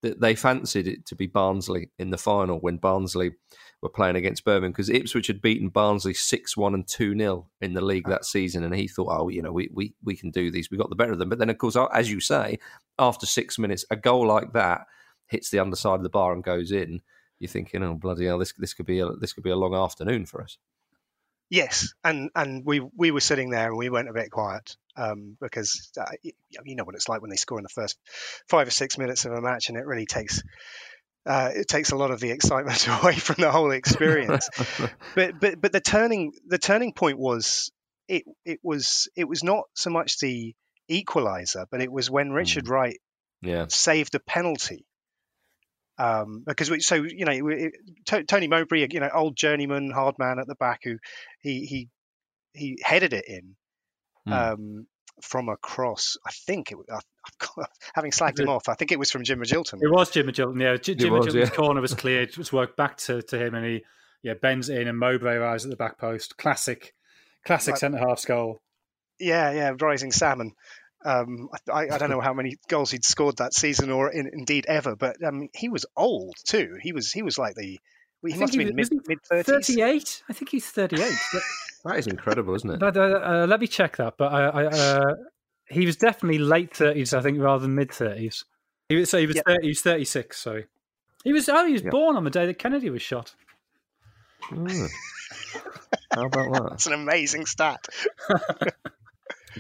that 0.02 0.22
they 0.22 0.36
fancied 0.36 0.88
it 0.88 1.06
to 1.08 1.16
be 1.16 1.28
Barnsley 1.28 1.90
in 1.98 2.10
the 2.10 2.18
final 2.18 2.60
when 2.60 2.78
Barnsley 2.78 3.32
were 3.82 3.90
playing 3.90 4.16
against 4.16 4.46
Birmingham 4.46 4.72
because 4.72 4.90
Ipswich 4.90 5.28
had 5.28 5.42
beaten 5.42 5.70
Barnsley 5.70 6.14
6 6.14 6.58
1 6.58 6.74
and 6.74 6.88
2 6.88 7.18
0 7.18 7.48
in 7.62 7.74
the 7.74 7.82
league 7.82 8.08
that 8.08 8.26
season. 8.26 8.64
And 8.64 8.76
he 8.76 8.88
thought, 8.88 9.10
oh, 9.10 9.30
you 9.30 9.42
know, 9.42 9.52
we, 9.52 9.70
we, 9.74 9.94
we 10.04 10.16
can 10.16 10.32
do 10.32 10.52
these. 10.52 10.70
We 10.70 10.78
got 10.78 10.90
the 10.90 10.96
better 10.96 11.14
of 11.14 11.20
them. 11.20 11.30
But 11.30 11.40
then, 11.40 11.50
of 11.50 11.58
course, 11.58 11.78
as 11.94 12.12
you 12.12 12.20
say, 12.20 12.60
after 13.00 13.26
six 13.26 13.58
minutes, 13.58 13.86
a 13.90 13.96
goal 13.96 14.28
like 14.28 14.54
that 14.54 14.82
hits 15.28 15.50
the 15.50 15.60
underside 15.60 15.96
of 15.96 16.04
the 16.04 16.10
bar 16.10 16.34
and 16.34 16.44
goes 16.44 16.72
in. 16.72 17.02
You're 17.40 17.50
thinking, 17.50 17.84
oh 17.84 17.96
bloody 17.96 18.26
hell, 18.26 18.40
this 18.40 18.54
this 18.54 18.74
could 18.74 18.86
be 18.86 19.00
a 19.00 19.10
this 19.12 19.34
could 19.34 19.44
be 19.44 19.50
a 19.50 19.58
long 19.58 19.76
afternoon 19.76 20.26
for 20.26 20.42
us. 20.42 20.58
Yes, 21.50 21.94
and 22.04 22.30
and 22.34 22.66
we 22.66 22.80
we 22.96 23.12
were 23.12 23.20
sitting 23.20 23.50
there 23.50 23.68
and 23.68 23.78
we 23.78 23.90
went 23.90 24.10
a 24.10 24.14
bit 24.14 24.32
quiet 24.32 24.78
um, 24.98 25.38
because 25.42 25.92
uh, 26.00 26.06
you 26.24 26.76
know 26.76 26.84
what 26.84 26.96
it's 26.96 27.10
like 27.10 27.22
when 27.22 27.30
they 27.30 27.36
score 27.36 27.60
in 27.60 27.64
the 27.64 27.70
first 27.70 27.98
five 28.50 28.68
or 28.68 28.72
six 28.72 28.98
minutes 28.98 29.26
of 29.26 29.34
a 29.34 29.42
match, 29.42 29.70
and 29.70 29.78
it 29.78 29.86
really 29.86 30.06
takes 30.06 30.42
uh, 31.26 31.50
it 31.54 31.68
takes 31.68 31.92
a 31.92 31.96
lot 31.96 32.12
of 32.12 32.20
the 32.20 32.32
excitement 32.32 32.88
away 33.02 33.16
from 33.16 33.36
the 33.40 33.52
whole 33.52 33.72
experience. 33.72 34.50
but 35.16 35.40
but 35.40 35.62
but 35.62 35.72
the 35.72 35.82
turning 35.82 36.34
the 36.48 36.58
turning 36.58 36.94
point 36.94 37.18
was 37.18 37.72
it 38.08 38.24
it 38.46 38.60
was 38.64 39.10
it 39.16 39.28
was 39.28 39.44
not 39.44 39.64
so 39.74 39.90
much 39.90 40.20
the 40.20 40.54
equalizer, 40.88 41.66
but 41.72 41.82
it 41.82 41.92
was 41.92 42.10
when 42.10 42.32
Richard 42.32 42.66
mm. 42.66 42.70
Wright 42.70 43.00
yeah. 43.42 43.66
saved 43.70 44.16
a 44.16 44.20
penalty. 44.20 44.86
Um, 45.98 46.44
because 46.46 46.70
we, 46.70 46.82
so 46.82 46.96
you 46.96 47.24
know 47.24 47.48
it, 47.48 48.28
Tony 48.28 48.48
Mowbray, 48.48 48.86
you 48.92 49.00
know, 49.00 49.10
old 49.14 49.38
journeyman, 49.38 49.92
hard 49.92 50.16
man 50.20 50.40
at 50.40 50.48
the 50.48 50.56
back, 50.56 50.82
who 50.84 50.98
he 51.40 51.66
he 51.66 51.90
he 52.54 52.80
headed 52.84 53.14
it 53.14 53.26
in, 53.28 53.56
mm. 54.28 54.54
um, 54.54 54.88
from 55.22 55.50
across. 55.50 56.18
I 56.26 56.32
think 56.32 56.72
it. 56.72 56.78
I, 56.92 57.00
having 57.96 58.12
slagged 58.12 58.40
him 58.40 58.50
off, 58.50 58.70
I 58.70 58.76
think 58.76 58.92
it 58.92 59.00
was 59.00 59.12
from 59.12 59.24
Jim 59.24 59.40
Magilton. 59.40 59.82
It 59.82 59.92
was 59.92 60.12
Jim 60.12 60.28
Magilton. 60.28 60.62
Yeah, 60.62 60.78
Jim 60.78 60.98
Magilton's 60.98 61.36
yeah. 61.36 61.56
corner 61.56 61.82
was 61.82 61.94
cleared. 61.96 62.30
It 62.30 62.38
was 62.38 62.54
worked 62.54 62.78
back 62.78 62.98
to, 62.98 63.22
to 63.22 63.44
him, 63.44 63.56
and 63.56 63.66
he 63.66 63.84
yeah 64.22 64.34
bends 64.34 64.70
in, 64.70 64.88
and 64.88 64.98
Mowbray 64.98 65.36
arrives 65.36 65.66
at 65.66 65.72
the 65.72 65.78
back 65.78 65.98
post. 65.98 66.38
Classic, 66.38 66.94
classic 67.46 67.74
right. 67.74 67.80
centre 67.80 68.00
half 68.00 68.26
goal. 68.26 68.62
Yeah, 69.20 69.52
yeah, 69.52 69.74
rising 69.80 70.12
salmon. 70.12 70.52
Um, 71.06 71.50
I, 71.72 71.88
I, 71.92 71.98
don't 72.00 72.10
know 72.10 72.20
how 72.20 72.34
many 72.34 72.58
goals 72.68 72.90
he'd 72.90 73.06
scored 73.06 73.38
that 73.38 73.54
season, 73.54 73.92
or 73.92 74.12
in, 74.12 74.28
indeed 74.34 74.66
ever, 74.68 74.96
but 74.96 75.24
um, 75.24 75.50
he 75.54 75.70
was 75.70 75.86
old 75.96 76.34
too. 76.46 76.78
He 76.82 76.94
was 76.94 77.12
he 77.12 77.22
was 77.22 77.38
like 77.38 77.54
the 77.54 77.80
he 78.34 78.38
must 78.38 78.54
have 78.54 78.66
been 78.66 78.76
mid 78.76 78.90
mid 79.08 79.22
thirties. 79.24 79.46
Thirty-eight. 79.46 80.24
I 80.30 80.34
think 80.34 80.50
he's 80.50 80.66
thirty-eight. 80.68 81.18
that 81.86 81.98
is 81.98 82.08
incredible, 82.08 82.56
isn't 82.56 82.70
it? 82.70 82.80
But, 82.80 82.98
uh, 82.98 83.02
uh, 83.02 83.46
let 83.48 83.60
me 83.60 83.68
check 83.68 83.98
that. 83.98 84.16
But 84.18 84.34
I, 84.34 84.44
I, 84.44 84.66
uh, 84.66 85.14
he 85.70 85.86
was 85.86 85.96
definitely 85.96 86.40
late 86.40 86.76
thirties, 86.76 87.14
I 87.14 87.22
think, 87.22 87.40
rather 87.40 87.62
than 87.62 87.76
mid 87.76 87.92
thirties. 87.92 88.46
He 88.90 88.96
was 88.96 89.10
so 89.10 89.18
he 89.18 89.28
was 89.28 89.36
yep. 89.36 89.46
30, 89.46 89.62
he 89.62 89.70
was 89.70 89.82
thirty-six. 89.82 90.40
Sorry, 90.40 90.66
he 91.24 91.34
was. 91.34 91.50
Oh, 91.50 91.66
he 91.66 91.74
was 91.74 91.84
yep. 91.84 91.92
born 91.92 92.16
on 92.16 92.24
the 92.24 92.30
day 92.30 92.46
that 92.46 92.60
Kennedy 92.60 92.90
was 92.90 93.02
shot. 93.02 93.36
Mm. 94.52 94.90
How 96.14 96.26
about 96.26 96.54
that? 96.54 96.68
That's 96.70 96.88
an 96.88 96.94
amazing 96.94 97.46
stat. 97.46 97.88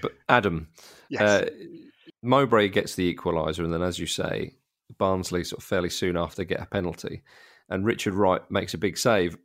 but 0.01 0.12
Adam, 0.30 0.67
yes. 1.10 1.21
uh, 1.21 1.49
Mowbray 2.21 2.69
gets 2.69 2.95
the 2.95 3.13
equaliser, 3.13 3.63
and 3.63 3.73
then, 3.73 3.82
as 3.82 3.99
you 3.99 4.06
say, 4.06 4.54
Barnsley 4.97 5.43
sort 5.43 5.62
of 5.62 5.67
fairly 5.67 5.89
soon 5.89 6.17
after 6.17 6.43
get 6.43 6.62
a 6.62 6.65
penalty, 6.65 7.23
and 7.69 7.86
Richard 7.86 8.13
Wright 8.13 8.41
makes 8.49 8.73
a 8.73 8.78
big 8.78 8.97
save. 8.97 9.38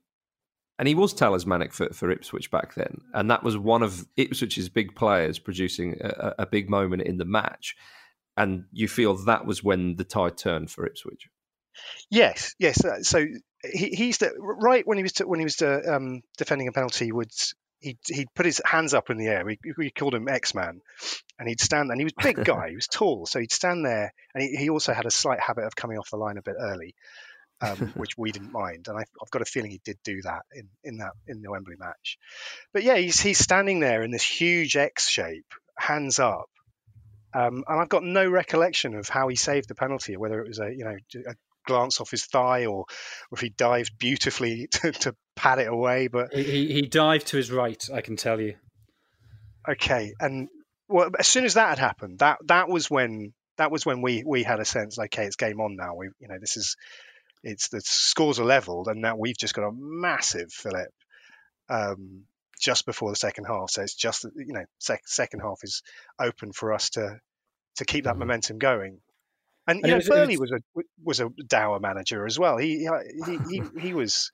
And 0.78 0.88
he 0.88 0.94
was 0.94 1.12
talismanic 1.12 1.74
for, 1.74 1.90
for 1.90 2.11
Ipswich 2.11 2.50
back 2.50 2.74
then, 2.74 3.02
and 3.12 3.30
that 3.30 3.42
was 3.42 3.56
one 3.59 3.83
of 3.83 4.06
Ipswich's 4.16 4.70
big 4.70 4.94
players 4.94 5.38
producing 5.38 5.98
a, 6.00 6.35
a 6.40 6.46
big 6.46 6.70
moment 6.70 7.02
in 7.02 7.18
the 7.18 7.26
match. 7.26 7.76
And 8.37 8.64
you 8.72 8.88
feel 8.88 9.14
that 9.24 9.44
was 9.44 9.62
when 9.62 9.96
the 9.96 10.04
tide 10.04 10.38
turned 10.38 10.70
for 10.70 10.87
Ipswich. 10.87 11.28
Yes, 12.11 12.54
yes. 12.59 12.83
Uh, 12.83 13.02
so 13.02 13.26
he, 13.62 13.90
he's 13.90 14.18
the, 14.18 14.33
right 14.38 14.87
when 14.87 14.96
he 14.96 15.02
was 15.02 15.12
to, 15.14 15.26
when 15.26 15.40
he 15.40 15.44
was 15.44 15.56
to, 15.56 15.68
uh, 15.70 15.96
um, 15.96 16.22
defending 16.38 16.68
a 16.68 16.72
penalty. 16.72 17.12
Would 17.12 17.30
he 17.80 17.98
he'd 18.09 18.33
put 18.35 18.46
his 18.46 18.61
hands 18.64 18.94
up 18.94 19.11
in 19.11 19.16
the 19.16 19.26
air. 19.26 19.44
We, 19.44 19.59
we 19.76 19.90
called 19.90 20.14
him 20.14 20.28
X 20.28 20.54
Man, 20.54 20.80
and 21.38 21.48
he'd 21.48 21.61
stand. 21.61 21.90
And 21.90 22.00
he 22.00 22.04
was 22.04 22.12
a 22.18 22.22
big 22.22 22.44
guy. 22.44 22.68
he 22.68 22.74
was 22.74 22.87
tall, 22.87 23.26
so 23.26 23.40
he'd 23.40 23.52
stand 23.52 23.85
there. 23.85 24.12
And 24.35 24.42
he, 24.42 24.56
he, 24.56 24.70
also 24.70 24.92
had 24.92 25.06
a 25.06 25.11
slight 25.11 25.40
habit 25.40 25.64
of 25.64 25.74
coming 25.74 25.98
off 25.98 26.11
the 26.11 26.16
line 26.16 26.37
a 26.37 26.42
bit 26.42 26.56
early, 26.59 26.94
um, 27.61 27.77
which 27.96 28.16
we 28.16 28.33
didn't 28.33 28.53
mind. 28.53 28.87
And 28.88 28.96
I, 28.96 29.01
have 29.01 29.31
got 29.31 29.42
a 29.42 29.46
feeling 29.46 29.70
he 29.70 29.81
did 29.85 29.99
do 30.05 30.23
that 30.23 30.42
in, 30.55 30.68
in 30.85 30.99
that 30.99 31.12
in 31.27 31.42
the 31.42 31.51
Wembley 31.51 31.77
match. 31.79 32.18
But 32.73 32.83
yeah, 32.83 32.96
he's 32.96 33.20
he's 33.20 33.38
standing 33.38 33.81
there 33.81 34.03
in 34.03 34.11
this 34.11 34.25
huge 34.25 34.77
X 34.77 35.09
shape, 35.09 35.53
hands 35.79 36.18
up. 36.18 36.49
Um, 37.33 37.62
and 37.68 37.81
I've 37.81 37.88
got 37.88 38.03
no 38.03 38.29
recollection 38.29 38.94
of 38.96 39.09
how 39.09 39.29
he 39.29 39.37
saved 39.37 39.68
the 39.68 39.75
penalty, 39.75 40.16
whether 40.16 40.40
it 40.40 40.49
was 40.49 40.59
a 40.59 40.70
you 40.70 40.85
know 40.85 40.96
a 41.27 41.35
glance 41.66 42.01
off 42.01 42.11
his 42.11 42.25
thigh 42.25 42.66
or, 42.66 42.81
or 42.81 42.87
if 43.33 43.40
he 43.40 43.51
dived 43.51 43.99
beautifully 43.99 44.66
to, 44.73 44.92
to 44.92 45.16
pat 45.37 45.59
it 45.59 45.68
away. 45.68 46.09
But 46.09 46.33
he, 46.35 46.73
he 46.73 46.83
dived 46.83 47.29
to 47.29 47.37
his 47.37 47.51
right, 47.51 47.83
I 47.92 48.01
can 48.01 48.16
tell 48.16 48.40
you. 48.40 48.55
Okay, 49.68 50.14
and 50.18 50.49
well, 50.88 51.11
as 51.18 51.27
soon 51.27 51.44
as 51.44 51.55
that 51.55 51.68
had 51.68 51.79
happened, 51.79 52.18
that 52.20 52.38
that 52.46 52.68
was 52.68 52.90
when 52.90 53.33
that 53.59 53.70
was 53.70 53.85
when 53.85 54.01
we 54.03 54.25
we 54.27 54.42
had 54.42 54.59
a 54.59 54.64
sense, 54.64 54.99
okay, 54.99 55.27
it's 55.27 55.37
game 55.37 55.61
on 55.61 55.77
now. 55.77 55.94
We 55.94 56.09
you 56.18 56.29
know 56.29 56.38
this 56.40 56.57
is 56.57 56.77
it's 57.42 57.68
the 57.68 57.81
scores 57.81 58.38
are 58.38 58.44
leveled, 58.44 58.88
and 58.88 59.00
now 59.00 59.16
we've 59.16 59.37
just 59.37 59.55
got 59.55 59.68
a 59.68 59.72
massive 59.72 60.53
fillip 60.53 60.92
um, 61.68 62.24
just 62.61 62.87
before 62.87 63.11
the 63.11 63.16
second 63.16 63.44
half. 63.44 63.70
So 63.70 63.83
it's 63.83 63.94
just 63.94 64.24
you 64.24 64.53
know 64.53 64.64
sec- 64.79 65.07
second 65.07 65.40
half 65.40 65.61
is 65.62 65.83
open 66.20 66.53
for 66.53 66.72
us 66.72 66.90
to 66.90 67.18
to 67.76 67.85
keep 67.85 68.05
that 68.05 68.11
mm-hmm. 68.11 68.20
momentum 68.20 68.59
going. 68.59 69.00
And, 69.66 69.79
and 69.79 69.87
you 69.87 69.90
know, 69.90 69.96
was, 69.96 70.09
Burley 70.09 70.37
was, 70.37 70.50
was, 70.50 70.61
a 70.61 70.83
was 71.05 71.20
a 71.20 71.44
dour 71.46 71.79
manager 71.81 72.26
as 72.26 72.38
well. 72.38 72.57
He 72.57 72.88
he 73.26 73.38
he, 73.48 73.62
he 73.81 73.94
was 73.94 74.31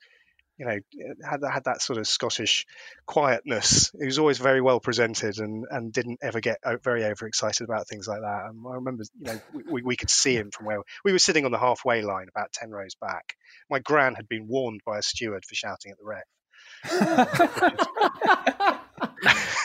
you 0.57 0.65
know 0.65 0.79
had 1.23 1.41
had 1.43 1.63
that 1.65 1.81
sort 1.81 1.99
of 1.99 2.07
Scottish 2.07 2.65
quietness. 3.05 3.91
He 3.97 4.05
was 4.05 4.19
always 4.19 4.37
very 4.37 4.61
well 4.61 4.79
presented 4.79 5.37
and, 5.39 5.65
and 5.69 5.93
didn't 5.93 6.19
ever 6.21 6.39
get 6.39 6.57
very 6.83 7.05
overexcited 7.05 7.67
about 7.67 7.87
things 7.87 8.07
like 8.07 8.21
that. 8.21 8.45
And 8.49 8.63
I 8.69 8.75
remember, 8.75 9.03
you 9.19 9.33
know, 9.33 9.41
we, 9.69 9.81
we 9.81 9.95
could 9.95 10.09
see 10.09 10.35
him 10.35 10.51
from 10.51 10.65
where 10.65 10.79
we 11.03 11.11
were 11.11 11.19
sitting 11.19 11.45
on 11.45 11.51
the 11.51 11.59
halfway 11.59 12.01
line, 12.01 12.27
about 12.29 12.51
ten 12.51 12.71
rows 12.71 12.95
back. 12.99 13.35
My 13.69 13.79
gran 13.79 14.15
had 14.15 14.27
been 14.27 14.47
warned 14.47 14.81
by 14.85 14.97
a 14.99 15.03
steward 15.03 15.43
for 15.45 15.55
shouting 15.55 15.91
at 15.91 15.97
the 15.97 16.05
ref. 16.05 16.23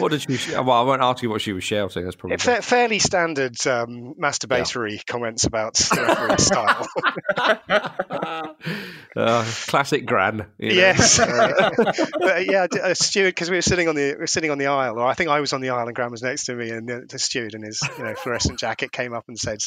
what 0.02 0.10
did 0.10 0.22
she? 0.22 0.52
Well, 0.52 0.70
I 0.70 0.82
won't 0.82 1.00
ask 1.00 1.22
you 1.22 1.30
what 1.30 1.40
she 1.40 1.52
was 1.52 1.64
shouting. 1.64 2.04
That's 2.04 2.16
probably 2.16 2.36
Fa- 2.38 2.62
fairly 2.62 2.98
standard 2.98 3.54
um, 3.66 4.14
masturbatory 4.20 4.96
yeah. 4.96 5.02
comments 5.06 5.44
about 5.44 5.74
the 5.74 6.36
style. 6.38 6.88
uh, 9.16 9.44
classic 9.68 10.04
gran. 10.04 10.46
You 10.58 10.70
know? 10.70 10.74
Yes, 10.74 11.18
uh, 11.18 11.70
but 12.18 12.46
yeah, 12.46 12.66
a 12.82 12.94
steward 12.94 13.34
because 13.34 13.48
we 13.48 13.56
were 13.56 13.62
sitting 13.62 13.88
on 13.88 13.94
the 13.94 14.14
we 14.14 14.20
were 14.20 14.26
sitting 14.26 14.50
on 14.50 14.58
the 14.58 14.66
aisle, 14.66 14.98
or 14.98 15.06
I 15.06 15.14
think 15.14 15.30
I 15.30 15.40
was 15.40 15.52
on 15.52 15.60
the 15.60 15.70
aisle 15.70 15.86
and 15.86 15.94
Gran 15.94 16.10
was 16.10 16.22
next 16.22 16.46
to 16.46 16.54
me, 16.54 16.70
and 16.70 16.88
the, 16.88 17.06
the 17.08 17.18
steward 17.18 17.54
in 17.54 17.62
his 17.62 17.80
you 17.96 18.04
know 18.04 18.14
fluorescent 18.14 18.58
jacket 18.58 18.92
came 18.92 19.14
up 19.14 19.24
and 19.28 19.38
said 19.38 19.60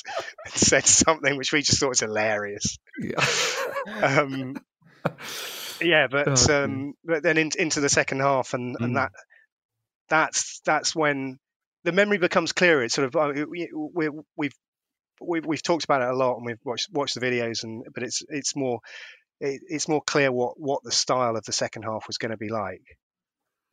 said 0.48 0.86
something 0.86 1.38
which 1.38 1.54
we 1.54 1.62
just 1.62 1.80
thought 1.80 1.89
was 1.89 2.02
hilarious. 2.02 2.78
Yeah. 3.00 3.26
Um, 4.02 4.58
yeah, 5.82 6.08
but 6.10 6.50
oh, 6.50 6.63
um, 6.63 6.93
but 7.04 7.24
then 7.24 7.38
in, 7.38 7.52
into 7.58 7.80
the 7.80 7.89
second 7.89 8.19
half, 8.19 8.54
and, 8.54 8.78
mm. 8.78 8.84
and 8.84 8.98
that 8.98 9.12
that's 10.10 10.62
that's 10.65 10.96
when 10.96 11.38
the 11.84 11.91
memory 11.91 12.18
becomes 12.18 12.52
clearer. 12.52 12.84
It's 12.84 12.96
sort 12.96 13.08
of 13.08 13.15
uh, 13.15 13.46
we, 13.50 13.70
we, 13.94 14.10
we've 14.36 14.54
we've 15.22 15.46
we've 15.46 15.63
talked 15.63 15.84
about 15.84 16.02
it 16.02 16.10
a 16.10 16.15
lot, 16.15 16.38
and 16.38 16.46
we've 16.46 16.60
watched 16.63 16.89
watched 16.91 17.20
the 17.20 17.26
videos, 17.26 17.63
and 17.63 17.84
but 17.94 18.04
it's 18.04 18.24
it's 18.30 18.56
more 18.56 18.80
it, 19.39 19.62
it's 19.68 19.88
more 19.88 20.02
clear 20.02 20.32
what 20.32 20.60
what 20.60 20.84
the 20.84 20.91
style 20.91 21.36
of 21.36 21.44
the 21.46 21.54
second 21.54 21.84
half 21.84 22.08
was 22.08 22.18
going 22.18 22.32
to 22.32 22.38
be 22.38 22.50
like. 22.50 22.82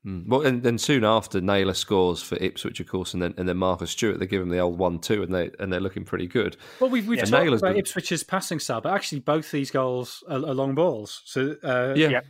Mm. 0.05 0.27
Well, 0.27 0.43
and 0.43 0.65
then 0.65 0.79
soon 0.79 1.05
after, 1.05 1.41
Naylor 1.41 1.75
scores 1.75 2.21
for 2.21 2.37
Ipswich, 2.37 2.81
of 2.81 2.89
course, 2.89 3.15
and 3.15 3.23
then 3.23 3.35
and 3.37 3.49
then 3.49 3.57
Marcus 3.57 3.93
Stewart. 3.93 4.19
They 4.19 4.27
give 4.27 4.43
him 4.43 4.49
the 4.49 4.59
old 4.59 4.77
one-two, 4.77 5.23
and 5.23 5.33
they 5.33 5.51
and 5.61 5.73
they're 5.73 5.79
looking 5.79 6.05
pretty 6.05 6.27
good. 6.27 6.57
Well, 6.81 6.91
we've 6.91 7.07
we've 7.07 7.19
yeah, 7.19 7.25
talked 7.27 7.45
Naylor's 7.45 7.63
about 7.63 7.75
been... 7.75 7.85
Ipswich's 7.85 8.25
passing 8.25 8.59
style, 8.59 8.81
but 8.81 8.93
actually 8.93 9.21
both 9.21 9.53
these 9.53 9.71
goals 9.71 10.25
are, 10.29 10.39
are 10.39 10.55
long 10.55 10.75
balls. 10.75 11.23
So 11.25 11.55
uh, 11.63 11.95
yeah. 11.95 12.09
yeah, 12.09 12.21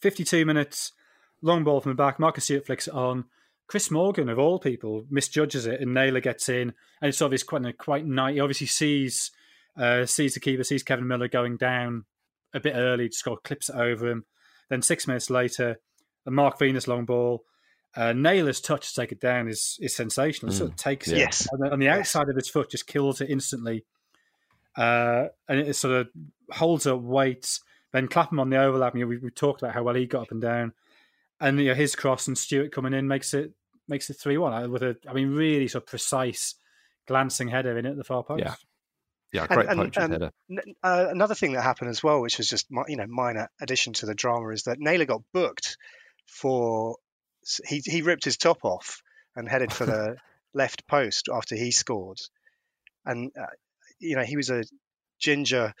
fifty-two 0.00 0.46
minutes, 0.46 0.92
long 1.42 1.64
ball 1.64 1.80
from 1.80 1.90
the 1.90 1.96
back. 1.96 2.18
Marcus 2.18 2.44
Stewart 2.44 2.66
flicks 2.66 2.88
it 2.88 2.94
on. 2.94 3.24
Chris 3.68 3.90
Morgan, 3.90 4.28
of 4.28 4.38
all 4.38 4.58
people, 4.58 5.04
misjudges 5.10 5.66
it, 5.66 5.80
and 5.80 5.92
Naylor 5.92 6.20
gets 6.20 6.48
in, 6.48 6.72
and 7.00 7.08
it's 7.08 7.20
obviously 7.20 7.46
quite 7.46 7.78
quite 7.78 8.06
nice. 8.06 8.34
He 8.34 8.40
obviously 8.40 8.68
sees 8.68 9.32
uh, 9.76 10.06
sees 10.06 10.34
the 10.34 10.40
keeper, 10.40 10.64
sees 10.64 10.82
Kevin 10.82 11.08
Miller 11.08 11.28
going 11.28 11.56
down 11.56 12.04
a 12.54 12.60
bit 12.60 12.74
early, 12.76 13.08
just 13.08 13.24
got 13.24 13.42
clips 13.42 13.68
it 13.68 13.74
over 13.74 14.08
him. 14.08 14.24
Then 14.68 14.82
six 14.82 15.06
minutes 15.06 15.30
later 15.30 15.80
a 16.26 16.30
Mark 16.30 16.58
Venus 16.58 16.88
long 16.88 17.04
ball. 17.04 17.44
Uh, 17.94 18.12
Naylor's 18.12 18.60
touch 18.60 18.92
to 18.92 19.00
take 19.00 19.12
it 19.12 19.20
down 19.20 19.48
is 19.48 19.78
is 19.80 19.96
sensational. 19.96 20.52
Mm. 20.52 20.56
Sort 20.56 20.70
of 20.70 20.76
takes 20.76 21.08
it 21.08 21.18
yes. 21.18 21.48
on 21.52 21.60
the, 21.60 21.72
on 21.72 21.78
the 21.78 21.88
outside 21.88 22.28
of 22.28 22.36
his 22.36 22.48
foot, 22.48 22.70
just 22.70 22.86
kills 22.86 23.20
it 23.20 23.30
instantly, 23.30 23.84
uh, 24.76 25.26
and 25.48 25.60
it 25.60 25.74
sort 25.74 25.94
of 25.94 26.08
holds 26.50 26.86
up 26.86 27.00
weight. 27.00 27.58
Then 27.92 28.08
Clapham 28.08 28.40
on 28.40 28.50
the 28.50 28.58
overlap. 28.58 28.94
You 28.94 29.02
know, 29.02 29.06
we, 29.06 29.18
we 29.18 29.30
talked 29.30 29.62
about 29.62 29.74
how 29.74 29.82
well 29.82 29.94
he 29.94 30.04
got 30.06 30.22
up 30.22 30.30
and 30.30 30.42
down, 30.42 30.74
and 31.40 31.58
you 31.58 31.66
know, 31.66 31.74
his 31.74 31.96
cross 31.96 32.26
and 32.26 32.36
Stewart 32.36 32.72
coming 32.72 32.94
in 32.94 33.08
makes 33.08 33.34
it 33.34 33.52
makes 33.88 34.10
it 34.10 34.14
three 34.14 34.38
one 34.38 34.52
uh, 34.52 34.68
with 34.68 34.82
a 34.82 34.96
I 35.08 35.12
mean 35.12 35.34
really 35.34 35.68
sort 35.68 35.84
of 35.84 35.88
precise 35.88 36.54
glancing 37.06 37.48
header 37.48 37.78
in 37.78 37.86
at 37.86 37.96
the 37.96 38.04
far 38.04 38.22
post. 38.22 38.42
Yeah. 38.44 38.54
Yeah, 39.32 39.46
great 39.48 39.68
and, 39.68 39.96
and, 39.96 40.12
header. 40.12 40.30
Uh, 40.82 41.06
another 41.10 41.34
thing 41.34 41.52
that 41.52 41.62
happened 41.62 41.90
as 41.90 42.02
well, 42.02 42.22
which 42.22 42.38
was 42.38 42.48
just 42.48 42.68
you 42.88 42.96
know 42.96 43.06
minor 43.08 43.50
addition 43.60 43.92
to 43.94 44.06
the 44.06 44.14
drama, 44.14 44.48
is 44.50 44.62
that 44.62 44.78
Naylor 44.78 45.04
got 45.04 45.22
booked 45.32 45.76
for 46.26 46.96
he 47.66 47.82
he 47.84 48.02
ripped 48.02 48.24
his 48.24 48.36
top 48.36 48.64
off 48.64 49.02
and 49.34 49.48
headed 49.48 49.72
for 49.72 49.84
the 49.84 50.16
left 50.54 50.86
post 50.86 51.28
after 51.32 51.54
he 51.54 51.70
scored, 51.70 52.18
and 53.04 53.32
uh, 53.38 53.46
you 53.98 54.16
know 54.16 54.22
he 54.22 54.36
was 54.36 54.48
a 54.48 54.64
ginger, 55.18 55.74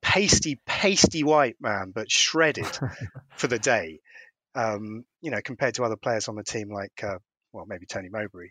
pasty, 0.00 0.60
pasty 0.64 1.22
white 1.24 1.56
man, 1.60 1.92
but 1.94 2.10
shredded 2.10 2.66
for 3.36 3.48
the 3.48 3.58
day. 3.58 4.00
Um, 4.56 5.04
you 5.20 5.30
know, 5.30 5.40
compared 5.44 5.74
to 5.74 5.84
other 5.84 5.96
players 5.96 6.28
on 6.28 6.34
the 6.34 6.42
team 6.42 6.70
like 6.72 7.04
uh, 7.04 7.18
well 7.52 7.66
maybe 7.66 7.86
Tony 7.86 8.08
Mowbray, 8.08 8.48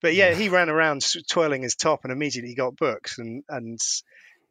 but 0.00 0.14
yeah, 0.14 0.34
he 0.34 0.48
ran 0.48 0.70
around 0.70 1.04
twirling 1.30 1.62
his 1.62 1.76
top 1.76 2.00
and 2.04 2.12
immediately 2.12 2.54
got 2.54 2.76
booked 2.76 3.18
and 3.18 3.44
and 3.48 3.78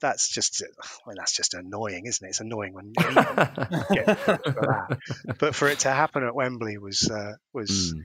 that's 0.02 0.28
just 0.28 0.64
well, 1.06 1.16
that's 1.18 1.36
just 1.36 1.54
annoying, 1.54 2.06
isn't 2.08 2.26
it? 2.26 2.30
It's 2.30 2.42
annoying 2.42 2.74
when 2.74 2.88
you 2.88 2.94
get 2.96 4.20
for 4.20 4.36
that. 4.36 4.98
But 5.40 5.56
for 5.56 5.70
it 5.70 5.80
to 5.80 5.92
happen 5.92 6.24
at 6.24 6.36
Wembley 6.36 6.78
was 6.78 7.10
uh, 7.10 7.34
was 7.54 7.94
mm. 7.96 8.02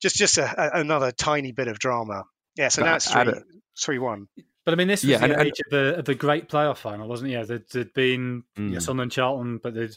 just 0.00 0.16
just 0.16 0.38
a, 0.38 0.44
a, 0.44 0.80
another 0.80 1.12
tiny 1.12 1.52
bit 1.52 1.68
of 1.68 1.78
drama. 1.78 2.24
Yeah, 2.56 2.68
so 2.68 2.82
but 2.82 2.88
now 2.88 2.96
it's 2.96 3.10
three, 3.10 3.32
three 3.78 3.98
one. 3.98 4.28
But 4.64 4.72
I 4.72 4.76
mean, 4.76 4.88
this 4.88 5.02
was 5.02 5.10
yeah, 5.10 5.18
the 5.18 5.24
and, 5.24 5.46
age 5.48 5.60
and, 5.66 5.66
of 5.66 5.70
the 5.70 5.98
of 5.98 6.04
the 6.06 6.14
great 6.14 6.48
playoff 6.48 6.78
final, 6.78 7.08
wasn't 7.08 7.30
it? 7.30 7.34
Yeah, 7.34 7.42
there'd, 7.44 7.70
there'd 7.70 7.94
been 7.94 8.44
mm. 8.56 8.72
yeah, 8.72 8.78
Sunderland, 8.78 9.12
Charlton, 9.12 9.58
but 9.62 9.74
there'd, 9.74 9.96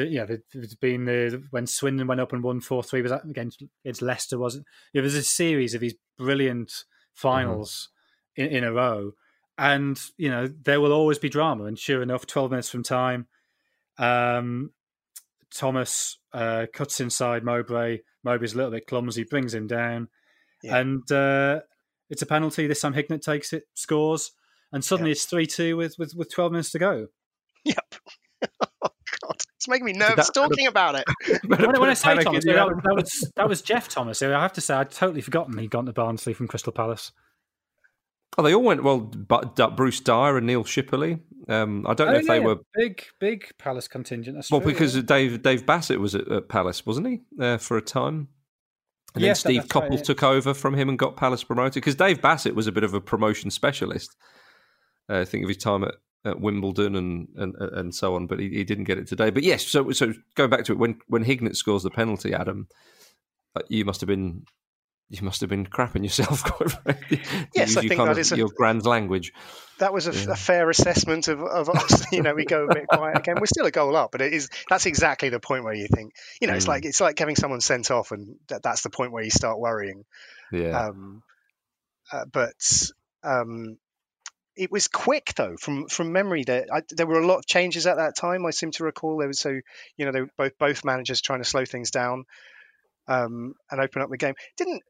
but 0.00 0.10
yeah, 0.10 0.26
it's 0.54 0.74
been 0.74 1.04
the 1.04 1.42
when 1.50 1.66
Swindon 1.66 2.06
went 2.06 2.20
up 2.20 2.32
and 2.32 2.42
won 2.42 2.60
four 2.60 2.82
three 2.82 3.02
was 3.02 3.10
that 3.10 3.24
against 3.24 3.62
against 3.84 4.02
Leicester, 4.02 4.38
wasn't? 4.38 4.66
Yeah, 4.92 5.02
there's 5.02 5.14
a 5.14 5.22
series 5.22 5.74
of 5.74 5.80
these 5.80 5.94
brilliant 6.16 6.68
mm-hmm. 6.68 7.28
finals 7.28 7.90
mm. 8.38 8.46
in, 8.46 8.56
in 8.56 8.64
a 8.64 8.72
row 8.72 9.12
and 9.60 10.00
you 10.16 10.30
know 10.30 10.48
there 10.48 10.80
will 10.80 10.92
always 10.92 11.18
be 11.18 11.28
drama. 11.28 11.64
And 11.64 11.78
sure 11.78 12.02
enough, 12.02 12.26
twelve 12.26 12.50
minutes 12.50 12.70
from 12.70 12.82
time, 12.82 13.26
um, 13.98 14.72
Thomas 15.54 16.18
uh, 16.32 16.66
cuts 16.72 16.98
inside 16.98 17.44
Mowbray. 17.44 17.98
Mowbray's 18.24 18.54
a 18.54 18.56
little 18.56 18.72
bit 18.72 18.86
clumsy, 18.86 19.24
brings 19.24 19.52
him 19.52 19.66
down, 19.66 20.08
yeah. 20.62 20.78
and 20.78 21.12
uh, 21.12 21.60
it's 22.08 22.22
a 22.22 22.26
penalty. 22.26 22.66
This 22.66 22.80
time 22.80 22.94
Hignett 22.94 23.20
takes 23.20 23.52
it, 23.52 23.64
scores, 23.74 24.32
and 24.72 24.82
suddenly 24.82 25.10
yep. 25.10 25.16
it's 25.16 25.26
three 25.26 25.46
two 25.46 25.76
with, 25.76 25.94
with 25.98 26.14
with 26.16 26.32
twelve 26.32 26.52
minutes 26.52 26.70
to 26.72 26.78
go. 26.78 27.08
Yep. 29.70 29.82
making 29.82 29.86
me 29.86 29.92
nervous 29.92 30.26
that- 30.26 30.34
talking 30.34 30.66
about 30.66 30.94
it. 30.96 31.04
when, 31.46 31.60
when 31.80 31.90
I 31.90 31.94
say 31.94 32.16
Thomas, 32.22 32.44
that, 32.44 32.66
was- 32.66 32.82
that 32.84 32.94
was 32.94 33.32
that 33.36 33.48
was 33.48 33.62
Geoff 33.62 33.88
Thomas. 33.88 34.20
who 34.20 34.32
I 34.32 34.40
have 34.40 34.52
to 34.54 34.60
say, 34.60 34.74
I'd 34.74 34.90
totally 34.90 35.20
forgotten 35.20 35.56
he'd 35.58 35.70
gone 35.70 35.86
to 35.86 35.92
Barnsley 35.92 36.34
from 36.34 36.48
Crystal 36.48 36.72
Palace. 36.72 37.12
Oh, 38.38 38.42
they 38.42 38.54
all 38.54 38.62
went 38.62 38.84
well. 38.84 39.00
But 39.00 39.56
Bruce 39.76 40.00
Dyer 40.00 40.36
and 40.36 40.46
Neil 40.46 40.62
Shipperley. 40.64 41.20
Um, 41.48 41.84
I 41.88 41.94
don't 41.94 42.06
know 42.08 42.14
Oh, 42.14 42.18
if 42.18 42.26
they 42.26 42.38
were 42.38 42.58
big, 42.74 43.04
big 43.18 43.48
Palace 43.58 43.88
contingent. 43.88 44.36
That's 44.36 44.52
well 44.52 44.60
true, 44.60 44.70
because 44.72 44.94
yeah. 44.94 45.02
Dave 45.02 45.42
Dave 45.42 45.66
Bassett 45.66 45.98
was 45.98 46.14
at, 46.14 46.30
at 46.30 46.48
Palace, 46.48 46.86
wasn't 46.86 47.08
he, 47.08 47.20
uh, 47.40 47.58
for 47.58 47.76
a 47.76 47.82
time? 47.82 48.28
And 49.16 49.24
Yes, 49.24 49.42
then 49.42 49.50
Steve 49.54 49.62
that's 49.62 49.74
right, 49.74 49.90
Coppell 49.90 49.96
yeah. 49.96 50.02
took 50.02 50.22
over 50.22 50.54
from 50.54 50.74
him 50.74 50.88
and 50.88 50.96
got 50.96 51.16
Palace 51.16 51.42
promoted 51.42 51.74
because 51.74 51.96
Dave 51.96 52.22
Bassett 52.22 52.54
was 52.54 52.68
a 52.68 52.72
bit 52.72 52.84
of 52.84 52.94
a 52.94 53.00
promotion 53.00 53.50
specialist. 53.50 54.14
Uh, 55.08 55.24
think 55.24 55.42
of 55.42 55.48
his 55.48 55.56
time 55.56 55.82
at, 55.82 55.96
at 56.24 56.40
Wimbledon 56.40 56.96
and, 56.96 57.28
and 57.36 57.54
and 57.56 57.94
so 57.94 58.14
on, 58.14 58.26
but 58.26 58.38
he, 58.38 58.48
he 58.50 58.64
didn't 58.64 58.84
get 58.84 58.98
it 58.98 59.06
today. 59.06 59.30
But 59.30 59.42
yes, 59.42 59.66
so 59.66 59.90
so 59.92 60.12
going 60.34 60.50
back 60.50 60.64
to 60.66 60.72
it, 60.72 60.78
when 60.78 60.98
when 61.08 61.24
Hignett 61.24 61.56
scores 61.56 61.82
the 61.82 61.90
penalty, 61.90 62.34
Adam, 62.34 62.68
uh, 63.56 63.62
you 63.68 63.84
must 63.84 64.00
have 64.02 64.08
been 64.08 64.44
you 65.08 65.18
must 65.22 65.40
have 65.40 65.50
been 65.50 65.66
crapping 65.66 66.04
yourself. 66.04 66.44
Quite 66.44 66.70
frankly, 66.70 67.20
Yes, 67.54 67.70
use 67.70 67.76
I 67.78 67.80
your 67.80 67.88
think 67.88 68.04
that 68.04 68.18
is 68.18 68.32
a- 68.32 68.36
your 68.36 68.50
grand 68.54 68.84
language. 68.86 69.32
That 69.78 69.92
was 69.94 70.06
a, 70.06 70.12
Yeah. 70.12 70.32
a 70.32 70.36
fair 70.36 70.68
assessment 70.68 71.26
of, 71.28 71.40
of 71.42 71.70
us. 71.70 72.04
You 72.12 72.22
know, 72.22 72.34
we 72.34 72.44
go 72.44 72.66
a 72.66 72.74
bit 72.74 72.86
quiet 72.86 73.16
again. 73.16 73.36
We're 73.40 73.46
still 73.46 73.64
a 73.66 73.70
goal 73.70 73.96
up, 73.96 74.12
but 74.12 74.20
it 74.20 74.32
is 74.34 74.50
that's 74.68 74.84
exactly 74.86 75.30
the 75.30 75.40
point 75.40 75.64
where 75.64 75.72
you 75.74 75.88
think, 75.92 76.12
you 76.40 76.46
know, 76.48 76.54
it's 76.54 76.66
Mm. 76.66 76.68
like 76.68 76.84
it's 76.84 77.00
like 77.00 77.18
having 77.18 77.34
someone 77.36 77.60
sent 77.62 77.90
off, 77.90 78.12
and 78.12 78.36
that, 78.48 78.62
that's 78.62 78.82
the 78.82 78.90
point 78.90 79.10
where 79.12 79.24
you 79.24 79.30
start 79.30 79.58
worrying. 79.58 80.04
Yeah, 80.52 80.88
Um, 80.88 81.22
uh, 82.12 82.24
but 82.30 82.90
um, 83.24 83.78
it 84.60 84.70
was 84.70 84.88
quick 84.88 85.32
though, 85.36 85.56
from 85.58 85.86
from 85.88 86.12
memory. 86.12 86.44
There, 86.44 86.66
I, 86.72 86.82
there 86.90 87.06
were 87.06 87.20
a 87.20 87.26
lot 87.26 87.38
of 87.38 87.46
changes 87.46 87.86
at 87.86 87.96
that 87.96 88.16
time. 88.16 88.44
I 88.46 88.50
seem 88.50 88.70
to 88.72 88.84
recall 88.84 89.16
there 89.18 89.28
was 89.28 89.40
so 89.40 89.50
you 89.96 90.04
know 90.06 90.12
they 90.12 90.20
were 90.20 90.30
both 90.36 90.58
both 90.58 90.84
managers 90.84 91.20
trying 91.20 91.42
to 91.42 91.48
slow 91.48 91.64
things 91.64 91.90
down 91.90 92.24
um, 93.08 93.54
and 93.70 93.80
open 93.80 94.02
up 94.02 94.10
the 94.10 94.16
game. 94.18 94.34
Didn't 94.56 94.82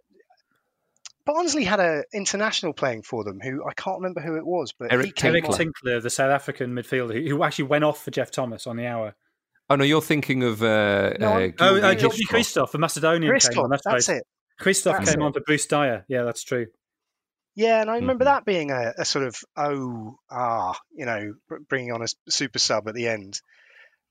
Barnsley 1.26 1.64
had 1.64 1.80
a 1.80 2.02
international 2.12 2.72
playing 2.72 3.02
for 3.02 3.24
them 3.24 3.38
who 3.40 3.64
I 3.66 3.72
can't 3.74 3.98
remember 3.98 4.20
who 4.20 4.36
it 4.36 4.44
was, 4.46 4.72
but 4.78 4.92
Eric 4.92 5.06
he 5.06 5.12
came 5.12 5.30
Eric 5.32 5.44
Tinkler. 5.44 5.54
on. 5.54 5.58
Tinkler, 5.58 6.00
the 6.00 6.10
South 6.10 6.30
African 6.30 6.74
midfielder, 6.74 7.22
who, 7.22 7.36
who 7.36 7.44
actually 7.44 7.66
went 7.66 7.84
off 7.84 8.02
for 8.04 8.10
Geoff 8.10 8.30
Thomas 8.30 8.66
on 8.66 8.76
the 8.76 8.86
hour. 8.86 9.14
Oh 9.68 9.76
no, 9.76 9.84
you're 9.84 10.02
thinking 10.02 10.42
of 10.42 10.62
uh, 10.62 11.14
No, 11.20 11.32
uh, 11.34 11.48
Oh, 11.60 11.76
uh, 11.76 11.94
Georgi 11.94 12.00
Georgi 12.00 12.24
Hristov. 12.24 12.66
Hristov, 12.66 12.70
the 12.72 12.78
Macedonian. 12.78 13.30
came 13.38 13.38
Hristov, 13.38 13.64
on, 13.64 13.70
that's, 13.70 13.82
that's 13.84 14.08
right. 14.08 14.16
it. 14.18 14.24
Hristov 14.60 14.92
That's 14.98 15.10
came 15.12 15.22
it. 15.22 15.24
on 15.24 15.32
to 15.34 15.40
Bruce 15.40 15.66
Dyer. 15.66 16.04
Yeah, 16.08 16.24
that's 16.24 16.42
true. 16.42 16.66
Yeah, 17.56 17.80
and 17.80 17.90
I 17.90 17.96
remember 17.96 18.24
Mhm. 18.24 18.28
that 18.28 18.44
being 18.44 18.70
a, 18.70 18.92
a 18.98 19.04
sort 19.04 19.26
of 19.26 19.36
oh 19.56 20.16
ah, 20.30 20.78
you 20.92 21.04
know, 21.06 21.34
bringing 21.68 21.92
on 21.92 22.02
a 22.02 22.06
super 22.28 22.58
sub 22.58 22.88
at 22.88 22.94
the 22.94 23.08
end. 23.08 23.40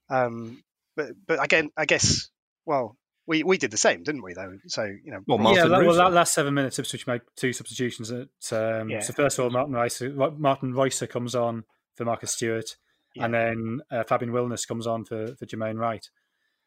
Um, 0.09 0.63
but 0.95 1.11
but 1.27 1.43
again, 1.43 1.69
I 1.77 1.85
guess 1.85 2.29
well, 2.65 2.97
we 3.25 3.43
we 3.43 3.57
did 3.57 3.71
the 3.71 3.77
same, 3.77 4.03
didn't 4.03 4.23
we? 4.23 4.33
Though, 4.33 4.57
so 4.67 4.83
you 4.83 5.11
know, 5.11 5.19
Well, 5.27 5.37
Ross- 5.39 5.55
yeah, 5.55 5.67
that, 5.67 5.85
well, 5.85 5.95
that 5.95 6.11
last 6.13 6.33
seven 6.33 6.53
minutes, 6.53 6.79
Ipswich 6.79 7.07
made 7.07 7.21
two 7.35 7.53
substitutions. 7.53 8.11
At, 8.11 8.27
um, 8.51 8.89
Yeah. 8.89 8.99
So 9.01 9.13
first 9.13 9.39
of 9.39 9.45
all, 9.45 9.51
Martin 9.51 9.73
Reuser, 9.73 10.37
Martin 10.37 10.73
Reuser 10.73 11.09
comes 11.09 11.35
on 11.35 11.63
for 11.95 12.05
Marcus 12.05 12.31
Stewart, 12.31 12.75
and 13.15 13.33
then 13.33 13.81
uh, 13.91 14.03
Fabian 14.03 14.31
Wilnis 14.31 14.67
comes 14.67 14.85
on 14.87 15.05
for 15.05 15.35
for 15.35 15.45
Jermaine 15.45 15.77
Wright. 15.79 16.05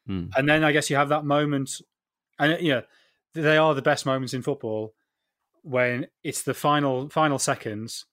Hmm. 0.07 0.27
And 0.37 0.49
then 0.49 0.65
I 0.65 0.73
guess 0.73 0.89
you 0.91 0.97
have 0.97 1.11
that 1.11 1.25
moment, 1.25 1.71
and 2.39 2.61
yeah, 2.61 2.83
they 3.35 3.57
are 3.57 3.75
the 3.75 3.83
best 3.83 4.07
moments 4.07 4.35
in 4.35 4.43
football 4.43 4.95
when 5.63 6.07
it's 6.23 6.43
the 6.43 6.55
final 6.55 7.09
final 7.09 7.39
seconds, 7.39 8.05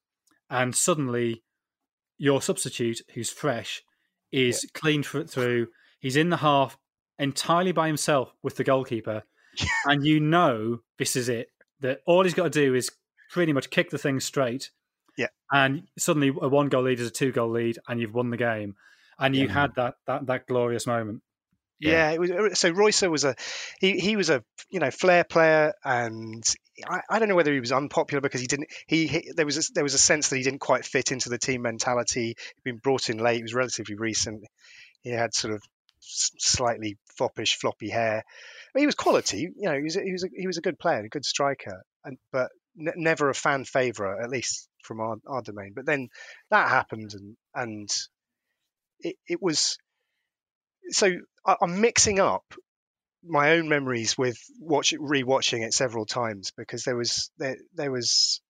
and 0.50 0.76
suddenly 0.76 1.44
your 2.18 2.42
substitute, 2.42 3.02
who's 3.14 3.30
fresh, 3.30 3.82
is 4.32 4.68
clean 4.74 5.04
thr- 5.04 5.24
through. 5.24 5.68
He's 6.00 6.16
in 6.16 6.30
the 6.30 6.38
half 6.38 6.78
entirely 7.18 7.72
by 7.72 7.88
himself 7.88 8.34
with 8.44 8.56
the 8.56 8.64
goalkeeper, 8.64 9.24
and 9.86 10.06
you 10.06 10.20
know 10.20 10.80
this 10.98 11.16
is 11.16 11.30
it. 11.30 11.48
That 11.82 12.02
all 12.06 12.24
he's 12.24 12.34
got 12.34 12.44
to 12.44 12.50
do 12.50 12.76
is 12.76 12.92
pretty 13.32 13.54
much 13.54 13.70
kick 13.70 13.90
the 13.90 13.98
thing 13.98 14.20
straight. 14.20 14.72
Yeah. 15.18 15.28
and 15.52 15.84
suddenly 15.98 16.30
a 16.30 16.48
one 16.48 16.70
goal 16.70 16.84
lead 16.84 17.00
is 17.02 17.08
a 17.08 17.12
two 17.12 17.32
goal 17.34 17.50
lead, 17.50 17.78
and 17.88 18.00
you've 18.00 18.14
won 18.14 18.30
the 18.30 18.38
game. 18.38 18.76
And 19.18 19.36
you 19.36 19.48
Yeah. 19.48 19.54
had 19.54 19.76
that 19.76 19.96
that 20.08 20.26
that 20.28 20.48
glorious 20.48 20.88
moment. 20.88 21.24
Yeah, 21.82 22.12
it 22.12 22.20
was, 22.20 22.32
uh, 22.32 22.54
so 22.56 22.70
Royce 22.72 23.02
was 23.04 23.24
a 23.26 23.36
he, 23.80 24.00
he 24.00 24.16
was 24.16 24.30
a 24.30 24.44
you 24.70 24.80
know 24.80 24.92
flair 24.92 25.24
player, 25.26 25.74
and 25.84 26.42
I, 26.88 27.02
I 27.10 27.20
don't 27.20 27.30
know 27.30 27.36
whether 27.36 27.54
he 27.54 27.60
was 27.60 27.72
unpopular 27.72 28.22
because 28.22 28.42
he 28.42 28.48
didn't 28.48 28.70
he, 28.88 29.08
he 29.08 29.32
there 29.36 29.46
was 29.46 29.58
a, 29.58 29.74
there 29.74 29.84
was 29.84 29.94
a 29.94 30.00
sense 30.00 30.30
that 30.30 30.38
he 30.38 30.44
didn't 30.44 30.60
quite 30.60 30.86
fit 30.86 31.12
into 31.12 31.30
the 31.30 31.38
team 31.38 31.62
mentality. 31.62 32.36
He'd 32.56 32.64
been 32.64 32.78
brought 32.78 33.10
in 33.10 33.18
late. 33.18 33.38
He 33.38 33.44
was 33.44 33.54
relatively 33.54 33.96
recent. 33.96 34.44
He 35.02 35.12
had 35.12 35.34
sort 35.34 35.54
of 35.54 35.62
slightly 36.00 36.98
foppish, 37.18 37.58
floppy 37.58 37.90
hair. 37.90 38.24
But 38.74 38.82
he 38.82 38.86
was 38.86 38.96
quality. 38.96 39.50
You 39.56 39.70
know, 39.70 39.76
he 39.76 39.84
was 39.84 39.96
a, 39.96 40.02
he 40.02 40.12
was 40.12 40.24
a, 40.24 40.28
he 40.36 40.48
was 40.48 40.58
a 40.58 40.62
good 40.62 40.80
player, 40.80 41.00
a 41.00 41.10
good 41.10 41.26
striker, 41.26 41.84
and 42.04 42.18
but 42.32 42.52
n- 42.80 42.94
never 42.96 43.30
a 43.30 43.36
fan 43.36 43.66
favourite, 43.66 44.24
at 44.24 44.30
least 44.30 44.68
from 44.84 45.00
our, 45.00 45.18
our 45.28 45.42
domain. 45.42 45.74
But 45.76 45.86
then 45.86 46.10
that 46.52 46.70
happened, 46.70 47.14
and 47.14 47.36
and 47.56 47.90
it, 49.00 49.16
it 49.28 49.42
was 49.42 49.78
so 50.90 51.12
I, 51.46 51.56
I'm 51.62 51.82
mixing 51.82 52.20
up 52.20 52.44
my 53.24 53.52
own 53.52 53.68
memories 53.70 54.18
with 54.18 54.38
watch 54.60 54.94
rewatching 54.94 55.66
it 55.66 55.74
several 55.74 56.06
times 56.06 56.52
because 56.58 56.84
there 56.84 56.96
was 56.96 57.32
there 57.38 57.58
there 57.74 57.92
was 57.92 58.42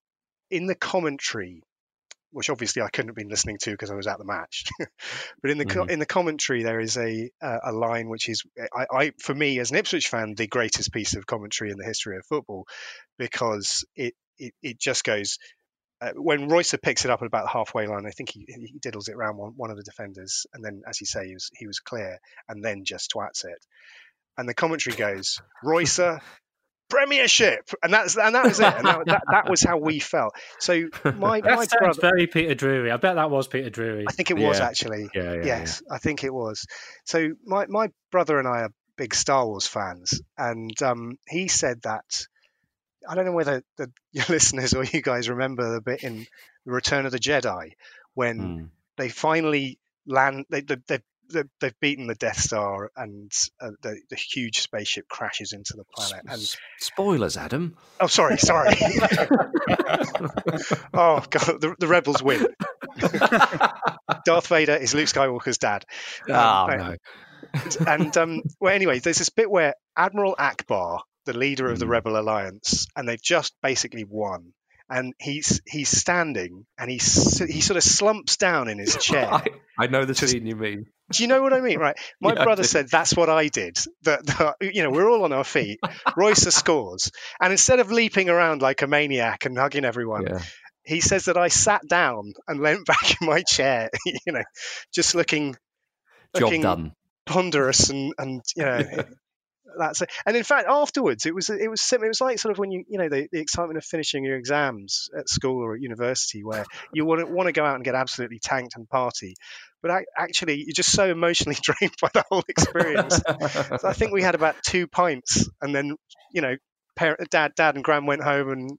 in 0.49 0.67
the 0.67 0.76
commentary 0.76 1.63
which 2.32 2.51
obviously 2.51 2.84
I 2.84 2.89
couldn't 2.89 3.09
have 3.09 3.15
been 3.15 3.30
listening 3.30 3.57
to 3.63 3.72
because 3.72 3.89
I 3.89 3.95
was 3.95 4.05
at 4.05 4.20
the 4.20 4.26
match 4.26 4.65
but 5.41 5.51
in 5.51 5.57
the 5.57 5.65
Mhm. 5.65 5.89
in 5.89 5.99
the 5.99 6.05
commentary 6.05 6.63
there 6.63 6.80
is 6.80 6.97
a 6.97 7.30
uh, 7.41 7.59
a 7.65 7.72
line 7.72 8.09
which 8.09 8.30
is 8.30 8.43
I, 8.74 8.86
I 8.91 9.11
for 9.20 9.34
me 9.34 9.59
as 9.59 9.72
an 9.72 9.78
Ipswich 9.78 10.09
fan 10.09 10.36
the 10.36 10.47
greatest 10.47 10.93
piece 10.93 11.15
of 11.15 11.26
commentary 11.26 11.72
in 11.72 11.78
the 11.78 11.86
history 11.86 12.17
of 12.17 12.26
football 12.26 12.65
because 13.17 13.86
it 13.95 14.13
it, 14.38 14.53
it 14.61 14.80
just 14.80 15.03
goes 15.03 15.39
uh, 16.01 16.11
when 16.15 16.49
Reuser 16.49 16.82
picks 16.82 17.03
it 17.03 17.11
up 17.11 17.22
at 17.22 17.28
about 17.28 17.43
the 17.43 17.49
halfway 17.49 17.86
line, 17.86 18.05
I 18.05 18.11
think 18.11 18.30
he, 18.30 18.45
he 18.47 18.80
diddles 18.80 19.09
it 19.09 19.15
around 19.15 19.36
one, 19.36 19.51
one 19.57 19.70
of 19.70 19.76
the 19.76 19.84
defenders, 19.84 20.45
and 20.53 20.63
then, 20.63 20.82
as 20.88 21.01
you 21.01 21.05
say, 21.05 21.28
he 21.28 21.34
was, 21.34 21.49
he 21.57 21.67
was 21.67 21.80
clear, 21.80 22.20
and 22.47 22.63
then 22.63 22.86
just 22.86 23.11
twats 23.11 23.43
it. 23.43 23.65
And 24.39 24.49
the 24.49 24.53
commentary 24.55 24.95
goes, 24.95 25.41
Reuser, 25.63 26.19
Premiership, 26.89 27.69
and 27.83 27.93
that's 27.93 28.17
and 28.17 28.33
that 28.35 28.47
was 28.47 28.59
it. 28.59 28.73
And 28.77 28.87
that, 28.87 28.99
that, 29.09 29.21
that 29.31 29.49
was 29.49 29.61
how 29.61 29.77
we 29.77 29.99
felt. 29.99 30.33
So 30.59 30.89
my 31.13 31.41
That 31.41 31.51
my 31.51 31.65
sounds 31.65 31.97
brother, 31.97 32.01
very 32.01 32.27
Peter 32.27 32.55
Drury. 32.55 32.91
I 32.91 32.97
bet 32.97 33.15
that 33.15 33.29
was 33.29 33.47
Peter 33.47 33.69
Drury. 33.69 34.05
I 34.07 34.11
think 34.13 34.31
it 34.31 34.37
was 34.37 34.59
Yeah. 34.59 34.65
actually. 34.65 35.09
Yeah, 35.13 35.33
yeah, 35.35 35.45
yes, 35.45 35.83
I 35.91 35.99
think 35.99 36.23
it 36.23 36.33
was. 36.33 36.65
So 37.05 37.29
my 37.45 37.65
my 37.67 37.89
brother 38.11 38.39
and 38.39 38.47
I 38.47 38.61
are 38.61 38.71
big 38.97 39.13
Star 39.13 39.45
Wars 39.45 39.67
fans, 39.67 40.21
and 40.37 40.81
um, 40.81 41.17
he 41.27 41.47
said 41.47 41.81
that 41.83 42.05
I 43.07 43.15
don't 43.15 43.25
know 43.25 43.33
whether 43.33 43.63
the 43.77 43.91
your 44.11 44.25
listeners 44.29 44.73
or 44.73 44.83
you 44.83 45.01
guys 45.01 45.29
remember 45.29 45.73
the 45.73 45.81
bit 45.81 46.03
in 46.03 46.25
the 46.65 46.71
Return 46.71 47.05
of 47.05 47.11
the 47.11 47.19
Jedi 47.19 47.71
when 48.13 48.37
Hmm. 48.37 48.65
they 48.97 49.09
finally 49.09 49.79
land. 50.07 50.45
They, 50.49 50.61
they, 50.61 50.77
they've 50.87 51.03
they've 51.59 51.80
beaten 51.80 52.07
the 52.07 52.15
Death 52.15 52.39
Star, 52.39 52.91
and 52.95 53.32
uh, 53.61 53.71
the 53.82 53.99
the 54.09 54.15
huge 54.15 54.59
spaceship 54.59 55.07
crashes 55.07 55.53
into 55.53 55.73
the 55.77 55.84
planet. 55.95 56.25
And 56.27 56.41
Spoilers, 56.80 57.38
Adam. 57.38 57.75
oh, 57.99 58.07
sorry, 58.07 58.38
sorry. 58.38 58.75
oh 60.93 61.23
god, 61.30 61.61
the, 61.61 61.75
the 61.80 61.88
rebels 61.88 62.21
win. 62.23 62.47
Darth 64.25 64.47
Vader 64.47 64.75
is 64.75 64.93
Luke 64.93 65.07
Skywalker's 65.07 65.57
dad. 65.57 65.86
Um, 66.27 66.34
right. 66.36 66.77
no. 66.77 66.95
and 67.88 68.15
um, 68.17 68.41
well, 68.59 68.73
anyway, 68.73 68.99
there's 68.99 69.17
this 69.17 69.30
bit 69.30 69.49
where 69.49 69.73
Admiral 69.97 70.36
Ackbar, 70.38 70.99
the 71.25 71.34
leader 71.38 71.69
of 71.69 71.80
the 71.80 71.86
Mm. 71.86 71.89
Rebel 71.89 72.19
Alliance, 72.19 72.88
and 72.95 73.07
they've 73.07 73.21
just 73.21 73.53
basically 73.63 74.03
won. 74.03 74.53
And 74.89 75.13
he's 75.19 75.61
he's 75.67 75.89
standing, 75.89 76.65
and 76.77 76.89
he's 76.89 77.37
he 77.39 77.61
sort 77.61 77.77
of 77.77 77.83
slumps 77.83 78.37
down 78.37 78.67
in 78.69 78.79
his 78.79 78.95
chair. 79.01 79.29
I, 79.31 79.45
I 79.77 79.87
know 79.87 80.05
the 80.05 80.13
Just- 80.13 80.31
scene 80.33 80.45
you 80.45 80.55
mean. 80.55 80.85
Do 81.11 81.23
you 81.23 81.27
know 81.27 81.41
what 81.41 81.53
I 81.53 81.61
mean? 81.61 81.79
Right. 81.79 81.95
My 82.21 82.33
Yeah, 82.33 82.43
brother 82.43 82.63
said 82.63 82.87
that's 82.87 83.15
what 83.15 83.29
I 83.29 83.47
did. 83.47 83.77
That, 84.03 84.25
that 84.27 84.55
you 84.61 84.83
know 84.83 84.91
we're 84.91 85.09
all 85.09 85.23
on 85.23 85.33
our 85.33 85.43
feet. 85.43 85.79
Reuser 86.17 86.51
scores, 86.61 87.11
and 87.41 87.51
instead 87.51 87.79
of 87.79 87.91
leaping 87.91 88.29
around 88.29 88.61
like 88.61 88.81
a 88.83 88.87
maniac 88.87 89.45
and 89.45 89.57
hugging 89.57 89.85
everyone, 89.85 90.27
Yeah. 90.27 90.39
he 90.83 91.01
says 91.01 91.25
that 91.25 91.37
I 91.37 91.47
sat 91.47 91.81
down 91.87 92.33
and 92.47 92.59
leant 92.61 92.85
back 92.85 93.19
in 93.21 93.27
my 93.27 93.41
chair. 93.41 93.89
You 94.05 94.33
know, 94.33 94.43
just 94.93 95.15
looking 95.15 95.53
Job 96.35 96.43
looking 96.43 96.61
done. 96.61 96.91
ponderous 97.25 97.89
and 97.89 98.13
and 98.19 98.41
you 98.55 98.63
know 98.65 98.83
that's 99.78 100.01
it. 100.01 100.09
And 100.26 100.36
in 100.36 100.43
fact, 100.43 100.67
afterwards, 100.70 101.26
it 101.26 101.34
was 101.36 101.49
it 101.49 101.70
was 101.70 101.82
sim- 101.82 102.03
it 102.03 102.07
was 102.07 102.22
like 102.22 102.39
sort 102.39 102.51
of 102.51 102.57
when 102.59 102.72
you 102.72 102.84
you 102.88 102.97
know 102.97 103.09
the, 103.09 103.28
the 103.32 103.39
excitement 103.39 103.78
of 103.78 103.86
finishing 103.86 104.24
your 104.24 104.36
exams 104.38 105.09
at 105.17 105.30
school 105.30 105.63
or 105.63 105.76
at 105.76 105.82
university, 105.82 106.43
where 106.43 106.65
you 106.93 107.05
want 107.05 107.22
to 107.22 107.26
want 107.28 107.47
to 107.47 107.53
go 107.53 107.65
out 107.65 107.76
and 107.76 107.84
get 107.84 107.95
absolutely 107.95 108.39
tanked 108.39 108.76
and 108.76 108.88
party, 108.89 109.36
but 109.82 109.91
ac- 109.91 110.05
actually 110.17 110.63
you're 110.65 110.74
just 110.74 110.91
so 110.91 111.09
emotionally 111.09 111.57
drained 111.61 111.93
by 112.01 112.09
the 112.13 112.24
whole 112.30 112.43
experience. 112.47 113.17
so 113.17 113.88
I 113.88 113.93
think 113.93 114.11
we 114.11 114.22
had 114.22 114.36
about 114.36 114.55
two 114.63 114.88
pints, 114.88 115.49
and 115.61 115.74
then 115.74 115.95
you 116.34 116.41
know, 116.41 116.55
parent, 116.95 117.30
dad, 117.30 117.53
dad, 117.55 117.76
and 117.76 117.84
gran 117.84 118.05
went 118.05 118.24
home, 118.24 118.49
and 118.49 118.72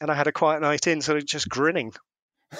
and 0.00 0.10
I 0.10 0.14
had 0.14 0.26
a 0.26 0.32
quiet 0.32 0.60
night 0.60 0.86
in, 0.86 1.00
sort 1.00 1.18
of 1.18 1.26
just 1.26 1.48
grinning. 1.48 1.92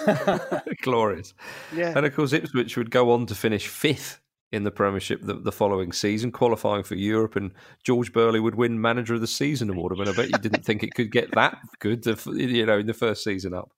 Glorious. 0.83 1.35
Yeah, 1.75 1.93
And 1.97 2.05
of 2.07 2.15
course, 2.15 2.33
Ipswich 2.33 2.77
would 2.77 2.91
go 2.91 3.13
on 3.13 3.27
to 3.27 3.35
finish 3.35 3.69
fifth 3.69 4.21
in 4.55 4.63
the 4.63 4.71
Premiership 4.71 5.21
the, 5.23 5.35
the, 5.35 5.53
following 5.53 5.93
season, 5.93 6.31
qualifying 6.31 6.85
for 6.85 6.95
Europe, 6.95 7.35
and 7.35 7.53
George 7.83 8.13
Burley 8.13 8.39
would 8.39 8.55
win 8.55 8.81
Manager 8.81 9.15
of 9.15 9.21
the 9.21 9.27
Season 9.27 9.69
award. 9.69 9.93
I 9.93 9.97
mean, 9.99 10.09
I 10.09 10.13
bet 10.13 10.31
you 10.31 10.39
didn't 10.39 10.65
think 10.65 10.83
it 10.83 10.95
could 10.95 11.11
get 11.11 11.33
that 11.33 11.59
good, 11.81 12.07
you 12.27 12.65
know, 12.65 12.79
in 12.79 12.87
the 12.87 12.95
first 12.95 13.25
season 13.25 13.53
up. 13.53 13.71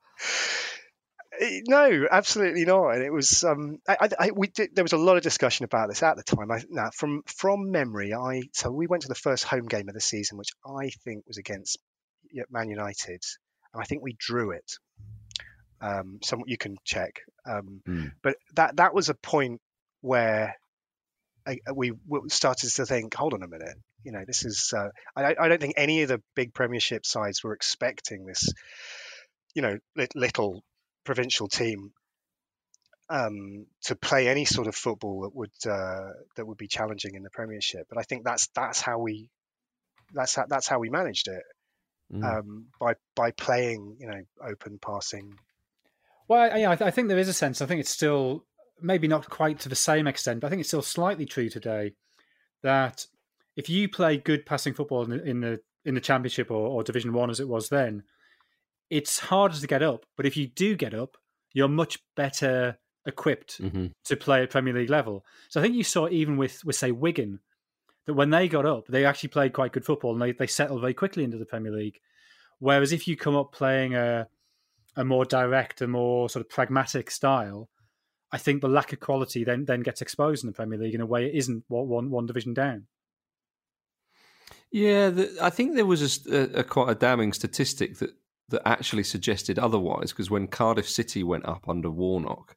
Eh, 1.40 1.60
no, 1.66 2.06
absolutely 2.10 2.64
not. 2.64 2.90
And 2.90 3.02
it 3.02 3.12
was 3.12 3.42
um, 3.44 3.78
I, 3.88 4.08
I, 4.18 4.30
we 4.34 4.48
did, 4.48 4.74
there 4.74 4.84
was 4.84 4.92
a 4.92 4.98
lot 4.98 5.16
of 5.16 5.22
discussion 5.22 5.64
about 5.64 5.88
this 5.88 6.02
at 6.02 6.16
the 6.16 6.22
time. 6.22 6.50
I, 6.50 6.62
now, 6.68 6.90
from 6.94 7.22
from 7.26 7.70
memory, 7.70 8.14
I 8.14 8.42
so 8.52 8.70
we 8.70 8.86
went 8.86 9.02
to 9.02 9.08
the 9.08 9.14
first 9.14 9.44
home 9.44 9.66
game 9.66 9.88
of 9.88 9.94
the 9.94 10.00
season, 10.00 10.38
which 10.38 10.50
I 10.66 10.90
think 11.04 11.26
was 11.26 11.38
against 11.38 11.78
Man 12.50 12.68
United, 12.68 13.22
and 13.72 13.82
I 13.82 13.84
think 13.84 14.02
we 14.02 14.16
drew 14.18 14.52
it. 14.52 14.72
Um, 15.80 16.20
some 16.22 16.42
you 16.46 16.56
can 16.56 16.76
check, 16.84 17.20
um, 17.46 17.82
mm. 17.86 18.12
but 18.22 18.36
that 18.54 18.76
that 18.76 18.94
was 18.94 19.08
a 19.08 19.14
point 19.14 19.60
where 20.00 20.54
I, 20.54 20.65
we 21.74 21.92
started 22.28 22.70
to 22.70 22.86
think, 22.86 23.14
hold 23.14 23.34
on 23.34 23.42
a 23.42 23.48
minute, 23.48 23.76
you 24.04 24.12
know, 24.12 24.24
this 24.26 24.44
is. 24.44 24.72
Uh, 24.76 24.88
I, 25.14 25.34
I 25.38 25.48
don't 25.48 25.60
think 25.60 25.74
any 25.76 26.02
of 26.02 26.08
the 26.08 26.22
big 26.34 26.54
Premiership 26.54 27.06
sides 27.06 27.42
were 27.42 27.52
expecting 27.52 28.24
this, 28.24 28.52
you 29.54 29.62
know, 29.62 29.78
little 30.14 30.62
provincial 31.04 31.48
team 31.48 31.92
um, 33.08 33.66
to 33.84 33.96
play 33.96 34.28
any 34.28 34.44
sort 34.44 34.66
of 34.66 34.74
football 34.74 35.22
that 35.22 35.34
would 35.34 35.50
uh, 35.70 36.12
that 36.36 36.46
would 36.46 36.58
be 36.58 36.68
challenging 36.68 37.14
in 37.14 37.22
the 37.22 37.30
Premiership. 37.30 37.86
But 37.88 37.98
I 37.98 38.02
think 38.02 38.24
that's 38.24 38.48
that's 38.54 38.80
how 38.80 38.98
we 38.98 39.30
that's 40.12 40.34
how, 40.34 40.46
that's 40.48 40.68
how 40.68 40.78
we 40.78 40.90
managed 40.90 41.28
it 41.28 41.42
mm. 42.12 42.24
um, 42.24 42.66
by 42.80 42.94
by 43.14 43.30
playing 43.30 43.96
you 44.00 44.08
know 44.08 44.20
open 44.42 44.78
passing. 44.80 45.34
Well, 46.28 46.58
yeah, 46.58 46.70
I, 46.70 46.86
I 46.86 46.90
think 46.90 47.08
there 47.08 47.18
is 47.18 47.28
a 47.28 47.32
sense. 47.32 47.62
I 47.62 47.66
think 47.66 47.80
it's 47.80 47.90
still 47.90 48.44
maybe 48.80 49.08
not 49.08 49.28
quite 49.28 49.60
to 49.60 49.68
the 49.68 49.74
same 49.74 50.06
extent, 50.06 50.40
but 50.40 50.46
I 50.46 50.50
think 50.50 50.60
it's 50.60 50.68
still 50.68 50.82
slightly 50.82 51.26
true 51.26 51.48
today 51.48 51.92
that 52.62 53.06
if 53.56 53.68
you 53.68 53.88
play 53.88 54.16
good 54.18 54.46
passing 54.46 54.74
football 54.74 55.04
in 55.04 55.10
the 55.10 55.24
in 55.24 55.40
the, 55.40 55.60
in 55.84 55.94
the 55.94 56.00
Championship 56.00 56.50
or, 56.50 56.68
or 56.68 56.82
Division 56.82 57.12
One 57.12 57.30
as 57.30 57.40
it 57.40 57.48
was 57.48 57.68
then, 57.68 58.02
it's 58.90 59.18
harder 59.18 59.56
to 59.56 59.66
get 59.66 59.82
up. 59.82 60.04
But 60.16 60.26
if 60.26 60.36
you 60.36 60.46
do 60.46 60.76
get 60.76 60.94
up, 60.94 61.16
you're 61.52 61.68
much 61.68 61.98
better 62.16 62.78
equipped 63.06 63.62
mm-hmm. 63.62 63.86
to 64.04 64.16
play 64.16 64.42
at 64.42 64.50
Premier 64.50 64.74
League 64.74 64.90
level. 64.90 65.24
So 65.48 65.60
I 65.60 65.62
think 65.62 65.76
you 65.76 65.84
saw 65.84 66.08
even 66.08 66.36
with 66.36 66.64
with 66.64 66.76
say 66.76 66.90
Wigan 66.90 67.40
that 68.06 68.14
when 68.14 68.30
they 68.30 68.48
got 68.48 68.66
up, 68.66 68.86
they 68.88 69.04
actually 69.04 69.30
played 69.30 69.52
quite 69.52 69.72
good 69.72 69.84
football 69.84 70.12
and 70.12 70.22
they, 70.22 70.32
they 70.32 70.46
settled 70.46 70.80
very 70.80 70.94
quickly 70.94 71.24
into 71.24 71.38
the 71.38 71.44
Premier 71.44 71.72
League. 71.72 72.00
Whereas 72.58 72.92
if 72.92 73.08
you 73.08 73.16
come 73.16 73.36
up 73.36 73.52
playing 73.52 73.94
a 73.94 74.28
a 74.96 75.04
more 75.04 75.24
direct, 75.24 75.82
a 75.82 75.86
more 75.86 76.28
sort 76.28 76.44
of 76.44 76.50
pragmatic 76.50 77.10
style, 77.10 77.68
I 78.36 78.38
think 78.38 78.60
the 78.60 78.68
lack 78.68 78.92
of 78.92 79.00
quality 79.00 79.44
then 79.44 79.64
then 79.64 79.80
gets 79.80 80.02
exposed 80.02 80.44
in 80.44 80.48
the 80.48 80.52
Premier 80.52 80.78
League 80.78 80.94
in 80.94 81.00
a 81.00 81.06
way 81.06 81.24
it 81.24 81.34
isn't 81.34 81.64
one 81.68 82.10
one 82.10 82.26
division 82.26 82.52
down. 82.52 82.86
Yeah, 84.70 85.08
the, 85.08 85.34
I 85.40 85.48
think 85.48 85.74
there 85.74 85.86
was 85.86 86.26
a, 86.26 86.58
a, 86.60 86.62
quite 86.62 86.90
a 86.90 86.94
damning 86.94 87.32
statistic 87.32 87.96
that 88.00 88.10
that 88.50 88.68
actually 88.68 89.04
suggested 89.04 89.58
otherwise. 89.58 90.10
Because 90.10 90.30
when 90.30 90.48
Cardiff 90.48 90.86
City 90.86 91.22
went 91.22 91.46
up 91.46 91.66
under 91.66 91.90
Warnock, 91.90 92.56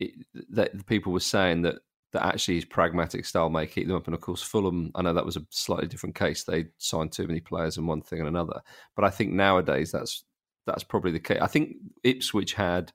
it, 0.00 0.12
that 0.48 0.86
people 0.86 1.12
were 1.12 1.20
saying 1.20 1.60
that 1.62 1.80
that 2.12 2.24
actually 2.24 2.54
his 2.54 2.64
pragmatic 2.64 3.26
style 3.26 3.50
may 3.50 3.66
keep 3.66 3.86
them 3.86 3.96
up. 3.96 4.06
And 4.06 4.14
of 4.14 4.22
course, 4.22 4.40
Fulham, 4.40 4.90
I 4.94 5.02
know 5.02 5.12
that 5.12 5.26
was 5.26 5.36
a 5.36 5.44
slightly 5.50 5.86
different 5.86 6.14
case. 6.14 6.44
They 6.44 6.68
signed 6.78 7.12
too 7.12 7.26
many 7.26 7.40
players 7.40 7.76
and 7.76 7.86
one 7.86 8.00
thing 8.00 8.20
and 8.20 8.28
another. 8.28 8.62
But 8.96 9.04
I 9.04 9.10
think 9.10 9.32
nowadays 9.32 9.92
that's 9.92 10.24
that's 10.64 10.84
probably 10.84 11.10
the 11.10 11.20
case. 11.20 11.40
I 11.42 11.46
think 11.46 11.76
Ipswich 12.04 12.54
had 12.54 12.90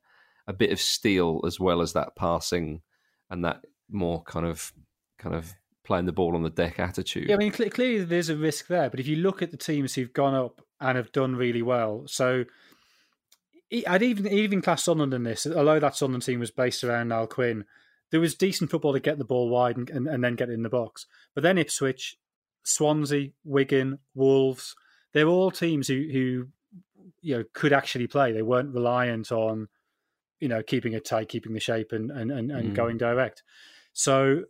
a 0.50 0.54
bit 0.54 0.72
of 0.72 0.82
steel 0.82 1.42
as 1.46 1.60
well 1.60 1.80
as 1.80 1.94
that 1.94 2.16
passing 2.16 2.82
and 3.30 3.46
that 3.46 3.64
more 3.90 4.24
kind 4.24 4.48
of 4.48 4.74
kind 5.20 5.36
of 5.36 5.54
playing 5.86 6.08
the 6.08 6.12
ball 6.12 6.36
on 6.36 6.42
the 6.42 6.50
deck 6.50 6.80
attitude. 6.80 7.30
Yeah, 7.30 7.36
I 7.36 7.38
mean, 7.38 7.54
cl- 7.54 7.70
clearly 7.70 8.04
there's 8.04 8.30
a 8.30 8.36
risk 8.36 8.68
there. 8.68 8.90
But 8.90 9.00
if 9.00 9.08
you 9.08 9.18
look 9.18 9.44
at 9.44 9.52
the 9.52 9.58
teams 9.58 9.94
who've 9.94 10.12
gone 10.12 10.34
up 10.34 10.62
and 10.82 10.98
have 10.98 11.12
done 11.12 11.36
really 11.36 11.62
well, 11.62 12.04
so 12.08 12.46
I'd 13.88 14.02
even 14.02 14.28
even 14.28 14.62
class 14.62 14.84
Sunderland 14.84 15.14
in 15.14 15.24
this. 15.24 15.46
Although 15.46 15.80
that 15.80 15.96
Sunderland 15.96 16.24
team 16.24 16.40
was 16.40 16.52
based 16.52 16.84
around 16.84 17.10
Niall 17.10 17.28
Quinn, 17.28 17.66
there 18.10 18.20
was 18.20 18.34
decent 18.34 18.72
football 18.72 18.94
to 18.94 19.00
get 19.00 19.20
the 19.20 19.26
ball 19.26 19.50
wide 19.50 19.78
and, 19.78 19.88
and, 19.92 20.08
and 20.08 20.24
then 20.24 20.36
get 20.36 20.50
in 20.50 20.64
the 20.64 20.70
box. 20.70 21.06
But 21.36 21.44
then 21.44 21.60
Ipswich, 21.60 22.18
Swansea, 22.64 23.30
Wigan, 23.44 24.00
Wolves, 24.16 24.76
they're 25.14 25.28
all 25.28 25.52
teams 25.52 25.88
who 25.88 26.08
who 26.12 26.48
you 27.22 27.38
know 27.38 27.44
could 27.54 27.72
actually 27.72 28.08
play. 28.08 28.32
They 28.32 28.42
weren't 28.42 28.74
reliant 28.74 29.32
on 29.32 29.68
you 30.40 30.48
know 30.48 30.64
keeping 30.64 30.94
it 30.94 31.06
tight, 31.06 31.30
keeping 31.30 31.54
the 31.54 31.60
shape, 31.60 31.92
and 31.92 32.12
and 32.12 32.32
and, 32.32 32.52
and 32.52 32.72
mm. 32.72 32.76
going 32.76 32.98
direct. 32.98 33.44
So 33.94 34.44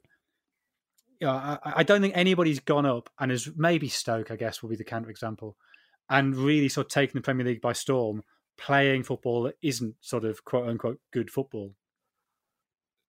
you 1.19 1.27
know, 1.27 1.31
I, 1.31 1.57
I, 1.63 1.83
don't 1.83 2.01
think 2.01 2.15
anybody's 2.15 2.59
gone 2.59 2.85
up 2.85 3.09
and 3.19 3.31
has 3.31 3.49
maybe 3.57 3.89
Stoke, 3.89 4.31
I 4.31 4.37
guess, 4.37 4.61
will 4.61 4.69
be 4.69 4.75
the 4.75 4.83
counter 4.83 5.09
example, 5.09 5.57
and 6.09 6.35
really 6.35 6.69
sort 6.69 6.87
of 6.87 6.91
taking 6.91 7.13
the 7.15 7.21
Premier 7.21 7.45
League 7.45 7.61
by 7.61 7.73
storm, 7.73 8.23
playing 8.57 9.03
football 9.03 9.43
that 9.43 9.55
isn't 9.61 9.95
sort 10.01 10.25
of 10.25 10.45
quote 10.45 10.67
unquote 10.67 10.99
good 11.11 11.29
football. 11.29 11.75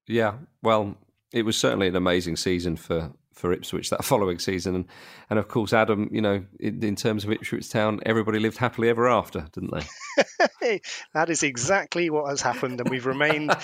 Yeah, 0.06 0.34
well, 0.62 0.96
it 1.32 1.44
was 1.44 1.56
certainly 1.56 1.88
an 1.88 1.96
amazing 1.96 2.36
season 2.36 2.76
for 2.76 3.12
for 3.32 3.52
Ipswich 3.52 3.90
that 3.90 4.04
following 4.04 4.38
season, 4.38 4.74
and 4.74 4.84
and 5.28 5.38
of 5.38 5.48
course, 5.48 5.72
Adam, 5.72 6.08
you 6.12 6.20
know, 6.20 6.44
in, 6.58 6.82
in 6.82 6.96
terms 6.96 7.24
of 7.24 7.30
Ipswich 7.30 7.70
Town, 7.70 8.00
everybody 8.04 8.38
lived 8.38 8.58
happily 8.58 8.88
ever 8.88 9.08
after, 9.08 9.46
didn't 9.52 9.72
they? 9.72 10.80
that 11.14 11.30
is 11.30 11.42
exactly 11.42 12.10
what 12.10 12.28
has 12.28 12.40
happened, 12.40 12.80
and 12.80 12.90
we've 12.90 13.06
remained 13.06 13.54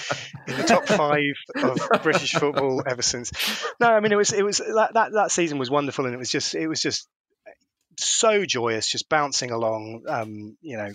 in 0.47 0.57
the 0.57 0.64
top 0.67 0.87
five 0.87 1.35
of 1.57 2.03
British 2.03 2.33
football 2.33 2.83
ever 2.87 3.03
since. 3.03 3.33
No, 3.81 3.89
I 3.89 4.01
mean 4.01 4.12
it 4.12 4.17
was 4.17 4.33
it 4.33 4.45
was 4.45 4.59
that 4.59 4.95
that, 4.95 5.12
that 5.12 5.31
season 5.31 5.59
was 5.59 5.71
wonderful, 5.71 6.07
and 6.07 6.14
it 6.14 6.19
was 6.19 6.31
just 6.31 6.55
it 6.55 6.69
was 6.69 6.81
just 6.81 7.09
so 7.99 8.45
joyous, 8.45 8.91
just 8.91 9.09
bouncing 9.09 9.51
along, 9.51 10.05
um, 10.09 10.57
you 10.61 10.77
know, 10.77 10.91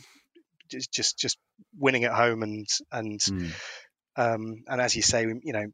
just 0.70 0.92
just 0.92 1.18
just 1.18 1.38
winning 1.78 2.04
at 2.06 2.14
home 2.14 2.44
and 2.44 2.68
and. 2.92 3.20
Mm. 3.20 3.52
Um, 4.18 4.66
and 4.68 4.82
as 4.82 4.94
you 4.94 5.02
say, 5.02 5.22
you 5.22 5.54
know, 5.54 5.68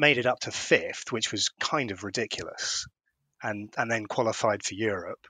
made 0.00 0.16
it 0.16 0.26
up 0.26 0.40
to 0.40 0.50
fifth, 0.50 1.12
which 1.12 1.30
was 1.30 1.50
kind 1.60 1.90
of 1.90 2.02
ridiculous, 2.02 2.86
and 3.42 3.72
and 3.76 3.90
then 3.90 4.06
qualified 4.06 4.64
for 4.64 4.74
Europe. 4.74 5.26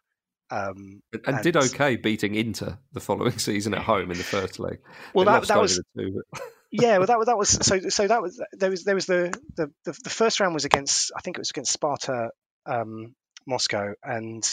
Um, 0.53 1.03
and, 1.13 1.23
and, 1.27 1.43
did 1.43 1.57
okay 1.57 1.97
beating 1.97 2.35
Inter 2.35 2.79
the 2.93 3.01
following 3.01 3.39
season 3.49 3.75
at 3.75 3.83
home 3.83 4.11
in 4.11 4.17
the 4.17 4.25
first 4.25 4.59
leg. 4.59 4.79
Well, 5.13 5.27
that, 5.27 5.47
that 5.49 5.61
was 5.61 5.81
two, 5.97 6.23
yeah. 6.71 6.99
Well, 6.99 7.07
that 7.09 7.27
that 7.27 7.37
was 7.37 7.51
so 7.51 7.81
so 7.89 8.07
that 8.07 8.23
was 8.23 8.43
there 8.53 8.71
was 8.71 8.85
there 8.85 8.95
was 8.95 9.07
the, 9.07 9.37
the 9.57 9.71
the, 9.85 9.99
the 10.05 10.11
first 10.11 10.41
round 10.41 10.55
was 10.55 10.65
against 10.65 11.13
I 11.17 11.21
think 11.21 11.37
it 11.37 11.41
was 11.41 11.51
against 11.51 11.73
Sparta 11.73 12.31
um, 12.67 13.15
Moscow 13.47 13.93
and 14.03 14.45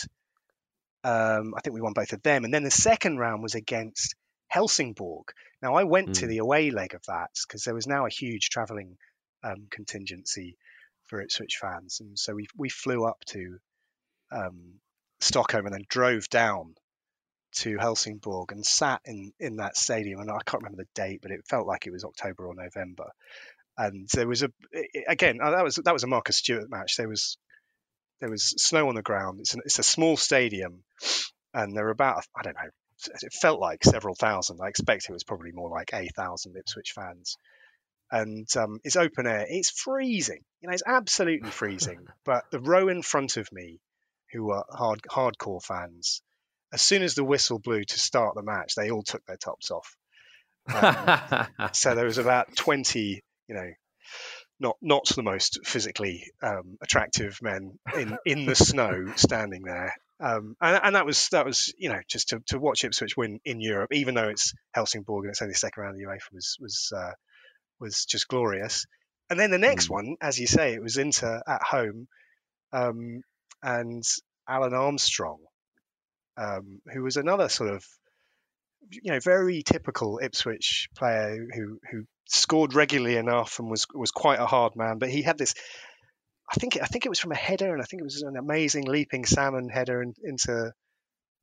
um, 1.03 1.53
I 1.55 1.61
think 1.61 1.73
we 1.73 1.81
won 1.81 1.93
both 1.93 2.11
of 2.11 2.23
them, 2.23 2.43
and 2.43 2.53
then 2.53 2.63
the 2.63 2.71
second 2.71 3.17
round 3.17 3.41
was 3.43 3.55
against 3.55 4.15
Helsingborg. 4.47 5.27
Now 5.61 5.75
I 5.75 5.83
went 5.83 6.09
mm. 6.09 6.13
to 6.15 6.25
hmm. 6.25 6.29
the 6.29 6.37
away 6.39 6.71
leg 6.71 6.95
of 6.95 7.01
that 7.07 7.29
because 7.47 7.63
there 7.63 7.75
was 7.75 7.87
now 7.87 8.05
a 8.05 8.09
huge 8.09 8.49
travelling 8.49 8.97
um, 9.47 9.67
contingency 9.69 10.57
for 11.05 11.21
Ipswich 11.21 11.57
fans, 11.61 11.99
and 12.01 12.17
so 12.17 12.35
we 12.35 12.47
we 12.57 12.69
flew 12.69 13.05
up 13.05 13.23
to 13.27 13.57
um, 14.31 14.79
Stockholm 15.19 15.65
and 15.65 15.73
then 15.73 15.85
drove 15.89 16.29
down 16.29 16.75
to 17.55 17.77
Helsingborg 17.77 18.51
and 18.51 18.65
sat 18.65 19.01
in 19.05 19.31
in 19.39 19.57
that 19.57 19.77
stadium. 19.77 20.19
And 20.19 20.29
I 20.29 20.39
can't 20.45 20.63
remember 20.63 20.83
the 20.83 21.01
date, 21.01 21.19
but 21.21 21.31
it 21.31 21.47
felt 21.49 21.67
like 21.67 21.87
it 21.87 21.91
was 21.91 22.03
October 22.03 22.47
or 22.47 22.55
November. 22.55 23.09
And 23.77 24.07
there 24.13 24.27
was 24.27 24.43
a 24.43 24.51
again 25.07 25.39
uh, 25.41 25.51
that 25.51 25.63
was 25.63 25.75
that 25.75 25.93
was 25.93 26.03
a 26.03 26.07
Marcus 26.07 26.37
Stewart 26.37 26.69
match. 26.69 26.97
There 26.97 27.09
was 27.09 27.37
there 28.19 28.29
was 28.29 28.53
snow 28.57 28.89
on 28.89 28.95
the 28.95 29.03
ground. 29.03 29.39
It's, 29.39 29.53
an, 29.53 29.61
it's 29.63 29.77
a 29.79 29.83
small 29.83 30.17
stadium, 30.17 30.83
and 31.53 31.75
there 31.75 31.85
were 31.85 31.91
about 31.91 32.23
I 32.35 32.43
don't 32.43 32.55
know. 32.55 32.69
It 33.21 33.33
felt 33.33 33.59
like 33.59 33.83
several 33.83 34.15
thousand. 34.15 34.59
I 34.61 34.69
expect 34.69 35.07
it 35.07 35.13
was 35.13 35.23
probably 35.23 35.51
more 35.51 35.69
like 35.69 35.91
a 35.93 36.09
thousand 36.15 36.55
Ipswich 36.57 36.93
fans 36.95 37.37
and 38.11 38.47
um, 38.55 38.79
it's 38.83 38.95
open 38.95 39.27
air. 39.27 39.45
It's 39.47 39.69
freezing. 39.69 40.41
You 40.61 40.69
know, 40.69 40.73
it's 40.73 40.83
absolutely 40.85 41.49
freezing. 41.49 42.07
but 42.25 42.45
the 42.51 42.59
row 42.59 42.87
in 42.87 43.01
front 43.01 43.37
of 43.37 43.51
me, 43.51 43.79
who 44.33 44.51
are 44.51 44.65
hard 44.69 45.01
hardcore 45.09 45.63
fans, 45.63 46.21
as 46.73 46.81
soon 46.81 47.01
as 47.01 47.15
the 47.15 47.23
whistle 47.23 47.59
blew 47.59 47.83
to 47.83 47.99
start 47.99 48.35
the 48.35 48.43
match, 48.43 48.75
they 48.75 48.91
all 48.91 49.03
took 49.03 49.25
their 49.25 49.37
tops 49.37 49.71
off. 49.71 49.95
Um, 50.73 51.71
so 51.73 51.95
there 51.95 52.05
was 52.05 52.17
about 52.17 52.55
twenty, 52.55 53.23
you 53.47 53.55
know, 53.55 53.71
not 54.59 54.77
not 54.81 55.07
the 55.15 55.23
most 55.23 55.65
physically 55.65 56.31
um, 56.41 56.77
attractive 56.81 57.39
men 57.41 57.79
in 57.95 58.17
in 58.25 58.45
the 58.45 58.55
snow 58.55 59.13
standing 59.15 59.63
there. 59.63 59.93
Um, 60.19 60.55
and, 60.59 60.79
and, 60.83 60.95
that 60.95 61.05
was 61.05 61.29
that 61.29 61.45
was 61.45 61.71
you 61.77 61.89
know 61.89 61.99
just 62.09 62.29
to, 62.29 62.41
to 62.47 62.57
watch 62.57 62.83
Ipswich 62.83 63.15
win 63.15 63.39
in 63.45 63.61
Europe, 63.61 63.93
even 63.93 64.15
though 64.15 64.29
it's 64.29 64.53
Helsingborg 64.73 65.25
and 65.25 65.31
it's 65.31 65.41
only 65.43 65.53
the 65.53 65.59
second 65.59 65.83
round 65.83 65.95
of 65.95 65.99
the 65.99 66.05
UEFA 66.05 66.33
was 66.33 66.57
was 66.59 66.91
uh, 66.95 67.11
was 67.79 68.05
just 68.05 68.27
glorious. 68.27 68.85
And 69.29 69.39
then 69.39 69.51
the 69.51 69.57
next 69.57 69.87
mm. 69.87 69.91
one, 69.91 70.15
as 70.21 70.39
you 70.39 70.47
say, 70.47 70.73
it 70.73 70.81
was 70.81 70.97
Inter 70.97 71.41
at 71.47 71.63
home, 71.63 72.07
um, 72.71 73.21
and 73.61 74.03
Alun 74.49 74.73
Armstrong, 74.73 75.39
um, 76.37 76.81
who 76.93 77.03
was 77.03 77.17
another 77.17 77.49
sort 77.49 77.71
of, 77.71 77.85
you 78.89 79.11
know, 79.11 79.19
very 79.19 79.63
typical 79.63 80.19
Ipswich 80.21 80.89
player 80.95 81.45
who 81.53 81.79
who 81.91 82.03
scored 82.29 82.73
regularly 82.73 83.17
enough 83.17 83.59
and 83.59 83.69
was 83.69 83.85
was 83.93 84.11
quite 84.11 84.39
a 84.39 84.45
hard 84.45 84.75
man. 84.75 84.97
But 84.99 85.09
he 85.09 85.21
had 85.21 85.37
this. 85.37 85.53
I 86.49 86.55
think 86.55 86.77
I 86.81 86.85
think 86.85 87.05
it 87.05 87.09
was 87.09 87.19
from 87.19 87.33
a 87.33 87.35
header, 87.35 87.73
and 87.73 87.81
I 87.81 87.85
think 87.85 88.01
it 88.01 88.05
was 88.05 88.21
an 88.21 88.37
amazing 88.37 88.85
leaping 88.85 89.25
salmon 89.25 89.67
header 89.69 90.01
in, 90.01 90.13
into 90.23 90.71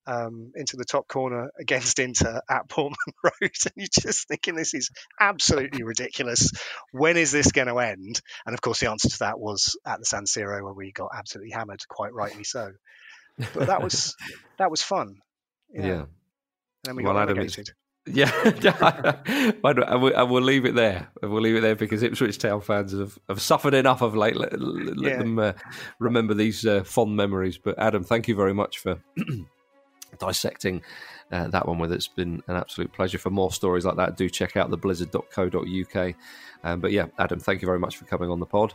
um, 0.07 0.53
into 0.55 0.77
the 0.77 0.85
top 0.85 1.09
corner 1.09 1.51
against 1.59 1.99
Inter 1.99 2.41
at 2.49 2.69
Portman 2.69 2.97
Road, 3.25 3.33
and 3.41 3.73
you're 3.77 3.89
just 3.91 4.29
thinking 4.29 4.55
this 4.55 4.75
is 4.75 4.91
absolutely 5.21 5.83
ridiculous. 5.83 6.51
When 6.93 7.17
is 7.17 7.33
this 7.33 7.53
going 7.53 7.69
to 7.69 7.79
end? 7.79 8.21
And 8.47 8.55
of 8.55 8.61
course, 8.61 8.81
the 8.81 8.91
answer 8.91 9.09
to 9.09 9.19
that 9.21 9.39
was 9.39 9.77
at 9.87 9.99
the 9.99 10.05
San 10.05 10.25
Siro, 10.25 10.63
where 10.63 10.73
we 10.73 10.93
got 10.93 11.11
absolutely 11.17 11.53
hammered, 11.53 11.81
quite 11.89 12.13
rightly 12.13 12.45
so. 12.45 12.73
But 13.39 13.67
that 13.67 13.83
was 13.83 14.15
that 14.59 14.71
was 14.71 14.83
fun. 14.83 15.17
Yeah. 15.73 15.87
yeah. 15.87 15.93
And 16.01 16.09
then 16.85 16.97
we 16.97 17.05
well, 17.05 17.15
got 17.15 17.29
relegated. 17.29 17.71
Yeah, 18.07 18.31
I, 18.35 19.63
will, 19.97 20.15
I 20.15 20.23
will 20.25 20.43
leave 20.43 20.67
it 20.67 20.75
there. 20.75 21.09
I 21.23 21.27
will 21.27 21.41
leave 21.41 21.57
it 21.57 21.63
there 21.63 21.75
because 21.75 22.03
Ipswich 22.03 22.37
Town 22.37 22.61
fans 22.61 22.93
have, 22.93 23.19
have 23.31 23.41
suffered 23.41 23.73
enough 23.73 24.03
of 24.03 24.15
late. 24.15 24.37
Let, 24.37 24.61
let 24.61 24.99
yeah. 24.99 25.17
them 25.17 25.39
uh, 25.39 25.53
remember 25.99 26.35
these 26.35 26.67
uh, 26.67 26.85
fond 26.85 27.17
memories. 27.17 27.57
But 27.57 27.79
Adam, 27.79 28.05
thank 28.05 28.29
you 28.29 28.35
very 28.35 28.53
much 28.53 28.77
for 28.77 29.03
dissecting 30.19 30.83
uh, 31.33 31.49
that 31.49 31.67
one 31.67 31.79
with 31.79 31.93
it. 31.93 31.97
It's 31.97 32.09
been 32.09 32.43
an 32.49 32.57
absolute 32.57 32.93
pleasure. 32.93 33.19
For 33.19 33.31
more 33.31 33.53
stories 33.53 33.85
like 33.85 33.97
that, 33.97 34.17
do 34.17 34.29
check 34.29 34.57
out 34.57 34.71
theblizzard.co.uk. 34.71 36.15
Um, 36.63 36.81
but 36.81 36.93
yeah, 36.93 37.07
Adam, 37.19 37.41
thank 37.41 37.63
you 37.63 37.67
very 37.67 37.79
much 37.79 37.97
for 37.97 38.05
coming 38.05 38.31
on 38.31 38.41
the 38.41 38.47
pod. 38.47 38.75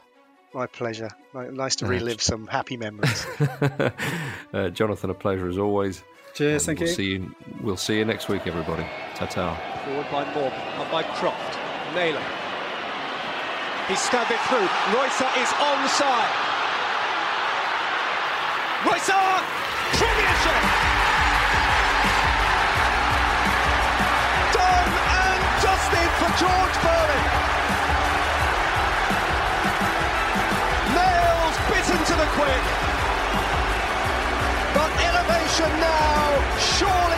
My 0.53 0.65
pleasure. 0.65 1.09
Nice 1.33 1.75
to 1.77 1.85
relive 1.85 2.21
some 2.21 2.47
happy 2.47 2.75
memories. 2.75 3.25
uh, 4.53 4.69
Jonathan, 4.69 5.11
a 5.11 5.13
pleasure 5.13 5.47
as 5.47 5.57
always. 5.57 6.03
Cheers, 6.33 6.65
thank 6.65 6.79
we'll 6.79 6.89
you. 6.89 6.95
See 6.95 7.11
you. 7.11 7.35
We'll 7.61 7.77
see 7.77 7.97
you 7.97 8.05
next 8.05 8.29
week, 8.29 8.47
everybody. 8.47 8.83
Ta 9.15 9.25
ta. 9.25 9.55
Forward 9.85 10.07
by 10.11 10.23
Morgan, 10.33 10.59
up 10.77 10.91
by 10.91 11.03
Croft. 11.03 11.57
Naylor. 11.93 12.21
He 13.87 13.95
stabbed 13.95 14.31
it 14.31 14.39
through. 14.41 14.67
Reuser 14.93 15.29
is 15.41 15.49
onside. 15.49 16.29
Reuser! 18.85 19.43
Premiership! 19.97 20.78
George 26.39 26.77
Burley. 26.85 27.23
Nails 30.97 31.55
bitten 31.69 31.99
to 32.09 32.15
the 32.21 32.27
quick. 32.37 32.65
But 34.75 34.89
elevation 35.07 35.71
now, 35.79 36.57
surely. 36.59 37.09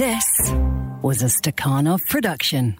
This 0.00 0.50
was 1.02 1.20
a 1.20 1.26
Stakhanov 1.26 2.00
production. 2.08 2.78